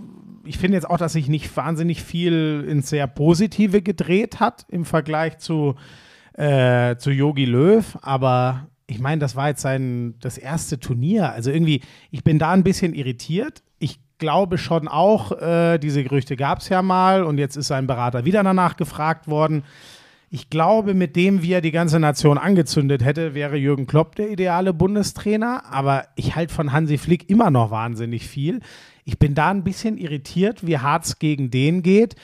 [0.49, 4.83] Ich finde jetzt auch, dass sich nicht wahnsinnig viel ins sehr Positive gedreht hat im
[4.83, 5.75] Vergleich zu
[6.33, 11.31] äh, zu Yogi Löw, aber ich meine, das war jetzt sein das erste Turnier.
[11.33, 13.61] Also irgendwie, ich bin da ein bisschen irritiert.
[13.77, 17.85] Ich glaube schon auch, äh, diese Gerüchte gab es ja mal und jetzt ist sein
[17.85, 19.63] Berater wieder danach gefragt worden.
[20.31, 24.31] Ich glaube, mit dem, wie er die ganze Nation angezündet hätte, wäre Jürgen Klopp der
[24.31, 25.63] ideale Bundestrainer.
[25.71, 28.61] Aber ich halte von Hansi Flick immer noch wahnsinnig viel.
[29.09, 32.15] Ich bin da ein bisschen irritiert, wie hart es gegen den geht.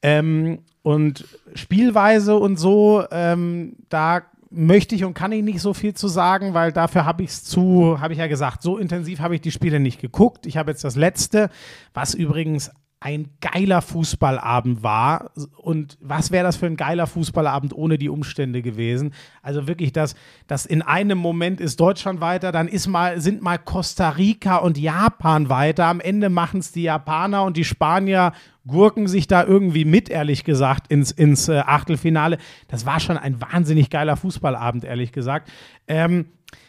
[0.00, 5.92] Ähm, und Spielweise und so, ähm, da möchte ich und kann ich nicht so viel
[5.92, 9.34] zu sagen, weil dafür habe ich es zu, habe ich ja gesagt, so intensiv habe
[9.34, 10.46] ich die Spiele nicht geguckt.
[10.46, 11.50] Ich habe jetzt das letzte,
[11.92, 12.70] was übrigens
[13.02, 15.30] ein geiler Fußballabend war.
[15.56, 19.14] Und was wäre das für ein geiler Fußballabend ohne die Umstände gewesen?
[19.42, 20.14] Also wirklich, dass
[20.46, 24.76] das in einem Moment ist Deutschland weiter, dann ist mal, sind mal Costa Rica und
[24.76, 25.86] Japan weiter.
[25.86, 28.32] Am Ende machen es die Japaner und die Spanier
[28.66, 32.36] gurken sich da irgendwie mit, ehrlich gesagt, ins, ins äh, Achtelfinale.
[32.68, 35.50] Das war schon ein wahnsinnig geiler Fußballabend, ehrlich gesagt.
[35.88, 36.26] Ähm,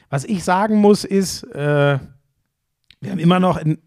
[0.09, 1.99] was ich sagen muss, ist, äh,
[3.01, 3.79] wir haben immer noch einen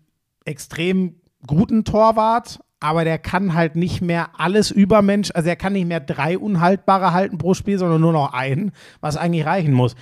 [0.44, 1.16] extrem
[1.46, 6.00] guten Torwart, aber der kann halt nicht mehr alles übermensch, also er kann nicht mehr
[6.00, 9.94] drei Unhaltbare halten pro Spiel, sondern nur noch einen, was eigentlich reichen muss.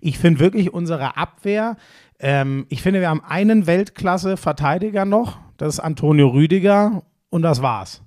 [0.00, 1.76] Ich finde wirklich unsere Abwehr,
[2.18, 8.02] ähm, ich finde, wir haben einen Weltklasse-Verteidiger noch, das ist Antonio Rüdiger und das war's.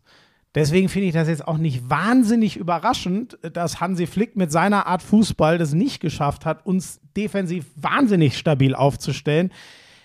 [0.55, 5.01] Deswegen finde ich das jetzt auch nicht wahnsinnig überraschend, dass Hansi Flick mit seiner Art
[5.01, 9.51] Fußball das nicht geschafft hat, uns defensiv wahnsinnig stabil aufzustellen.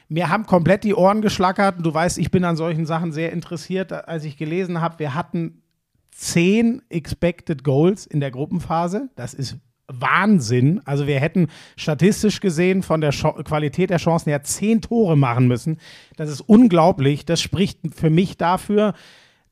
[0.08, 1.76] Mir haben komplett die Ohren geschlackert.
[1.80, 3.92] Du weißt, ich bin an solchen Sachen sehr interessiert.
[3.92, 5.62] Als ich gelesen habe, wir hatten
[6.10, 9.10] zehn Expected Goals in der Gruppenphase.
[9.16, 10.80] Das ist Wahnsinn.
[10.84, 15.46] Also wir hätten statistisch gesehen von der Sch Qualität der Chancen her zehn Tore machen
[15.46, 15.78] müssen.
[16.16, 17.24] Das ist unglaublich.
[17.24, 18.94] Das spricht für mich dafür,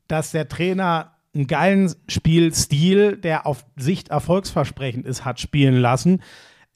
[0.08, 6.22] dass der Trainer einen geilen Spielstil, der auf Sicht erfolgsversprechend ist, hat spielen lassen.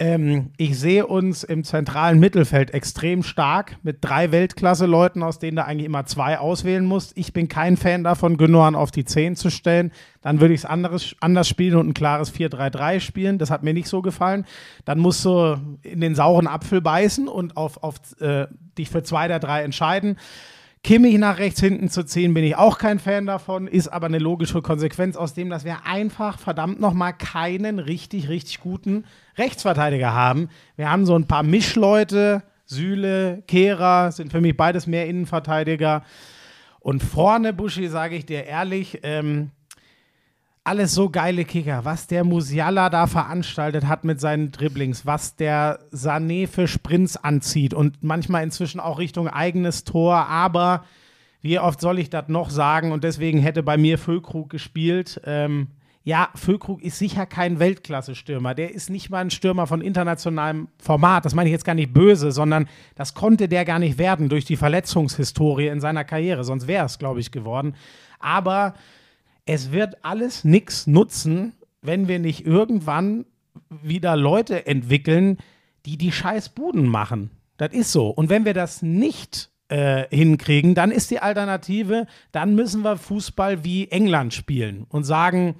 [0.00, 5.64] Ähm, ich sehe uns im zentralen Mittelfeld extrem stark mit drei Weltklasse-Leuten, aus denen du
[5.66, 7.12] eigentlich immer zwei auswählen musst.
[7.18, 9.92] Ich bin kein Fan davon, Gündogan auf die 10 zu stellen.
[10.22, 13.36] Dann würde ich es anders spielen und ein klares 4-3-3 spielen.
[13.36, 14.46] Das hat mir nicht so gefallen.
[14.86, 18.46] Dann musst du in den sauren Apfel beißen und auf, auf äh,
[18.78, 20.16] dich für zwei der drei entscheiden.
[20.82, 24.18] Kimmich nach rechts hinten zu ziehen, bin ich auch kein Fan davon, ist aber eine
[24.18, 29.04] logische Konsequenz aus dem, dass wir einfach verdammt nochmal keinen richtig, richtig guten
[29.36, 30.48] Rechtsverteidiger haben.
[30.76, 36.02] Wir haben so ein paar Mischleute, Süle, Kehrer, sind für mich beides mehr Innenverteidiger.
[36.78, 39.50] Und vorne, Buschi, sage ich dir ehrlich, ähm,
[40.70, 41.84] alles so geile Kicker.
[41.84, 47.74] Was der Musiala da veranstaltet hat mit seinen Dribblings, was der Sané für Sprints anzieht
[47.74, 50.28] und manchmal inzwischen auch Richtung eigenes Tor.
[50.28, 50.84] Aber
[51.42, 52.92] wie oft soll ich das noch sagen?
[52.92, 55.20] Und deswegen hätte bei mir Füllkrug gespielt.
[55.24, 55.66] Ähm,
[56.04, 58.54] ja, Füllkrug ist sicher kein Weltklasse-Stürmer.
[58.54, 61.24] Der ist nicht mal ein Stürmer von internationalem Format.
[61.24, 64.44] Das meine ich jetzt gar nicht böse, sondern das konnte der gar nicht werden durch
[64.44, 66.44] die Verletzungshistorie in seiner Karriere.
[66.44, 67.74] Sonst wäre es, glaube ich, geworden.
[68.20, 68.74] Aber
[69.46, 71.52] es wird alles nichts nutzen,
[71.82, 73.24] wenn wir nicht irgendwann
[73.68, 75.38] wieder Leute entwickeln,
[75.86, 77.30] die die scheiß Buden machen.
[77.56, 78.08] Das ist so.
[78.08, 83.64] Und wenn wir das nicht äh, hinkriegen, dann ist die Alternative, dann müssen wir Fußball
[83.64, 85.56] wie England spielen und sagen,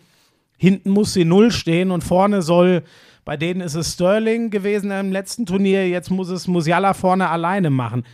[0.57, 2.82] hinten muss die Null stehen und vorne soll,
[3.24, 7.70] bei denen ist es Sterling gewesen im letzten Turnier, jetzt muss es Musiala vorne alleine
[7.70, 8.05] machen.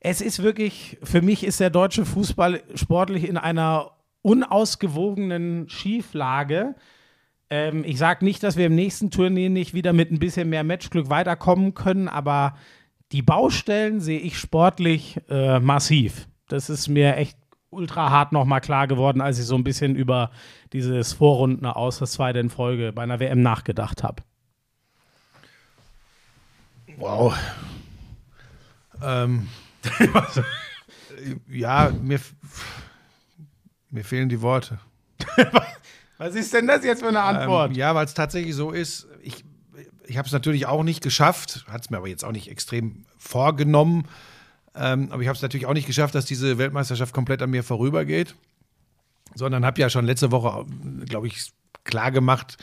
[0.00, 3.90] Es ist wirklich, für mich ist der deutsche Fußball sportlich in einer
[4.22, 6.74] unausgewogenen Schieflage.
[7.50, 10.64] Ähm, ich sage nicht, dass wir im nächsten Turnier nicht wieder mit ein bisschen mehr
[10.64, 12.56] Matchglück weiterkommen können, aber
[13.12, 16.28] die Baustellen sehe ich sportlich äh, massiv.
[16.48, 17.36] Das ist mir echt
[17.70, 20.30] ultra hart nochmal klar geworden, als ich so ein bisschen über
[20.72, 24.22] dieses Vorrunden aus, das zweite in Folge bei einer WM nachgedacht habe.
[26.96, 27.34] Wow.
[29.02, 29.48] Ähm,
[31.48, 32.20] ja, mir,
[33.92, 34.80] mir fehlen die Worte.
[36.18, 37.70] Was ist denn das jetzt für eine Antwort?
[37.70, 39.06] Ähm, ja, weil es tatsächlich so ist.
[39.22, 39.44] Ich,
[40.06, 43.04] ich habe es natürlich auch nicht geschafft, hat es mir aber jetzt auch nicht extrem
[43.18, 44.08] vorgenommen.
[44.74, 47.62] Ähm, aber ich habe es natürlich auch nicht geschafft, dass diese Weltmeisterschaft komplett an mir
[47.62, 48.34] vorübergeht.
[49.34, 50.66] Sondern habe ja schon letzte Woche,
[51.06, 51.50] glaube ich,
[51.84, 52.56] klar gemacht,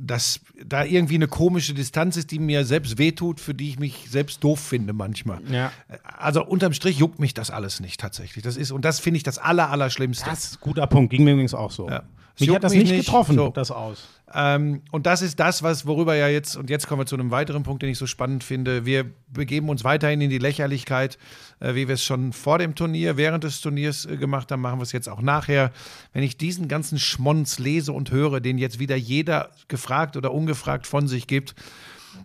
[0.00, 4.06] dass da irgendwie eine komische Distanz ist, die mir selbst wehtut, für die ich mich
[4.08, 5.40] selbst doof finde manchmal.
[5.50, 5.72] Ja.
[6.02, 8.44] Also unterm Strich juckt mich das alles nicht tatsächlich.
[8.44, 10.24] Das ist, und das finde ich das Aller, Allerschlimmste.
[10.28, 11.88] Das ist ein guter Punkt, ging mir übrigens auch so.
[11.88, 12.04] Ja.
[12.40, 13.50] Mich hat das mich nicht getroffen, So.
[13.50, 14.08] das aus.
[14.34, 17.30] Ähm, und das ist das, was, worüber ja jetzt, und jetzt kommen wir zu einem
[17.30, 18.84] weiteren Punkt, den ich so spannend finde.
[18.84, 21.18] Wir begeben uns weiterhin in die Lächerlichkeit,
[21.60, 24.78] äh, wie wir es schon vor dem Turnier, während des Turniers äh, gemacht haben, machen
[24.78, 25.72] wir es jetzt auch nachher.
[26.12, 30.86] Wenn ich diesen ganzen Schmonz lese und höre, den jetzt wieder jeder gefragt oder ungefragt
[30.86, 31.54] von sich gibt,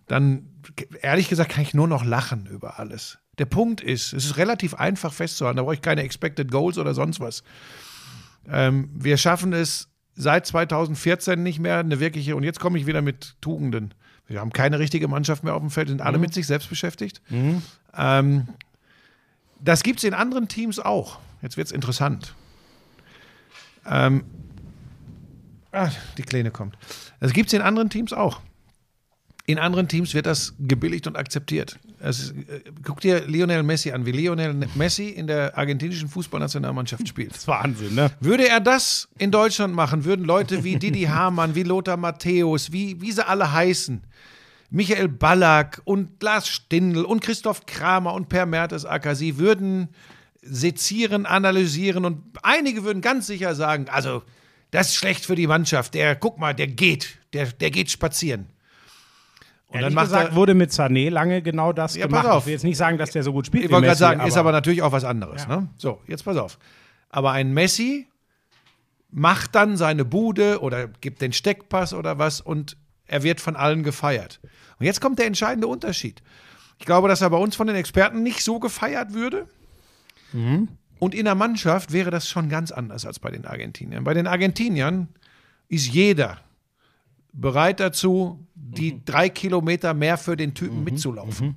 [0.08, 0.50] dann
[1.02, 3.20] ehrlich gesagt kann ich nur noch lachen über alles.
[3.38, 6.94] Der Punkt ist, es ist relativ einfach festzuhalten, da brauche ich keine Expected Goals oder
[6.94, 7.44] sonst was.
[8.48, 13.02] Ähm, wir schaffen es seit 2014 nicht mehr eine wirkliche, und jetzt komme ich wieder
[13.02, 13.94] mit Tugenden.
[14.28, 17.22] Wir haben keine richtige Mannschaft mehr auf dem Feld, sind alle mit sich selbst beschäftigt.
[17.96, 18.48] Ähm,
[19.60, 21.20] das gibt es in anderen Teams auch.
[21.42, 22.34] Jetzt wird es interessant.
[23.86, 24.24] Ähm,
[25.72, 26.78] ah, die Kleine kommt.
[27.20, 28.40] Das gibt es in anderen Teams auch.
[29.46, 31.78] In anderen Teams wird das gebilligt und akzeptiert.
[32.00, 37.06] Es ist, äh, guck dir Lionel Messi an, wie Lionel Messi in der argentinischen Fußballnationalmannschaft
[37.06, 37.32] spielt.
[37.32, 38.12] Das ist Wahnsinn, ne?
[38.22, 43.02] Würde er das in Deutschland machen, würden Leute wie Didi Hamann, wie Lothar Matthäus, wie,
[43.02, 44.02] wie sie alle heißen,
[44.70, 49.90] Michael Ballack und Lars Stindl und Christoph Kramer und Per Mertesacker, sie würden
[50.42, 54.24] sezieren, analysieren und einige würden ganz sicher sagen, also
[54.72, 58.48] das ist schlecht für die Mannschaft, der, guck mal, der geht, der, der geht spazieren.
[59.74, 62.24] Und Ehrlich dann gesagt er, wurde mit Sané lange genau das Ja, gemacht.
[62.26, 62.44] pass auf.
[62.44, 63.66] Ich will jetzt nicht sagen, dass der so gut spielt.
[63.66, 65.48] Ich wollte gerade sagen, ist aber natürlich auch was anderes.
[65.50, 65.62] Ja.
[65.62, 65.70] Ne?
[65.78, 66.60] So, jetzt pass auf.
[67.10, 68.08] Aber ein Messi
[69.10, 72.78] macht dann seine Bude oder gibt den Steckpass oder was und
[73.08, 74.40] er wird von allen gefeiert.
[74.80, 76.22] Und jetzt kommt der entscheidende Unterschied.
[76.80, 79.48] Ich glaube, dass er bei uns von den Experten nicht so gefeiert würde.
[81.00, 84.04] Und in der Mannschaft wäre das schon ganz anders als bei den Argentiniern.
[84.04, 85.10] Bei den Argentiniern
[85.70, 86.40] ist jeder
[87.34, 91.56] bereit dazu, die drei Kilometer mehr für den Typen mitzulaufen.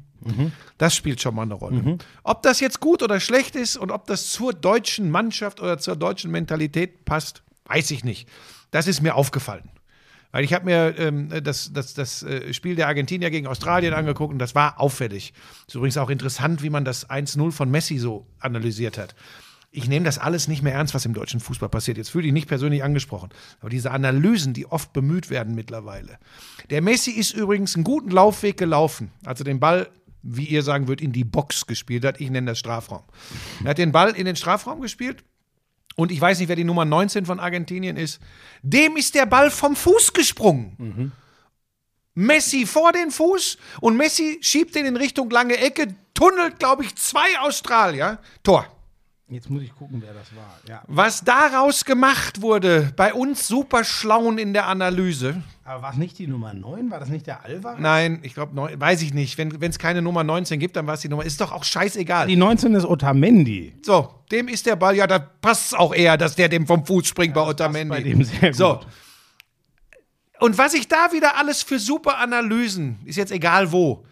[0.78, 1.98] Das spielt schon mal eine Rolle.
[2.24, 5.94] Ob das jetzt gut oder schlecht ist und ob das zur deutschen Mannschaft oder zur
[5.94, 8.28] deutschen Mentalität passt, weiß ich nicht.
[8.70, 9.70] Das ist mir aufgefallen.
[10.32, 14.32] Weil ich habe mir ähm, das, das, das äh, Spiel der Argentinier gegen Australien angeguckt
[14.32, 15.32] und das war auffällig.
[15.66, 19.14] Ist übrigens auch interessant, wie man das 1-0 von Messi so analysiert hat.
[19.70, 21.98] Ich nehme das alles nicht mehr ernst, was im deutschen Fußball passiert.
[21.98, 23.28] Jetzt fühle ich nicht persönlich angesprochen.
[23.60, 26.18] Aber diese Analysen, die oft bemüht werden mittlerweile.
[26.70, 29.90] Der Messi ist übrigens einen guten Laufweg gelaufen, als er den Ball,
[30.22, 32.20] wie ihr sagen würdet, in die Box gespielt hat.
[32.20, 33.02] Ich nenne das Strafraum.
[33.64, 35.24] Er hat den Ball in den Strafraum gespielt
[35.96, 38.20] und ich weiß nicht, wer die Nummer 19 von Argentinien ist.
[38.62, 41.12] Dem ist der Ball vom Fuß gesprungen.
[42.14, 46.96] Messi vor den Fuß und Messi schiebt den in Richtung lange Ecke, tunnelt, glaube ich,
[46.96, 48.18] zwei Australier.
[48.42, 48.66] Tor.
[49.28, 50.56] Jetzt muss ich gucken, wer das war.
[50.68, 50.82] Ja.
[50.86, 55.42] Was daraus gemacht wurde, bei uns super schlauen in der Analyse.
[55.64, 56.92] Aber war es nicht die Nummer 9?
[56.92, 57.80] War das nicht der Alvarez?
[57.80, 59.36] Nein, ich glaube, weiß ich nicht.
[59.36, 61.24] Wenn es keine Nummer 19 gibt, dann war es die Nummer.
[61.24, 62.28] Ist doch auch scheißegal.
[62.28, 63.74] Die 19 ist Otamendi.
[63.82, 66.86] So, dem ist der Ball, ja, da passt es auch eher, dass der dem vom
[66.86, 68.04] Fuß springt bei Bei Otamendi.
[68.04, 68.56] dem sehr gut.
[68.56, 68.80] So.
[70.38, 74.04] Und was ich da wieder alles für super Analysen, ist jetzt egal wo,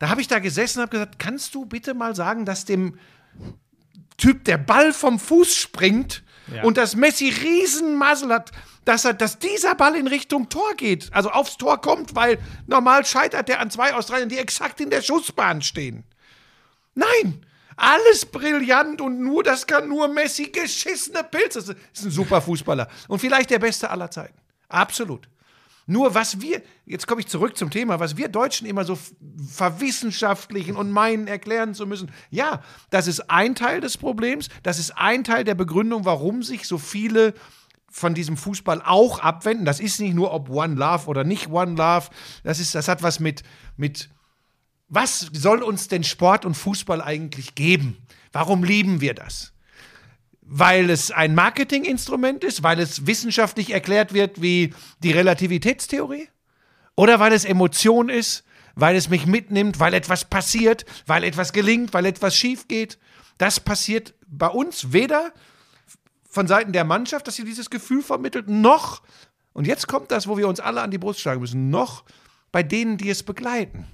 [0.00, 2.98] da habe ich da gesessen und habe gesagt, kannst du bitte mal sagen, dass dem
[4.16, 6.22] Typ der Ball vom Fuß springt
[6.52, 6.62] Ja.
[6.62, 8.50] und dass Messi Riesenmasel hat,
[8.84, 13.04] dass, er, dass dieser Ball in Richtung Tor geht, also aufs Tor kommt, weil normal
[13.04, 16.04] scheitert der an zwei Australiern, die exakt in der Schussbahn stehen.
[16.94, 17.44] Nein,
[17.76, 21.58] alles brillant und nur, das kann nur Messi, geschissene Pilze.
[21.60, 24.38] Das ist ein super Fußballer und vielleicht der beste aller Zeiten.
[24.68, 25.28] Absolut.
[25.86, 28.98] Nur was wir, jetzt komme ich zurück zum Thema, was wir Deutschen immer so
[29.48, 32.10] verwissenschaftlichen und meinen erklären zu müssen.
[32.28, 36.66] Ja, das ist ein Teil des Problems, das ist ein Teil der Begründung, warum sich
[36.66, 37.34] so viele
[37.88, 39.64] von diesem Fußball auch abwenden.
[39.64, 42.08] Das ist nicht nur ob One Love oder nicht One Love,
[42.42, 43.44] das, ist, das hat was mit,
[43.76, 44.10] mit
[44.88, 47.96] was soll uns denn Sport und Fußball eigentlich geben?
[48.32, 49.52] Warum lieben wir das?
[50.48, 56.28] Weil es ein Marketinginstrument ist, weil es wissenschaftlich erklärt wird wie die Relativitätstheorie?
[56.94, 58.44] Oder weil es Emotion ist,
[58.76, 62.98] weil es mich mitnimmt, weil etwas passiert, weil etwas gelingt, weil etwas schief geht?
[63.38, 65.32] Das passiert bei uns weder
[66.28, 69.02] von Seiten der Mannschaft, dass sie dieses Gefühl vermittelt, noch,
[69.52, 72.04] und jetzt kommt das, wo wir uns alle an die Brust schlagen müssen, noch
[72.52, 73.86] bei denen, die es begleiten.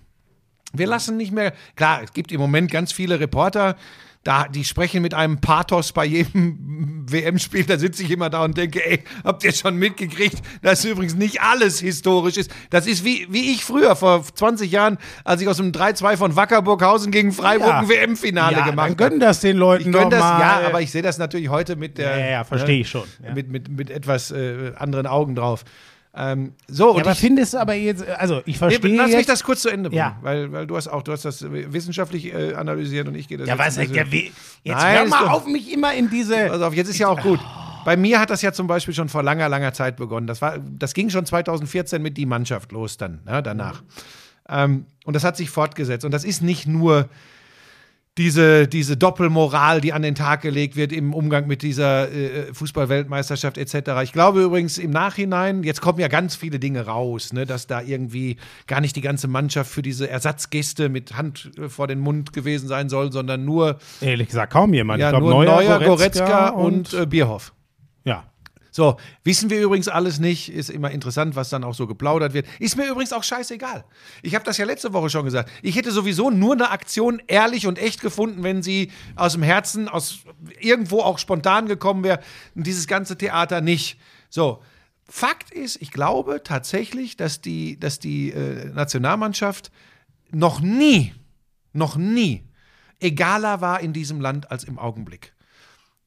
[0.72, 3.76] Wir lassen nicht mehr, klar, es gibt im Moment ganz viele Reporter,
[4.24, 8.56] da, die sprechen mit einem Pathos bei jedem WM-Spiel, da sitze ich immer da und
[8.56, 12.50] denke, ey, habt ihr schon mitgekriegt, dass übrigens nicht alles historisch ist.
[12.70, 16.36] Das ist wie, wie ich früher, vor 20 Jahren, als ich aus dem 3-2 von
[16.36, 17.78] Wackerburghausen gegen Freiburg Ja.
[17.80, 20.40] ein WM-Finale ja, gemacht dann gönn das den Leuten ich doch das, mal.
[20.40, 22.18] ja, aber ich sehe das natürlich heute mit der.
[22.18, 23.04] Ja, ja, verstehe ich schon.
[23.34, 25.64] Mit, mit, mit etwas äh, anderen Augen drauf.
[26.14, 29.16] Ähm, so, und Ja, aber ich, findest du aber jetzt, also ich verstehe lass mich
[29.16, 30.18] jetzt, das kurz zu Ende bringen, Ja.
[30.20, 33.48] weil, weil du hast auch, du hast das wissenschaftlich äh, analysiert und ich gehe das
[33.48, 34.32] ja, jetzt was, ein bisschen- ja, wie,
[34.62, 37.08] jetzt Nein, hör mal doch- auf mich immer in diese, Pass auf, jetzt ist ja
[37.08, 37.40] auch gut.
[37.86, 40.26] Bei mir hat das ja zum Beispiel schon vor langer, langer Zeit begonnen.
[40.26, 43.82] Das, war, das ging schon 2014 mit die Mannschaft los dann, ja, danach.
[44.48, 46.04] Ähm, und das hat sich fortgesetzt.
[46.04, 47.08] Und das ist nicht nur
[48.18, 53.56] diese, diese Doppelmoral, die an den Tag gelegt wird im Umgang mit dieser äh, Fußball-Weltmeisterschaft
[53.56, 54.02] etc.
[54.02, 57.80] Ich glaube übrigens im Nachhinein, jetzt kommen ja ganz viele Dinge raus, ne, dass da
[57.80, 58.36] irgendwie
[58.66, 62.68] gar nicht die ganze Mannschaft für diese Ersatzgäste mit Hand äh, vor den Mund gewesen
[62.68, 65.00] sein soll, sondern nur, Ehrlich gesagt, kaum jemand.
[65.00, 67.54] ja, ich glaub, nur Neuer, Neuer, Goretzka, Goretzka und, äh, Bierhoff.
[68.04, 68.24] ja.
[68.74, 72.46] So, wissen wir übrigens alles nicht, ist immer interessant, was dann auch so geplaudert wird.
[72.58, 73.84] Ist mir übrigens auch scheißegal.
[74.22, 75.50] Ich habe das ja letzte Woche schon gesagt.
[75.60, 79.88] Ich hätte sowieso nur eine Aktion ehrlich und echt gefunden, wenn sie aus dem Herzen,
[79.88, 80.20] aus
[80.58, 82.20] irgendwo auch spontan gekommen wäre.
[82.54, 83.98] Dieses ganze Theater nicht.
[84.30, 84.62] So,
[85.06, 89.70] Fakt ist, ich glaube tatsächlich, dass die, dass die äh, Nationalmannschaft
[90.30, 91.12] noch nie,
[91.74, 92.48] noch nie
[93.00, 95.34] egaler war in diesem Land als im Augenblick.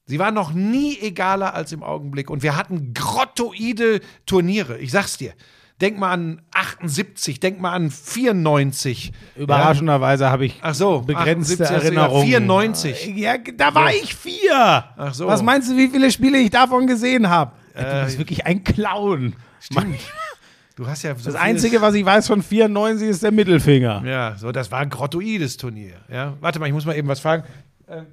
[0.06, 2.30] Sie war noch nie egaler als im Augenblick.
[2.30, 4.77] Und wir hatten grottoide Turniere.
[4.77, 5.34] Ich sag's dir.
[5.82, 9.11] Denk mal an 78, denk mal an 94.
[9.36, 12.27] Überraschenderweise habe ich Ach so, begrenzte 78, also ja, Erinnerungen.
[12.27, 13.06] 94.
[13.18, 13.98] Ja, da war So.
[14.02, 14.86] ich vier.
[14.95, 15.27] Ach so.
[15.27, 17.52] Was meinst du, wie viele Spiele ich davon gesehen habe?
[17.73, 19.36] du Äh, bist wirklich ein Clown.
[19.60, 19.99] Stimmt.
[20.77, 24.02] Du hast ja so Das Einzige, was ich weiß von 94, ist der Mittelfinger.
[24.06, 25.95] Ja, so, das war ein grottoides Turnier.
[26.10, 26.38] Ja.
[26.40, 27.44] Warte mal, ich muss mal eben was fragen.
[27.88, 28.03] Äh,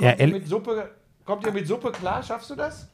[0.00, 0.90] Ja, mit Suppe,
[1.28, 2.22] kommt ihr mit Suppe klar?
[2.22, 2.88] Schaffst du das?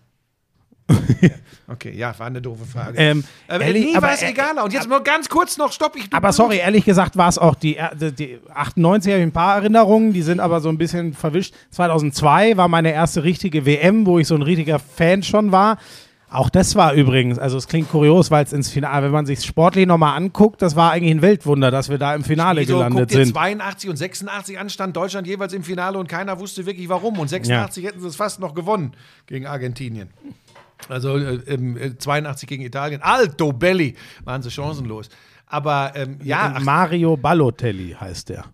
[1.69, 2.99] okay, ja, war eine doofe Frage.
[2.99, 4.65] Ähm, aber ehrlich, nie aber, war es äh, egaler.
[4.65, 5.95] Und jetzt nur ganz kurz noch, stopp.
[5.95, 9.33] Ich, Aber sorry, ehrlich gesagt war es auch die, die, die 98 habe ich ein
[9.33, 11.55] paar Erinnerungen, die sind aber so ein bisschen verwischt.
[11.71, 15.79] 2002 war meine erste richtige WM, wo ich so ein richtiger Fan schon war.
[16.35, 19.45] Auch das war übrigens, also es klingt kurios, weil es ins Finale, wenn man sich
[19.45, 23.11] sportlich nochmal anguckt, das war eigentlich ein Weltwunder, dass wir da im Finale Wieso gelandet
[23.11, 23.29] sind.
[23.33, 27.21] 82 und 86 an, stand Deutschland jeweils im Finale und keiner wusste wirklich warum.
[27.21, 28.97] Und 86 hätten sie es fast noch gewonnen
[29.27, 30.11] gegen Argentinien.
[30.89, 33.01] Also äh, ähm, äh, 82 gegen Italien.
[33.01, 33.95] Alto Belli
[34.25, 35.09] waren sie chancenlos.
[35.47, 38.47] Aber ähm, ja, ach, Mario Balotelli heißt der.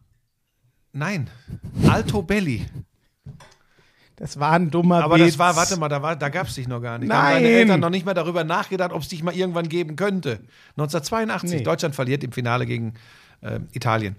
[0.92, 1.30] nein.
[1.88, 2.66] Alto Belli.
[4.20, 5.28] Das war ein dummer Aber Witz.
[5.28, 7.10] das war, warte mal, da, war- da gab es dich noch gar nicht.
[7.10, 7.42] Da haben Nein.
[7.42, 10.40] deine Eltern noch nicht mal darüber nachgedacht, ob es dich mal irgendwann geben könnte.
[10.76, 11.64] 1982, Nee.
[11.64, 12.92] Deutschland verliert im Finale gegen
[13.42, 14.16] ähm, Italien.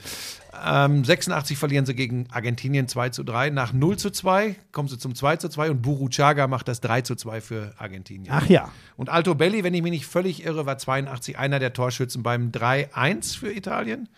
[0.65, 3.52] Ähm, 86 verlieren sie gegen Argentinien 2 zu 3.
[3.52, 7.02] Nach 0 zu 2 kommen sie zum 2 zu 2 und Buruchaga macht das 3
[7.02, 8.34] zu 2 für Argentinien.
[8.36, 8.69] Ach ja.
[8.98, 12.49] Und Alto Belli, wenn ich mich nicht völlig irre, war 82 einer der Torschützen beim
[12.52, 14.10] 3-1 für Italien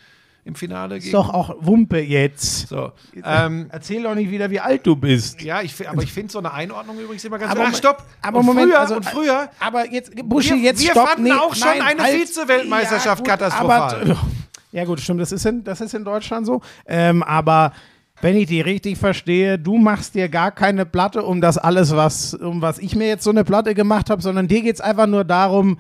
[0.46, 0.98] im Finale.
[0.98, 2.68] Ist doch auch Wumpe jetzt.
[2.68, 2.92] so.
[3.24, 5.42] ähm, Erzähl doch nicht wieder, wie alt du bist.
[5.42, 8.04] ja, ich, aber ich finde so eine Einordnung übrigens immer ganz Aber Ach, stopp!
[8.22, 11.10] Aber und Moment, früher, also, und früher Aber jetzt, Buschi, Wir- jetzt wir stopp.
[11.10, 12.14] fanden auch schon eine halt.
[12.28, 14.02] Vize-Weltmeisterschaft gut, katastrophal.
[14.02, 14.18] Aber,
[14.72, 16.62] ja gut, stimmt, das ist in, das ist in Deutschland so.
[16.86, 17.72] Ähm, aber
[18.22, 22.34] wenn ich die richtig verstehe, du machst dir gar keine Platte um das alles, was,
[22.34, 25.08] um was ich mir jetzt so eine Platte gemacht habe, sondern dir geht es einfach
[25.08, 25.78] nur darum,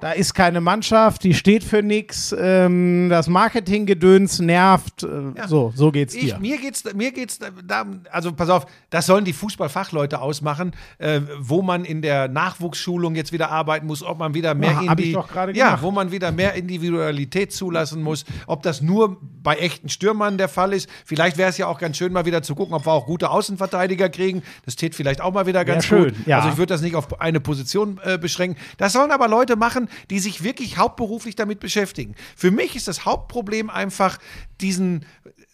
[0.00, 5.02] da ist keine Mannschaft, die steht für nichts, ähm, das Marketinggedöns nervt.
[5.02, 6.38] Äh, So, so geht's Ich, dir.
[6.38, 11.62] mir geht's, mir geht's da, also pass auf, das sollen die Fußballfachleute ausmachen, äh, wo
[11.62, 15.58] man in der Nachwuchsschulung jetzt wieder arbeiten muss, ob man wieder mehr Ja, ich die,
[15.58, 20.48] ja, wo man wieder mehr Individualität zulassen muss, ob das nur bei echten Stürmern der
[20.48, 20.88] Fall ist.
[21.04, 23.30] Vielleicht wäre es ja auch ganz schön, mal wieder zu gucken, ob wir auch gute
[23.30, 24.42] Außenverteidiger kriegen.
[24.64, 25.98] Das täte vielleicht auch mal wieder ganz gut.
[25.98, 26.38] schön, ja.
[26.38, 28.58] Also ich würde das nicht auf eine Position äh, beschränken.
[28.78, 32.14] Das sollen aber Leute machen, die sich wirklich hauptberuflich damit beschäftigen.
[32.36, 34.18] Für mich ist das Hauptproblem einfach
[34.60, 35.06] diesen,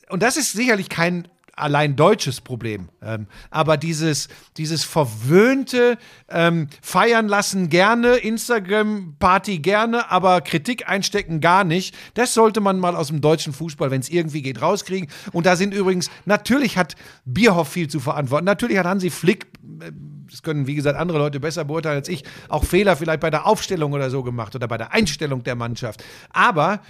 [0.09, 2.91] und das ist sicherlich kein allein deutsches Problem.
[3.03, 11.65] Ähm, aber dieses, dieses verwöhnte ähm, Feiern lassen gerne, Instagram-Party gerne, aber Kritik einstecken gar
[11.65, 15.09] nicht, das sollte man mal aus dem deutschen Fußball, wenn es irgendwie geht, rauskriegen.
[15.33, 19.47] Und da sind übrigens, natürlich hat Bierhoff viel zu verantworten, natürlich hat Hansi Flick
[19.81, 19.91] äh,
[20.29, 23.47] das können, wie gesagt, andere Leute besser beurteilen als ich, auch Fehler vielleicht bei der
[23.47, 26.05] Aufstellung oder so gemacht oder bei der Einstellung der Mannschaft.
[26.31, 26.81] Aber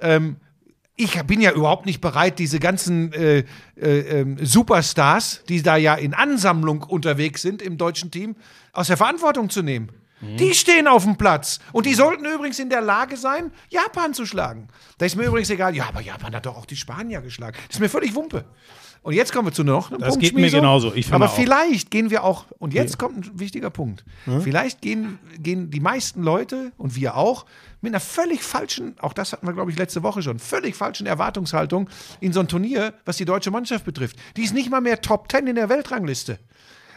[0.00, 0.36] ähm,
[0.96, 3.44] ich bin ja überhaupt nicht bereit, diese ganzen äh,
[3.76, 8.36] äh, ähm, Superstars, die da ja in Ansammlung unterwegs sind im deutschen Team,
[8.72, 9.90] aus der Verantwortung zu nehmen.
[10.38, 11.60] Die stehen auf dem Platz.
[11.72, 14.68] Und die sollten übrigens in der Lage sein, Japan zu schlagen.
[14.96, 17.56] Da ist mir übrigens egal, ja, aber Japan hat doch auch die Spanier geschlagen.
[17.66, 18.46] Das ist mir völlig Wumpe.
[19.02, 20.92] Und jetzt kommen wir zu noch einem Das geht mir genauso.
[21.10, 21.34] Aber auch.
[21.34, 24.04] vielleicht gehen wir auch, und jetzt kommt ein wichtiger Punkt,
[24.40, 27.46] vielleicht gehen, gehen die meisten Leute und wir auch
[27.86, 31.06] mit einer völlig falschen, auch das hatten wir, glaube ich, letzte Woche schon, völlig falschen
[31.06, 31.88] Erwartungshaltung
[32.20, 34.16] in so ein Turnier, was die deutsche Mannschaft betrifft.
[34.36, 36.40] Die ist nicht mal mehr Top 10 in der Weltrangliste.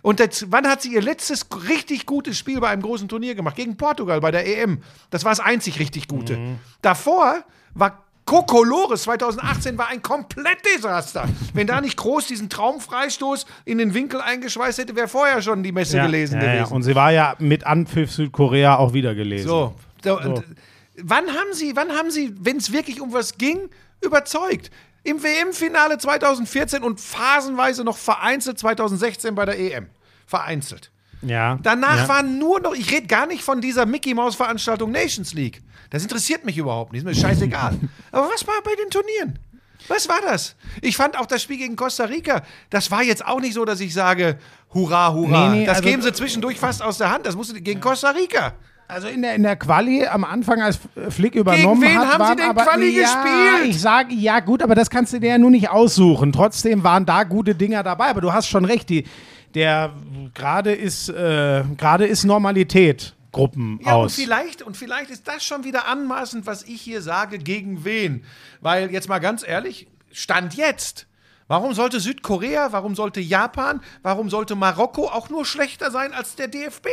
[0.01, 3.55] Und jetzt, wann hat sie ihr letztes richtig gutes Spiel bei einem großen Turnier gemacht?
[3.55, 4.81] Gegen Portugal bei der EM.
[5.11, 6.39] Das war das einzig richtig Gute.
[6.81, 7.43] Davor
[7.75, 11.27] war Kokolores 2018 war ein Komplettdesaster.
[11.53, 15.71] Wenn da nicht groß diesen Traumfreistoß in den Winkel eingeschweißt hätte, wäre vorher schon die
[15.71, 16.53] Messe gelesen ja, ja.
[16.53, 16.73] gewesen.
[16.73, 19.47] Und sie war ja mit Anpfiff Südkorea auch wieder gelesen.
[19.47, 19.75] So.
[20.03, 20.19] so.
[20.19, 20.43] Und,
[21.03, 23.69] wann haben Sie, wann haben Sie, wenn es wirklich um was ging,
[24.01, 24.71] überzeugt?
[25.03, 29.87] Im WM-Finale 2014 und phasenweise noch vereinzelt 2016 bei der EM.
[30.27, 30.91] Vereinzelt.
[31.21, 31.57] Ja.
[31.63, 32.07] Danach ja.
[32.07, 35.61] waren nur noch, ich rede gar nicht von dieser Mickey Mouse Veranstaltung Nations League.
[35.89, 37.77] Das interessiert mich überhaupt nicht, ist mir scheißegal.
[38.11, 39.39] Aber was war bei den Turnieren?
[39.87, 40.55] Was war das?
[40.81, 43.79] Ich fand auch das Spiel gegen Costa Rica, das war jetzt auch nicht so, dass
[43.79, 44.37] ich sage,
[44.73, 45.49] hurra, hurra.
[45.49, 47.25] Nee, nee, das also- geben sie zwischendurch fast aus der Hand.
[47.25, 48.53] Das musste gegen Costa Rica.
[48.89, 50.79] Also in der, in der Quali am Anfang, als
[51.09, 53.69] Flick übernommen wen hat, haben Sie waren denn aber, Quali ja, gespielt?
[53.69, 56.31] Ich sage, ja gut, aber das kannst du dir ja nur nicht aussuchen.
[56.31, 58.07] Trotzdem waren da gute Dinger dabei.
[58.07, 59.05] Aber du hast schon recht, die,
[59.53, 59.93] der
[60.33, 63.15] gerade ist, äh, gerade ist Normalität.
[63.31, 64.15] Gruppen Ja, und aus.
[64.15, 68.23] vielleicht, und vielleicht ist das schon wieder anmaßend, was ich hier sage, gegen wen.
[68.59, 71.05] Weil jetzt mal ganz ehrlich, Stand jetzt.
[71.47, 76.47] Warum sollte Südkorea, warum sollte Japan, warum sollte Marokko auch nur schlechter sein als der
[76.47, 76.87] DFB?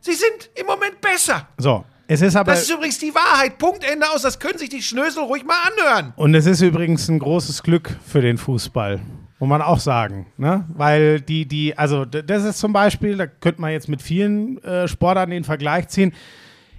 [0.00, 1.48] Sie sind im Moment besser.
[1.58, 3.58] So, es ist aber Das ist übrigens die Wahrheit.
[3.58, 4.22] Punkt, Ende aus.
[4.22, 6.12] Das können sich die Schnösel ruhig mal anhören.
[6.16, 9.00] und es ist übrigens ein großes Glück für den Fußball.
[9.38, 10.64] Muss man auch sagen, ne?
[10.68, 14.88] Weil die, die, also das ist zum Beispiel, da könnte man jetzt mit vielen äh,
[14.88, 16.14] Sportarten den Vergleich ziehen.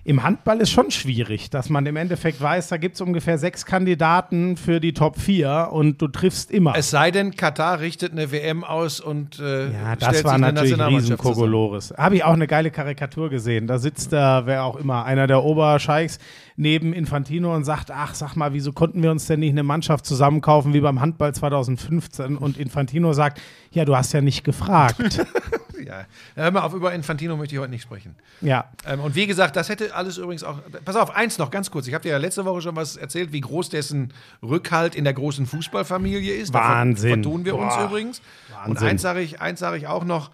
[0.07, 3.65] Im Handball ist schon schwierig, dass man im Endeffekt weiß, da gibt es ungefähr sechs
[3.65, 6.75] Kandidaten für die Top 4 und du triffst immer.
[6.77, 10.79] Es sei denn, Katar richtet eine WM aus und äh, ja, das war natürlich.
[10.79, 11.93] Riesenkokolores.
[11.97, 13.67] Habe ich auch eine geile Karikatur gesehen.
[13.67, 16.19] Da sitzt da, wer auch immer, einer der Oberscheichs
[16.55, 20.05] neben Infantino und sagt, ach, sag mal, wieso konnten wir uns denn nicht eine Mannschaft
[20.05, 22.37] zusammenkaufen wie beim Handball 2015?
[22.37, 25.25] Und Infantino sagt, ja, du hast ja nicht gefragt.
[25.87, 26.05] Ja.
[26.35, 28.15] Hör mal auf, über Infantino möchte ich heute nicht sprechen.
[28.41, 28.69] ja.
[28.85, 30.59] Ähm, und wie gesagt, das hätte alles übrigens auch.
[30.85, 31.87] Pass auf, eins noch ganz kurz.
[31.87, 35.13] Ich habe dir ja letzte Woche schon was erzählt, wie groß dessen Rückhalt in der
[35.13, 36.53] großen Fußballfamilie ist.
[36.53, 37.23] Wahnsinn.
[37.23, 37.85] Vertun wir uns Boah.
[37.85, 38.19] übrigens.
[38.65, 38.87] Und Wahnsinn.
[38.89, 40.31] eins sage ich, eins sage ich auch noch.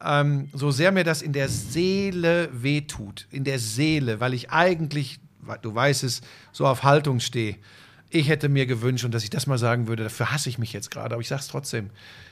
[0.00, 5.20] Ähm, so sehr mir das in der Seele wehtut, in der Seele, weil ich eigentlich,
[5.62, 6.20] du weißt es,
[6.52, 7.56] so auf Haltung stehe.
[8.10, 10.72] Ich hätte mir gewünscht, und dass ich das mal sagen würde, dafür hasse ich mich
[10.72, 11.90] jetzt gerade, aber ich sage es trotzdem.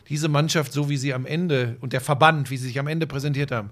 [0.08, 3.06] Diese Mannschaft, so wie sie am Ende und der Verband, wie sie sich am Ende
[3.06, 3.70] präsentiert haben,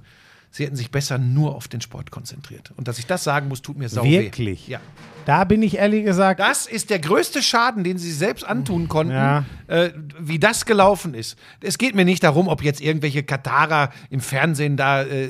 [0.50, 2.72] sie hätten sich besser nur auf den Sport konzentriert.
[2.76, 4.68] Und dass ich das sagen muss, tut mir sau Wirklich?
[4.68, 4.72] weh.
[4.72, 4.80] Ja.
[5.24, 6.40] Da bin ich ehrlich gesagt.
[6.40, 9.44] Das ist der größte Schaden, den sie sich selbst antun konnten, Ja.
[9.68, 11.38] äh, wie das gelaufen ist.
[11.60, 15.28] Es geht mir nicht darum, ob jetzt irgendwelche Katarer im Fernsehen da äh,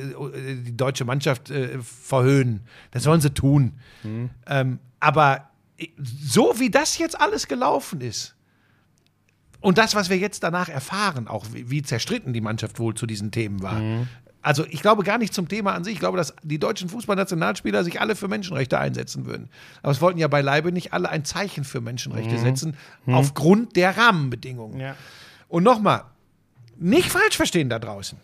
[0.65, 2.61] die deutsche Mannschaft äh, verhöhnen.
[2.91, 3.73] Das sollen sie tun.
[4.47, 5.49] Ähm, aber
[6.01, 8.32] so wie das jetzt alles gelaufen ist,
[9.63, 13.05] und das, was wir jetzt danach erfahren, auch wie, wie zerstritten die Mannschaft wohl zu
[13.05, 13.81] diesen Themen war.
[14.41, 15.93] Also ich glaube gar nicht zum Thema an sich.
[15.93, 19.49] Ich glaube, dass die deutschen Fußballnationalspieler sich alle für Menschenrechte einsetzen würden.
[19.81, 22.75] Aber es wollten ja beileibe nicht alle ein Zeichen für Menschenrechte setzen,
[23.07, 24.81] aufgrund der Rahmenbedingungen.
[24.81, 24.97] Ja.
[25.47, 26.03] Und nochmal,
[26.77, 28.17] nicht falsch verstehen da draußen.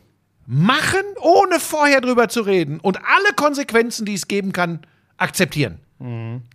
[0.45, 4.81] Machen, ohne vorher drüber zu reden und alle Konsequenzen, die es geben kann,
[5.15, 5.79] akzeptieren.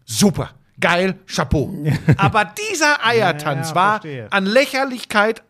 [0.04, 0.50] Super.
[0.80, 1.72] Geil, Chapeau.
[2.16, 4.26] Aber dieser Eiertanz Ja, ja, war verstehe.
[4.32, 5.42] an Lächerlichkeit.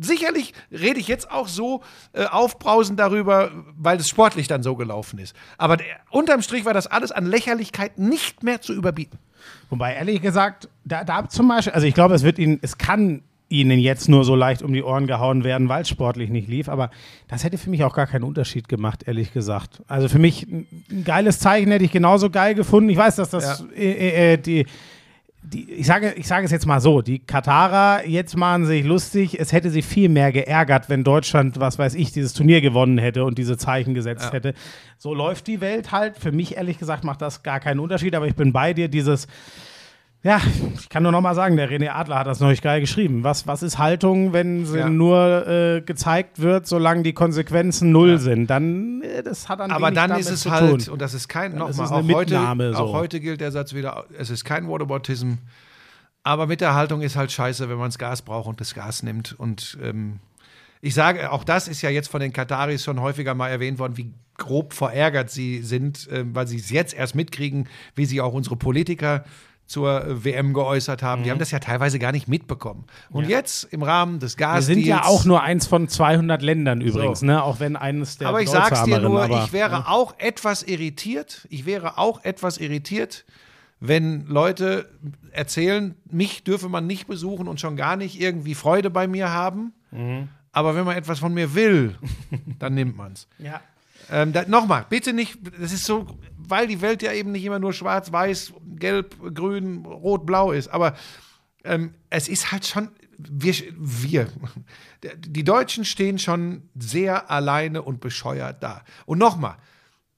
[0.00, 1.82] Sicherlich rede ich jetzt auch so
[2.14, 5.36] äh, aufbrausend darüber, weil es sportlich dann so gelaufen ist.
[5.58, 9.18] Aber der, unterm Strich war das alles an Lächerlichkeit nicht mehr zu überbieten.
[9.68, 13.22] Wobei, ehrlich gesagt, da, da zum Beispiel, also ich glaube, es wird ihnen, es kann
[13.54, 16.68] ihnen jetzt nur so leicht um die Ohren gehauen werden, weil es sportlich nicht lief,
[16.68, 16.90] aber
[17.28, 19.82] das hätte für mich auch gar keinen Unterschied gemacht, ehrlich gesagt.
[19.86, 20.66] Also für mich ein,
[21.04, 22.90] geiles Zeichen hätte ich genauso geil gefunden.
[22.90, 23.66] Ich weiß, dass das Ja.
[23.76, 24.66] äh, äh, die
[25.46, 29.38] die, ich, sage, ich sage es jetzt mal so, die Katarer jetzt machen sich lustig,
[29.38, 33.24] es hätte sie viel mehr geärgert, wenn Deutschland, was weiß ich, dieses Turnier gewonnen hätte
[33.24, 34.54] und diese Zeichen gesetzt hätte.
[34.96, 36.16] So läuft die Welt halt.
[36.16, 39.26] Für mich, ehrlich gesagt, macht das gar keinen Unterschied, aber ich bin bei dir, dieses,
[40.24, 40.40] ja,
[40.78, 43.24] ich kann nur noch mal sagen, der René Adler hat das neulich geil geschrieben.
[43.24, 44.88] Was, was ist Haltung, wenn sie Ja.
[44.88, 48.48] nur äh, gezeigt wird, solange die Konsequenzen null sind?
[48.48, 51.88] Dann, äh, das hat dann Aber dann ist es halt, und das ist kein, nochmal,
[51.88, 52.40] auch, heute,
[52.72, 52.78] so.
[52.78, 55.34] auch heute gilt der Satz wieder, es ist kein Whataboutism,
[56.22, 59.02] aber mit der Haltung ist halt scheiße, wenn man das Gas braucht und das Gas
[59.02, 59.34] nimmt.
[59.38, 60.20] Und ähm,
[60.80, 63.98] ich sage, auch das ist ja jetzt von den Kataris schon häufiger mal erwähnt worden,
[63.98, 68.32] wie grob verärgert sie sind, ähm, weil sie es jetzt erst mitkriegen, wie sich auch
[68.32, 69.24] unsere Politiker
[69.66, 71.20] zur äh, WM geäußert haben.
[71.20, 71.24] Mhm.
[71.24, 72.84] Die haben das ja teilweise gar nicht mitbekommen.
[73.10, 76.80] Und jetzt im Rahmen des Wir Gas sind ja auch nur eins von 200 Ländern
[76.80, 77.26] übrigens, So.
[77.26, 77.42] ne?
[77.42, 81.46] auch wenn eines der aber ich sag's dir nur, aber- ich wäre auch etwas irritiert.
[81.50, 83.24] Ich wäre auch etwas irritiert,
[83.80, 84.88] wenn Leute
[85.32, 89.72] erzählen, mich dürfe man nicht besuchen und schon gar nicht irgendwie Freude bei mir haben.
[89.90, 90.28] Mhm.
[90.52, 91.96] Aber wenn man etwas von mir will,
[92.58, 93.26] dann nimmt man's.
[93.38, 93.60] Ja.
[94.10, 96.06] Ähm, da, Nochmal, bitte nicht, das ist so,
[96.36, 100.68] weil die Welt ja eben nicht immer nur schwarz, weiß, gelb, grün, rot, blau ist.
[100.68, 100.94] Aber
[101.64, 104.28] ähm, es ist halt schon, wir, wir,
[105.18, 108.84] die Deutschen stehen schon sehr alleine und bescheuert da.
[109.06, 109.56] Und nochmal,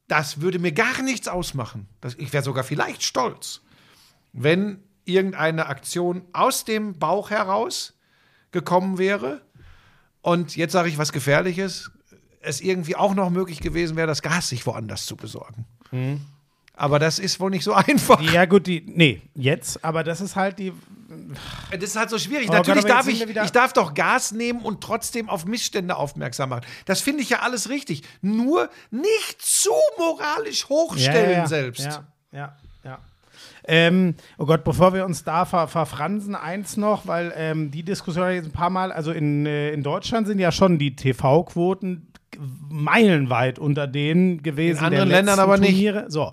[0.08, 1.88] das würde mir gar nichts ausmachen.
[2.00, 3.62] Das, ich wäre sogar vielleicht stolz,
[4.32, 7.98] wenn irgendeine Aktion aus dem Bauch heraus
[8.50, 9.42] gekommen wäre.
[10.20, 11.90] Und jetzt sage ich was Gefährliches.
[12.46, 15.66] Es irgendwie auch noch möglich gewesen wäre, das Gas sich woanders zu besorgen.
[16.76, 18.20] Aber das ist wohl nicht so einfach.
[18.20, 20.72] Ja, gut, die, nee, jetzt, aber das ist halt die,
[21.70, 22.48] Das ist halt so schwierig.
[22.50, 26.50] Oh Natürlich Gott, darf ich, ich darf doch Gas nehmen und trotzdem auf Missstände aufmerksam
[26.50, 26.66] machen.
[26.84, 28.02] Das finde ich ja alles richtig.
[28.20, 31.84] Nur nicht zu moralisch hochstellen ja, ja, selbst.
[31.84, 32.98] Ja, ja, ja.
[33.68, 38.30] Ähm, oh Gott, bevor wir uns da ver verfransen, eins noch, weil ähm, die Diskussion
[38.30, 42.12] jetzt ein paar Mal, also in, äh, in Deutschland sind ja schon die TV-Quoten
[42.68, 44.78] meilenweit unter denen gewesen.
[44.78, 45.70] In anderen der Ländern aber nicht.
[45.70, 46.06] Turniere.
[46.08, 46.32] So.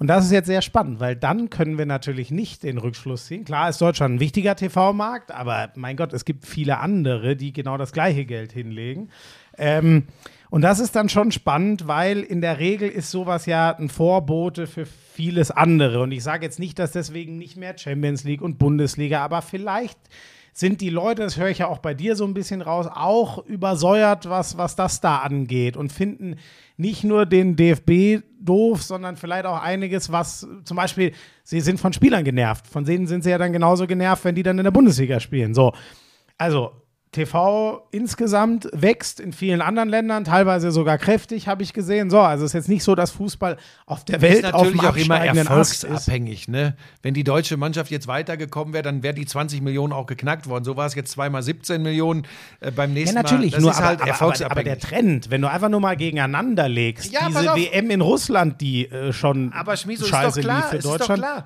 [0.00, 3.44] Und das ist jetzt sehr spannend, weil dann können wir natürlich nicht den Rückschluss ziehen.
[3.44, 7.76] Klar ist Deutschland ein wichtiger TV-Markt, aber mein Gott, es gibt viele andere, die genau
[7.76, 9.10] das gleiche Geld hinlegen.
[9.58, 10.04] Ähm,
[10.48, 14.66] und das ist dann schon spannend, weil in der Regel ist sowas ja ein Vorbote
[14.66, 16.00] für vieles andere.
[16.00, 19.98] Und ich sage jetzt nicht, dass deswegen nicht mehr Champions League und Bundesliga, aber vielleicht
[20.60, 23.44] sind die Leute, das höre ich ja auch bei dir so ein bisschen raus, auch
[23.46, 26.36] übersäuert, was, was das da angeht und finden
[26.76, 31.12] nicht nur den DFB doof, sondern vielleicht auch einiges, was zum Beispiel,
[31.44, 32.66] sie sind von Spielern genervt.
[32.66, 35.54] Von denen sind sie ja dann genauso genervt, wenn die dann in der Bundesliga spielen.
[35.54, 35.72] So,
[36.36, 36.72] also
[37.12, 42.08] TV insgesamt wächst in vielen anderen Ländern, teilweise sogar kräftig, habe ich gesehen.
[42.08, 43.56] So, also es ist jetzt nicht so, dass Fußball
[43.86, 45.36] auf der Welt ist auf natürlich dem auch immer ist.
[45.36, 46.46] erfolgsabhängig.
[46.46, 46.76] Ne?
[47.02, 50.62] Wenn die deutsche Mannschaft jetzt weitergekommen wäre, dann wäre die 20 Millionen auch geknackt worden.
[50.62, 52.26] So war es jetzt zweimal 17 Millionen
[52.60, 53.60] äh, beim Ja, nächsten natürlich, Mal.
[53.60, 57.12] Nur ist aber, halt aber, aber, der Trend, wenn du einfach nur mal gegeneinander legst,
[57.12, 57.58] Ja, diese auf.
[57.58, 60.84] WM in Russland, die äh, schon Aber Schmieso, ist scheiße doch klar, lief für es
[60.84, 61.22] ist doch Deutschland.
[61.22, 61.44] klar.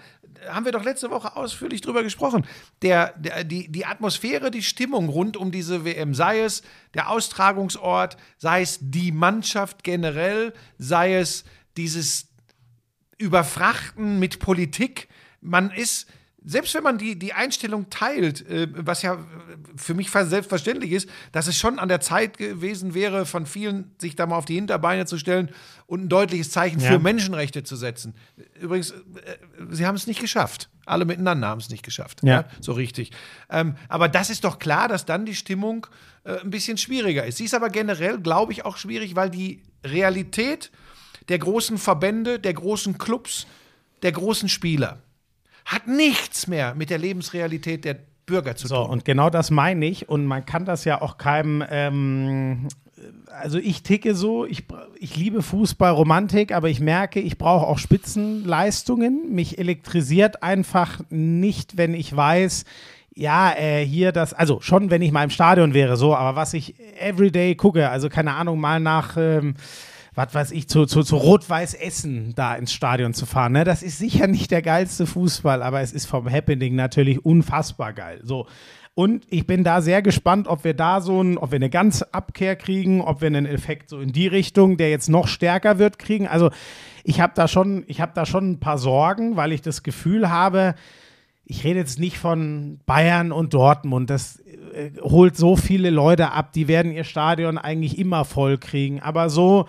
[0.48, 2.46] Haben wir doch letzte Woche ausführlich drüber gesprochen.
[2.82, 6.62] Der, der, die, die Atmosphäre, die Stimmung rund um diese WM, sei es
[6.94, 11.44] der Austragungsort, sei es die Mannschaft generell, sei es
[11.76, 12.28] dieses
[13.18, 15.08] Überfrachten mit Politik.
[15.40, 16.06] Man ist,
[16.46, 19.18] selbst wenn man die, die Einstellung teilt, äh, was ja
[19.76, 23.92] für mich fast selbstverständlich ist, dass es schon an der Zeit gewesen wäre, von vielen
[23.98, 25.50] sich da mal auf die Hinterbeine zu stellen
[25.86, 26.90] und ein deutliches Zeichen Ja.
[26.92, 28.14] für Menschenrechte zu setzen.
[28.60, 28.94] Übrigens, äh,
[29.70, 30.68] sie haben es nicht geschafft.
[30.86, 32.20] Alle miteinander haben es nicht geschafft.
[32.22, 32.44] Ja.
[32.60, 33.10] so richtig.
[33.48, 35.86] Ähm, aber das ist doch klar, dass dann die Stimmung
[36.24, 37.38] äh, ein bisschen schwieriger ist.
[37.38, 40.70] Sie ist aber generell, glaube ich, auch schwierig, weil die Realität
[41.30, 43.46] der großen Verbände, der großen Clubs,
[44.02, 44.98] der großen Spieler
[45.64, 47.96] hat nichts mehr mit der Lebensrealität der
[48.26, 48.90] Bürger zu So, tun.
[48.90, 50.08] und genau das meine ich.
[50.08, 51.62] Und man kann das ja auch keinem.
[51.70, 52.68] Ähm,
[53.38, 54.64] also, ich ticke so, ich,
[54.98, 59.34] ich liebe Fußball, Romantik, aber ich merke, ich brauche auch Spitzenleistungen.
[59.34, 62.64] Mich elektrisiert einfach nicht, wenn ich weiß,
[63.14, 66.54] ja, äh, hier das, also schon, wenn ich mal im Stadion wäre, so, aber was
[66.54, 69.16] ich everyday gucke, also keine Ahnung, mal nach.
[69.16, 69.54] Ähm,
[70.14, 73.52] was weiß ich, zu, zu, zu Rot-Weiß Essen da ins Stadion zu fahren.
[73.52, 73.64] Ne?
[73.64, 78.20] Das ist sicher nicht der geilste Fußball, aber es ist vom Happening natürlich unfassbar geil.
[78.22, 78.46] So.
[78.94, 82.14] Und ich bin da sehr gespannt, ob wir da so ein, ob wir eine ganze
[82.14, 85.98] Abkehr kriegen, ob wir einen Effekt so in die Richtung, der jetzt noch stärker wird,
[85.98, 86.28] kriegen.
[86.28, 86.50] Also
[87.02, 90.30] ich habe da schon, ich habe da schon ein paar Sorgen, weil ich das Gefühl
[90.30, 90.76] habe,
[91.44, 94.10] ich rede jetzt nicht von Bayern und Dortmund.
[94.10, 99.00] Das äh, holt so viele Leute ab, die werden ihr Stadion eigentlich immer voll kriegen.
[99.00, 99.66] Aber so,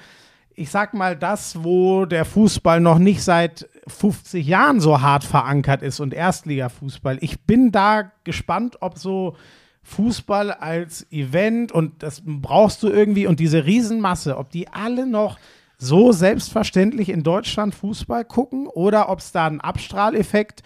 [0.56, 5.82] ich sag mal, das, wo der Fußball noch nicht seit 50 Jahren so hart verankert
[5.82, 9.36] ist und Erstligafußball, ich bin da gespannt, ob so
[9.84, 15.38] Fußball als Event und das brauchst du irgendwie und diese Riesenmasse, ob die alle noch
[15.78, 20.64] so selbstverständlich in Deutschland Fußball gucken oder ob es da einen Abstrahleffekt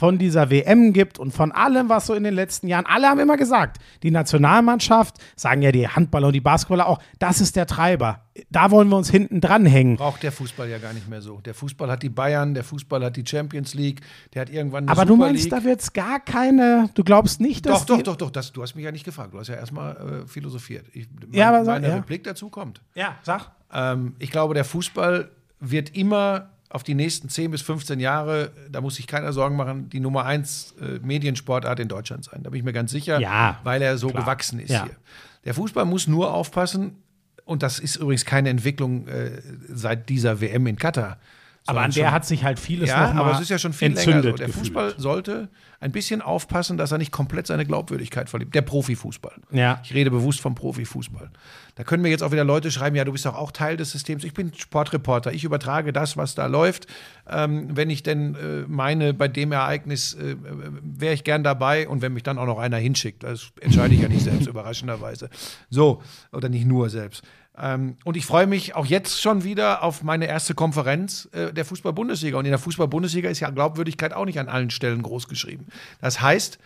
[0.00, 3.20] von dieser WM gibt und von allem, was so in den letzten Jahren, alle haben
[3.20, 7.66] immer gesagt, die Nationalmannschaft, sagen ja die Handballer und die Basketballer auch, das ist der
[7.66, 8.22] Treiber.
[8.48, 9.96] Da wollen wir uns hinten dranhängen.
[9.96, 11.42] Braucht der Fußball ja gar nicht mehr so.
[11.42, 14.00] Der Fußball hat die Bayern, der Fußball hat die Champions League,
[14.32, 15.52] der hat irgendwann eine Aber du Super meinst, League.
[15.52, 18.30] da wird es gar keine, du glaubst nicht, dass Doch, doch, doch, doch.
[18.30, 19.34] Das, du hast mich ja nicht gefragt.
[19.34, 20.86] Du hast ja erstmal äh, philosophiert.
[20.94, 21.96] Ich, mein, Ja, aber sag- meine ja.
[21.96, 22.80] Replik dazu kommt.
[22.94, 23.50] Ja, sag.
[23.70, 25.28] Ähm, ich glaube, der Fußball
[25.60, 29.90] wird immer auf die nächsten 10 bis 15 Jahre, da muss sich keiner Sorgen machen,
[29.90, 32.42] die Nummer 1 äh, Mediensportart in Deutschland sein.
[32.44, 34.22] Da bin ich mir ganz sicher, Ja, weil er so klar.
[34.22, 34.84] gewachsen ist Ja.
[34.84, 34.96] hier.
[35.44, 36.96] Der Fußball muss nur aufpassen,
[37.44, 41.18] und das ist übrigens keine Entwicklung äh, seit dieser WM in Katar.
[41.66, 43.72] Aber an der hat sich halt vieles ja, noch mal aber es ist ja schon
[43.72, 44.36] viel länger entzündet so.
[44.38, 44.66] Der gefühlt.
[44.66, 48.54] Fußball sollte ein bisschen aufpassen, dass er nicht komplett seine Glaubwürdigkeit verliert.
[48.54, 49.34] Der Profifußball.
[49.50, 49.80] Ja.
[49.82, 51.30] Ich rede bewusst vom Profifußball.
[51.74, 53.90] Da können mir jetzt auch wieder Leute schreiben, ja, du bist doch auch Teil des
[53.90, 54.24] Systems.
[54.24, 55.32] Ich bin Sportreporter.
[55.32, 56.86] Ich übertrage das, was da läuft.
[57.28, 60.36] Ähm, wenn ich denn äh, meine, bei dem Ereignis äh,
[60.82, 64.02] wäre ich gern dabei und wenn mich dann auch noch einer hinschickt, das entscheide ich
[64.02, 65.30] ja nicht selbst, überraschenderweise.
[65.70, 67.22] So, oder nicht nur selbst.
[67.60, 71.64] Ähm, und ich freue mich auch jetzt schon wieder auf meine erste Konferenz äh, der
[71.64, 72.38] Fußball-Bundesliga.
[72.38, 75.66] Und in der Fußball-Bundesliga ist ja Glaubwürdigkeit auch nicht an allen Stellen groß geschrieben.
[76.00, 76.58] Das heißt,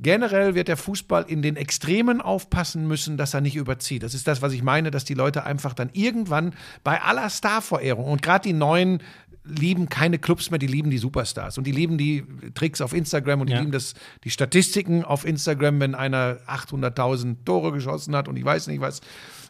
[0.00, 4.02] Generell wird der Fußball in den Extremen aufpassen müssen, dass er nicht überzieht.
[4.02, 8.06] Das ist das, was ich meine, dass die Leute einfach dann irgendwann bei aller Starverehrung
[8.06, 9.00] und gerade die neuen
[9.44, 12.24] lieben keine Clubs mehr, die lieben die Superstars und die lieben die
[12.54, 13.60] Tricks auf Instagram und die Ja.
[13.60, 13.94] lieben das,
[14.24, 19.00] die Statistiken auf Instagram, wenn einer 800.000 Tore geschossen hat und ich weiß nicht was.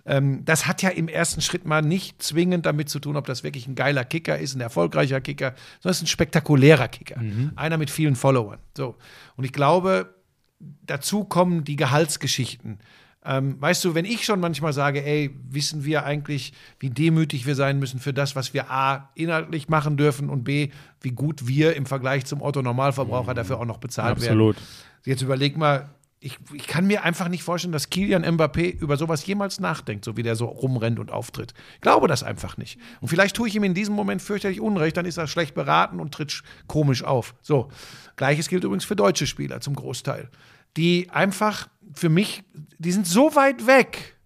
[0.04, 3.44] Ähm, das hat ja im ersten Schritt mal nicht zwingend damit zu tun, ob das
[3.44, 7.20] wirklich ein geiler Kicker ist, ein erfolgreicher Kicker, sondern es ist ein spektakulärer Kicker.
[7.56, 8.58] Einer mit vielen Followern.
[8.76, 8.96] So.
[9.36, 10.14] Und ich glaube,
[10.58, 12.78] dazu kommen die Gehaltsgeschichten.
[13.24, 17.54] Ähm, weißt du, wenn ich schon manchmal sage, ey, wissen wir eigentlich, wie demütig wir
[17.54, 20.70] sein müssen für das, was wir A, inhaltlich machen dürfen und B,
[21.00, 24.56] wie gut wir im Vergleich zum Otto-Normalverbraucher dafür auch noch bezahlt Absolut.
[24.56, 24.66] werden.
[25.04, 25.90] Jetzt überleg mal,
[26.24, 30.16] ich, ich kann mir einfach nicht vorstellen, dass Kilian Mbappé über sowas jemals nachdenkt, so
[30.16, 31.52] wie der so rumrennt und auftritt.
[31.74, 32.78] Ich glaube das einfach nicht.
[33.00, 35.98] Und vielleicht tue ich ihm in diesem Moment fürchterlich Unrecht, dann ist er schlecht beraten
[35.98, 37.34] und tritt sch- komisch auf.
[37.42, 37.70] So.
[38.16, 40.30] Gleiches gilt übrigens für deutsche Spieler zum Großteil,
[40.76, 42.44] die einfach für mich,
[42.78, 44.16] die sind so weit weg.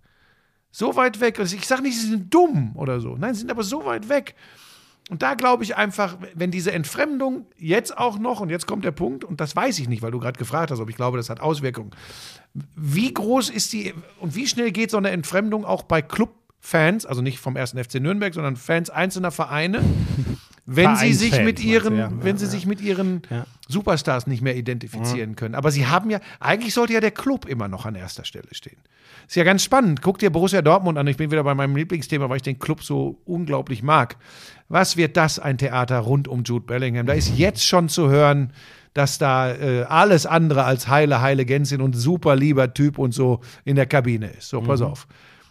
[0.71, 1.41] So weit weg.
[1.41, 3.17] Also ich sage nicht, sie sind dumm oder so.
[3.17, 4.35] Nein, sie sind aber so weit weg.
[5.09, 8.91] Und da glaube ich einfach, wenn diese Entfremdung jetzt auch noch, und jetzt kommt der
[8.91, 11.31] Punkt, und das weiß ich nicht, weil du gerade gefragt hast, ob ich glaube, das
[11.31, 11.93] hat Auswirkungen.
[12.75, 17.23] Wie groß ist die und wie schnell geht so eine Entfremdung auch bei Clubfans, also
[17.23, 19.83] nicht vom ersten FC Nürnberg, sondern Fans einzelner Vereine,
[20.67, 22.11] wenn sie sich mit ihren, ja.
[22.13, 23.47] wenn sie sich mit ihren Ja.
[23.69, 25.55] Superstars nicht mehr identifizieren können.
[25.55, 28.79] Aber sie haben ja, eigentlich sollte ja der Club immer noch an erster Stelle stehen.
[29.27, 30.03] Ist ja ganz spannend.
[30.03, 31.07] Guck dir Borussia Dortmund an.
[31.07, 34.17] Ich bin wieder bei meinem Lieblingsthema, weil ich den Club so unglaublich mag.
[34.69, 37.07] Was wird das ein Theater rund um Jude Bellingham?
[37.07, 38.53] Da ist jetzt schon zu hören,
[38.95, 43.41] dass da äh, alles andere als heile, heile Gänsin und super lieber Typ und so
[43.65, 44.49] in der Kabine ist.
[44.49, 45.07] So, pass auf.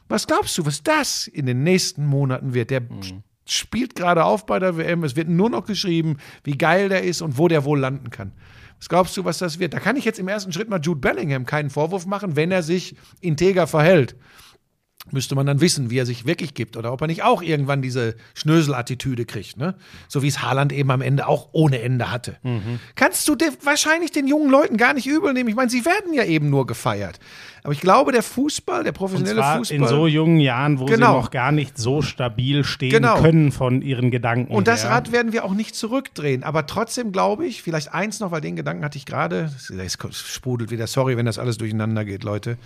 [0.08, 2.70] Was glaubst du, was das in den nächsten Monaten wird?
[2.70, 2.82] Der
[3.48, 5.04] spielt gerade auf bei der WM.
[5.04, 8.32] Es wird nur noch geschrieben, wie geil der ist und wo der wohl landen kann.
[8.80, 9.74] Was glaubst du, was das wird?
[9.74, 12.64] Da kann ich jetzt im ersten Schritt mal Jude Bellingham keinen Vorwurf machen, wenn er
[12.64, 14.16] sich integer verhält.
[15.12, 17.84] Müsste man dann wissen, wie er sich wirklich gibt oder ob er nicht auch irgendwann
[17.84, 19.76] diese Schnöselattitüde kriegt, ne?
[20.08, 22.38] So wie es Haaland eben am Ende auch ohne Ende hatte.
[22.96, 25.48] Kannst du wahrscheinlich den jungen Leuten gar nicht übel nehmen.
[25.50, 27.20] Ich meine, sie werden ja eben nur gefeiert.
[27.64, 29.78] Aber ich glaube, der Fußball, der Und professionelle zwar Fußball.
[29.78, 31.14] in so jungen Jahren, wo Genau.
[31.14, 33.22] sie noch gar nicht so stabil stehen Genau.
[33.22, 34.54] können von ihren Gedanken.
[34.54, 34.92] Und das her.
[34.92, 36.44] Rad werden wir auch nicht zurückdrehen.
[36.44, 40.72] Aber trotzdem glaube ich, vielleicht eins noch, weil den Gedanken hatte ich gerade, es sprudelt
[40.72, 42.58] wieder, sorry, wenn das alles durcheinander geht, Leute.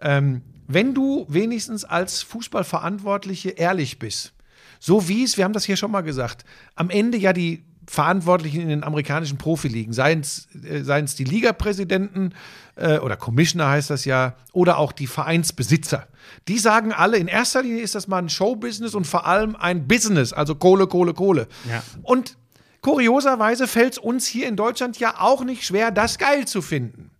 [0.00, 4.34] Ähm, wenn du wenigstens als Fußballverantwortliche ehrlich bist,
[4.78, 6.44] so wie es, wir haben das hier schon mal gesagt,
[6.76, 11.24] am Ende ja die Verantwortlichen in den amerikanischen Profiligen, seien es äh, seien es die
[11.24, 12.34] Ligapräsidenten
[12.76, 16.06] äh, oder Commissioner heißt das ja, oder auch die Vereinsbesitzer.
[16.48, 19.88] Die sagen alle, in erster Linie ist das mal ein Showbusiness und vor allem ein
[19.88, 21.48] Business, also Kohle, Kohle, Kohle.
[21.66, 21.82] Ja.
[22.02, 22.36] Und
[22.82, 27.10] kurioserweise fällt es uns hier in Deutschland ja auch nicht schwer, das geil zu finden.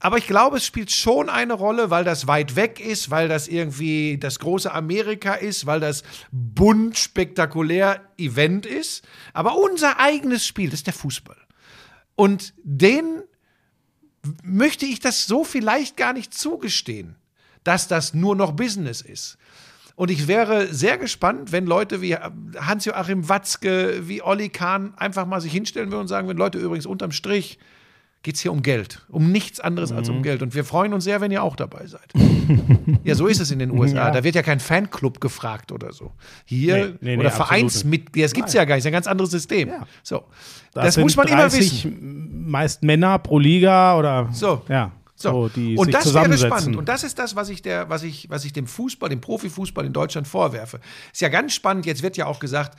[0.00, 3.48] Aber ich glaube, es spielt schon eine Rolle, weil das weit weg ist, weil das
[3.48, 9.06] irgendwie das große Amerika ist, weil das bunt, spektakulär Event ist.
[9.32, 11.36] Aber unser eigenes Spiel, das ist der Fußball.
[12.16, 13.22] Und den
[14.42, 17.16] möchte ich das so vielleicht gar nicht zugestehen,
[17.62, 19.38] dass das nur noch Business ist.
[19.96, 25.40] Und ich wäre sehr gespannt, wenn Leute wie Hans-Joachim Watzke, wie Olli Kahn einfach mal
[25.40, 27.58] sich hinstellen würden und sagen, wenn Leute übrigens unterm Strich
[28.24, 30.16] geht es hier um Geld, um nichts anderes als Mhm.
[30.16, 30.42] um Geld.
[30.42, 32.10] Und wir freuen uns sehr, wenn ihr auch dabei seid.
[33.04, 33.96] ja, so ist es in den USA.
[33.96, 34.10] Ja.
[34.10, 36.10] Da wird ja kein Fanclub gefragt oder so.
[36.44, 38.90] Hier Nee, nee, nee, oder absolut Vereinsmitglieder, das gibt es ja gar nicht, das ist
[38.90, 39.68] ein ganz anderes System.
[39.68, 39.86] Ja.
[40.02, 40.24] So.
[40.72, 42.50] Das, Das, muss man immer 30 wissen.
[42.50, 44.62] meist Männer pro Liga oder So.
[44.68, 46.76] ja, so, die und das wäre spannend.
[46.76, 49.84] Und das ist das, was ich, der, was, ich, was ich dem Fußball, dem Profifußball
[49.84, 50.80] in Deutschland vorwerfe.
[51.12, 52.76] Ist ja ganz spannend, jetzt wird ja auch gesagt,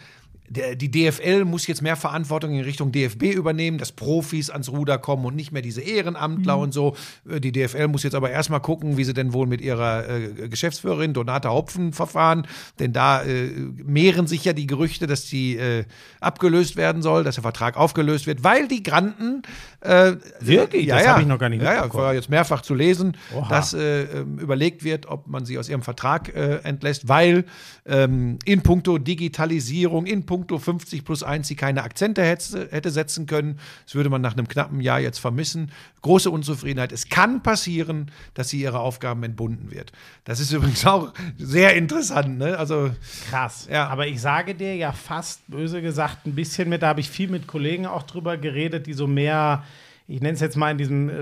[0.47, 4.97] der, die DFL muss jetzt mehr Verantwortung in Richtung DFB übernehmen, dass Profis ans Ruder
[4.97, 6.95] kommen und nicht mehr diese Ehrenamtler und so.
[7.30, 10.47] Äh, Die DFL muss jetzt aber erstmal gucken, wie sie denn wohl mit ihrer äh,
[10.49, 12.45] Geschäftsführerin Donata Hopfen verfahren.
[12.80, 13.47] Denn da äh,
[13.84, 15.84] mehren sich ja die Gerüchte, dass die äh,
[16.19, 19.41] abgelöst werden soll, dass der Vertrag aufgelöst wird, weil die Granten
[19.81, 20.85] äh, Wirklich?
[20.85, 21.13] Ja, Das ja.
[21.13, 22.03] hab ich noch gar nicht Ja, ja, mitbekommen.
[22.03, 23.47] war jetzt mehrfach zu lesen, Oha.
[23.49, 26.31] dass äh, ähm, überlegt wird, ob man sie aus ihrem Vertrag
[26.63, 27.45] entlässt, weil
[27.85, 32.91] ähm, in puncto Digitalisierung, in puncto puncto 50 plus 1 sie keine Akzente hätte, hätte
[32.91, 33.57] setzen können.
[33.85, 35.71] Das würde man nach einem knappen Jahr jetzt vermissen.
[36.01, 36.91] Große Unzufriedenheit.
[36.91, 39.93] Es kann passieren, dass sie ihre Aufgaben entbunden wird.
[40.25, 42.37] Das ist übrigens auch sehr interessant.
[42.37, 42.57] Ne?
[42.57, 42.91] Also
[43.29, 43.69] Krass.
[43.71, 43.87] Ja.
[43.87, 47.29] Aber ich sage dir ja fast böse gesagt ein bisschen mit, da habe ich viel
[47.29, 49.63] mit Kollegen auch drüber geredet, die so mehr,
[50.07, 51.14] ich nenne es jetzt mal in diesem äh,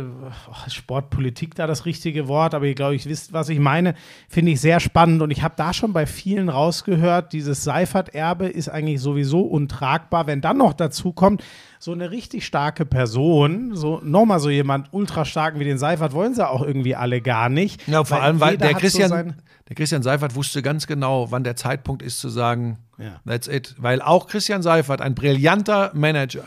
[0.68, 3.96] Sportpolitik da das richtige Wort, aber ihr glaube ich wisst, was ich meine,
[4.28, 8.68] finde ich sehr spannend und ich habe da schon bei vielen rausgehört, dieses Seifert-Erbe ist
[8.68, 11.44] eigentlich sowieso untragbar, wenn dann noch dazu kommt,
[11.80, 16.34] so eine richtig starke Person, so nochmal so jemand ultra starken wie den Seifert wollen
[16.34, 17.88] sie auch irgendwie alle gar nicht.
[17.88, 19.34] Ja, vor allem, weil der Christian, So
[19.70, 23.20] der Christian Seifert wusste ganz genau, wann der Zeitpunkt ist zu sagen, Ja.
[23.26, 23.76] that's it.
[23.78, 26.44] Weil auch Christian Seifert, ein brillanter Manager,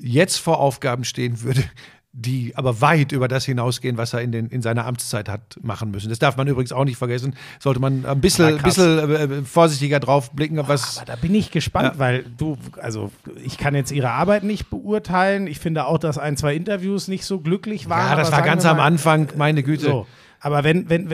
[0.00, 1.64] jetzt vor Aufgaben stehen würde,
[2.12, 5.92] die aber weit über das hinausgehen, was er in, den, in seiner Amtszeit hat machen
[5.92, 6.08] müssen.
[6.08, 7.36] Das darf man übrigens auch nicht vergessen.
[7.60, 10.98] Sollte man ein bisschen, bisschen äh, vorsichtiger drauf blicken, was.
[10.98, 13.12] Aber da bin ich gespannt, weil du, also
[13.44, 15.46] ich kann jetzt ihre Arbeit nicht beurteilen.
[15.46, 18.08] Ich finde auch, dass ein, zwei Interviews nicht so glücklich waren.
[18.08, 19.84] ja, das war ganz wir am mal, Anfang, meine Güte.
[19.84, 20.06] So.
[20.40, 21.10] Aber wenn, wenn,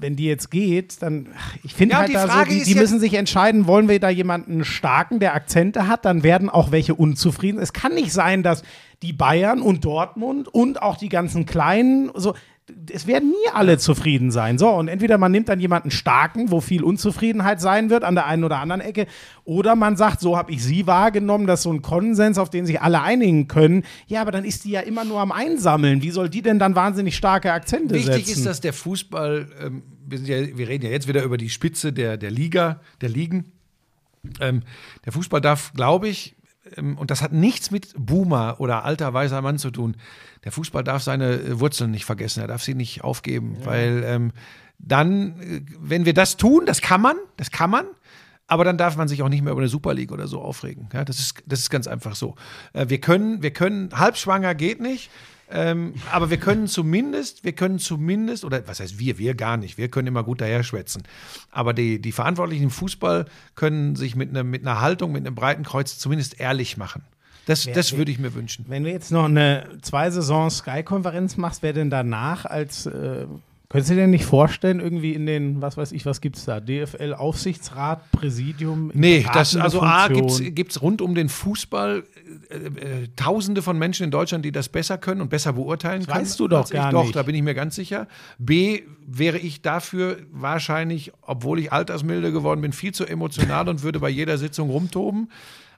[0.00, 1.28] wenn- die jetzt geht, dann,
[1.62, 3.66] ich finde Ja, halt die da so, Frage die, ist die jetzt- müssen sich entscheiden,
[3.66, 7.58] wollen wir da jemanden starken, der Akzente hat, dann werden auch welche unzufrieden.
[7.60, 8.62] Es kann nicht sein, dass
[9.02, 12.34] die Bayern und Dortmund und auch die ganzen Kleinen, so,
[12.92, 14.58] es werden nie alle zufrieden sein.
[14.58, 18.26] So, und entweder man nimmt dann jemanden starken, wo viel Unzufriedenheit sein wird an der
[18.26, 19.06] einen oder anderen Ecke,
[19.44, 22.80] oder man sagt, so habe ich sie wahrgenommen, dass so ein Konsens, auf den sich
[22.80, 26.02] alle einigen können, ja, aber dann ist die ja immer nur am Einsammeln.
[26.02, 28.38] Wie soll die denn dann wahnsinnig starke Akzente Wichtig setzen?
[28.38, 31.92] ist, dass der Fußball, ähm, wir, ja, wir reden ja jetzt wieder über die Spitze
[31.92, 33.52] der, der Liga, der Ligen.
[34.40, 34.62] Ähm,
[35.04, 36.36] der Fußball darf, glaube ich,
[36.76, 39.96] ähm, und das hat nichts mit Boomer oder alter weißer Mann zu tun.
[40.44, 44.32] Der Fußball darf seine äh, Wurzeln nicht vergessen, er darf sie nicht aufgeben, weil ähm,
[44.78, 47.86] dann, äh, wenn wir das tun, das kann man, das kann man,
[48.46, 50.88] aber dann darf man sich auch nicht mehr über eine Super League oder so aufregen.
[50.92, 52.34] Ja, das, ist, das ist ganz einfach so.
[52.72, 55.10] Äh, wir, können, wir können, halbschwanger geht nicht,
[55.52, 59.78] ähm, aber wir können zumindest, wir können zumindest, oder was heißt wir, wir gar nicht,
[59.78, 61.02] wir können immer gut daher schwätzen.
[61.50, 63.26] Aber die, die Verantwortlichen im Fußball
[63.56, 67.02] können sich mit, einer mit einer Haltung, mit einem breiten Kreuz zumindest ehrlich machen.
[67.46, 68.66] Das, das würde ich mir wünschen.
[68.68, 73.26] Wenn du jetzt noch eine zwei Saison Sky-Konferenz machst, wer denn danach als äh,
[73.70, 76.58] Könntest du dir denn nicht vorstellen, irgendwie in den, was weiß ich, was gibt's da?
[76.58, 78.90] DFL Aufsichtsrat, Präsidium?
[78.94, 82.02] Nee, das, also A, gibt es rund um den Fußball
[82.48, 86.20] äh, äh, Tausende von Menschen in Deutschland, die das besser können und besser beurteilen können.
[86.20, 86.78] weißt du doch als ich.
[86.78, 87.14] gar Doch, nicht.
[87.14, 88.08] da bin ich mir ganz sicher.
[88.38, 94.00] B, wäre ich dafür wahrscheinlich, obwohl ich altersmilde geworden bin, viel zu emotional und würde
[94.00, 95.30] bei jeder Sitzung rumtoben.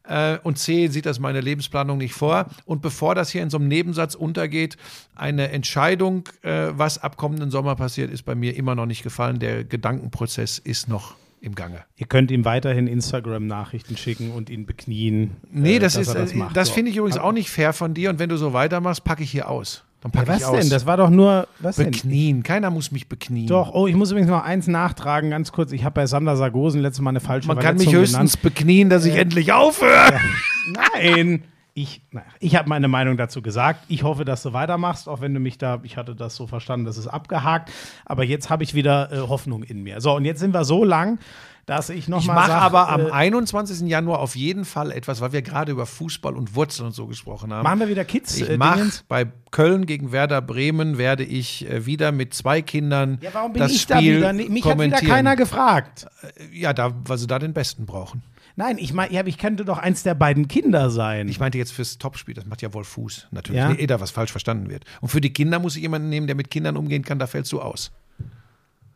[0.05, 2.47] Äh, Und C, sieht das meine Lebensplanung nicht vor.
[2.65, 4.77] Und bevor das hier in so einem Nebensatz untergeht,
[5.15, 9.39] eine Entscheidung, äh, was ab kommenden Sommer passiert, ist bei mir immer noch nicht gefallen.
[9.39, 11.85] Der Gedankenprozess ist noch im Gange.
[11.97, 15.33] Ihr könnt ihm weiterhin Instagram-Nachrichten schicken und ihn beknien.
[15.51, 17.95] Nee, äh, das dass ist, er das, das finde ich übrigens auch nicht fair von
[17.95, 18.11] dir.
[18.11, 19.85] Und wenn du so weitermachst, packe ich hier aus.
[20.03, 20.61] Dann Ja, packe ich was aus.
[20.61, 20.71] denn?
[20.71, 21.47] Das war doch nur.
[21.61, 21.91] Was denn?
[21.91, 22.43] beknien.
[22.43, 23.47] Keiner muss mich beknien.
[23.47, 25.73] Doch, oh, ich muss übrigens noch eins nachtragen, ganz kurz.
[25.73, 28.43] Ich habe bei Sander Sargosen letztes Mal eine falsche Man kann mich Verletzung höchstens genannt.
[28.43, 30.19] beknien, dass ich endlich aufhöre.
[30.95, 31.45] Nein!
[31.75, 33.85] Ich, na, ich habe meine Meinung dazu gesagt.
[33.89, 36.85] Ich hoffe, dass du weitermachst, auch wenn du mich da, ich hatte das so verstanden,
[36.85, 37.71] das ist abgehakt.
[38.05, 40.03] Aber jetzt habe ich wieder äh, Hoffnung in mir.
[40.03, 41.19] So, und jetzt sind wir so lang,
[41.67, 43.89] dass ich Ich nochmal mache sag, aber am äh, 21.
[43.89, 47.53] Januar auf jeden Fall etwas, weil wir gerade über Fußball und Wurzeln und so gesprochen
[47.53, 47.63] haben.
[47.63, 48.37] machen wir wieder Kids.
[48.37, 53.19] ich äh, mache bei Köln gegen Werder Bremen werde ich äh, wieder mit zwei Kindern
[53.21, 54.51] Ja, warum bin das ich Spiel da wieder?
[54.51, 56.07] Mich hat wieder keiner gefragt.
[56.53, 58.23] Ja, da, weil sie da den Besten brauchen.
[58.57, 61.29] Nein, ich meine, ich könnte doch eins der beiden Kinder sein.
[61.29, 63.61] Ich meinte jetzt fürs Topspiel, das macht ja Wolf Fuß natürlich.
[63.61, 63.71] Ja?
[63.71, 64.85] Nee, eh da was falsch verstanden wird.
[65.01, 67.51] Und für die Kinder muss ich jemanden nehmen, der mit Kindern umgehen kann, da fällst
[67.53, 67.93] du aus.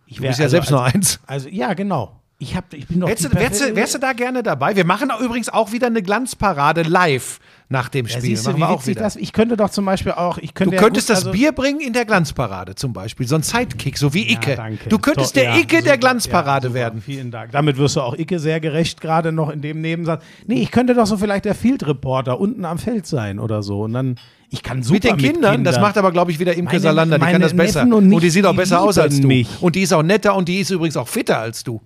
[0.06, 1.20] ich Du bist ja also selbst als, nur eins.
[1.26, 2.20] Also, ja, genau.
[2.38, 4.76] Ich, hab, ich bin doch Wärst du, wärst, du, wärst du da gerne dabei?
[4.76, 7.38] Wir machen übrigens auch wieder eine Glanzparade live
[7.70, 8.36] nach dem ja, Spiel.
[8.36, 9.00] siehst du, auch wieder.
[9.00, 10.36] das Ich könnte doch zum Beispiel auch.
[10.36, 13.26] Ich Du könnte ja könntest gut, das also- Bier bringen in der Glanzparade zum Beispiel.
[13.26, 14.54] So ein Sidekick, so wie Icke.
[14.54, 14.86] danke.
[14.90, 17.00] Du könntest To- der ja, Icke der super, Glanzparade ja, super, werden.
[17.00, 17.52] Vielen Dank.
[17.52, 20.22] Damit wirst du auch Icke sehr gerecht, gerade noch in dem Nebensatz.
[20.46, 23.80] Nee, ich könnte doch so vielleicht der Field Reporter unten am Feld sein oder so.
[23.84, 24.16] Und dann,
[24.50, 27.18] ich kann super Mit den Kindern, das macht aber, glaube ich, wieder Imke Meine- Salander.
[27.18, 27.80] Die kann das besser.
[27.86, 29.26] Neffen und Und, die sieht auch besser aus als du.
[29.26, 29.48] mich.
[29.62, 31.80] Und die ist auch netter und die ist übrigens auch fitter als du.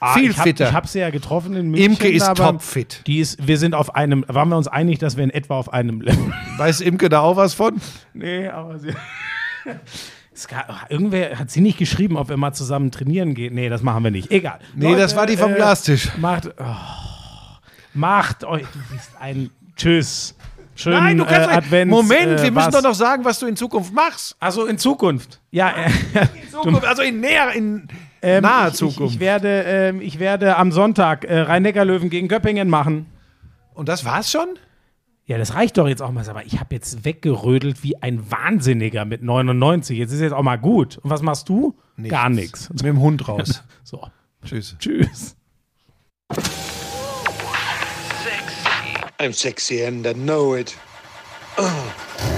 [0.00, 0.68] Ah, Viel ich hab, fitter.
[0.68, 1.92] Ich habe sie ja getroffen in München.
[1.92, 3.02] Imke ist topfit.
[3.06, 5.72] Die ist, wir sind auf einem, waren wir uns einig, dass wir in etwa auf
[5.72, 6.32] einem Level.
[6.56, 7.80] Weiß Imke da auch was von?
[8.14, 8.92] nee, aber sie.
[10.46, 13.56] Gab, irgendwer hat sie nicht geschrieben, ob wir mal zusammen trainieren gehen.
[13.56, 14.30] Nee, das machen wir nicht.
[14.30, 14.60] Egal.
[14.76, 16.10] Nee, das war die vom Glastisch.
[16.16, 16.64] Macht, oh,
[17.92, 20.36] macht euch, du bist ein Tschüss.
[20.76, 22.74] Schönen Nein, du kannst äh, Advents, Moment, äh, wir müssen was?
[22.74, 24.36] doch noch sagen, was du in Zukunft machst.
[24.38, 25.40] Also in Zukunft.
[25.50, 25.90] Ja, äh,
[26.44, 27.88] In Zukunft, also in näher, in
[28.22, 29.00] Ähm, Nahe ich, Zukunft.
[29.00, 33.06] Ich, ich, werde, ähm, ich werde am Sonntag äh, Rhein-Neckar-Löwen gegen Göppingen machen.
[33.74, 34.58] Und das war's schon?
[35.26, 36.28] Ja, das reicht doch jetzt auch mal.
[36.28, 39.98] Aber ich habe jetzt weggerödelt wie ein Wahnsinniger mit 99.
[39.98, 40.98] Jetzt ist jetzt auch mal gut.
[40.98, 41.76] Und was machst du?
[42.08, 42.70] Gar nichts.
[42.70, 43.62] Mit dem Hund raus.
[43.84, 44.06] So,
[44.44, 44.76] Tschüss.
[44.78, 45.34] tschüss.
[49.18, 50.76] I'm sexy and I know it.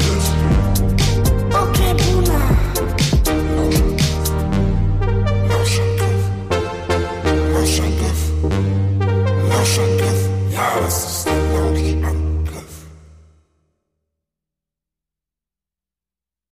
[1.53, 2.00] okay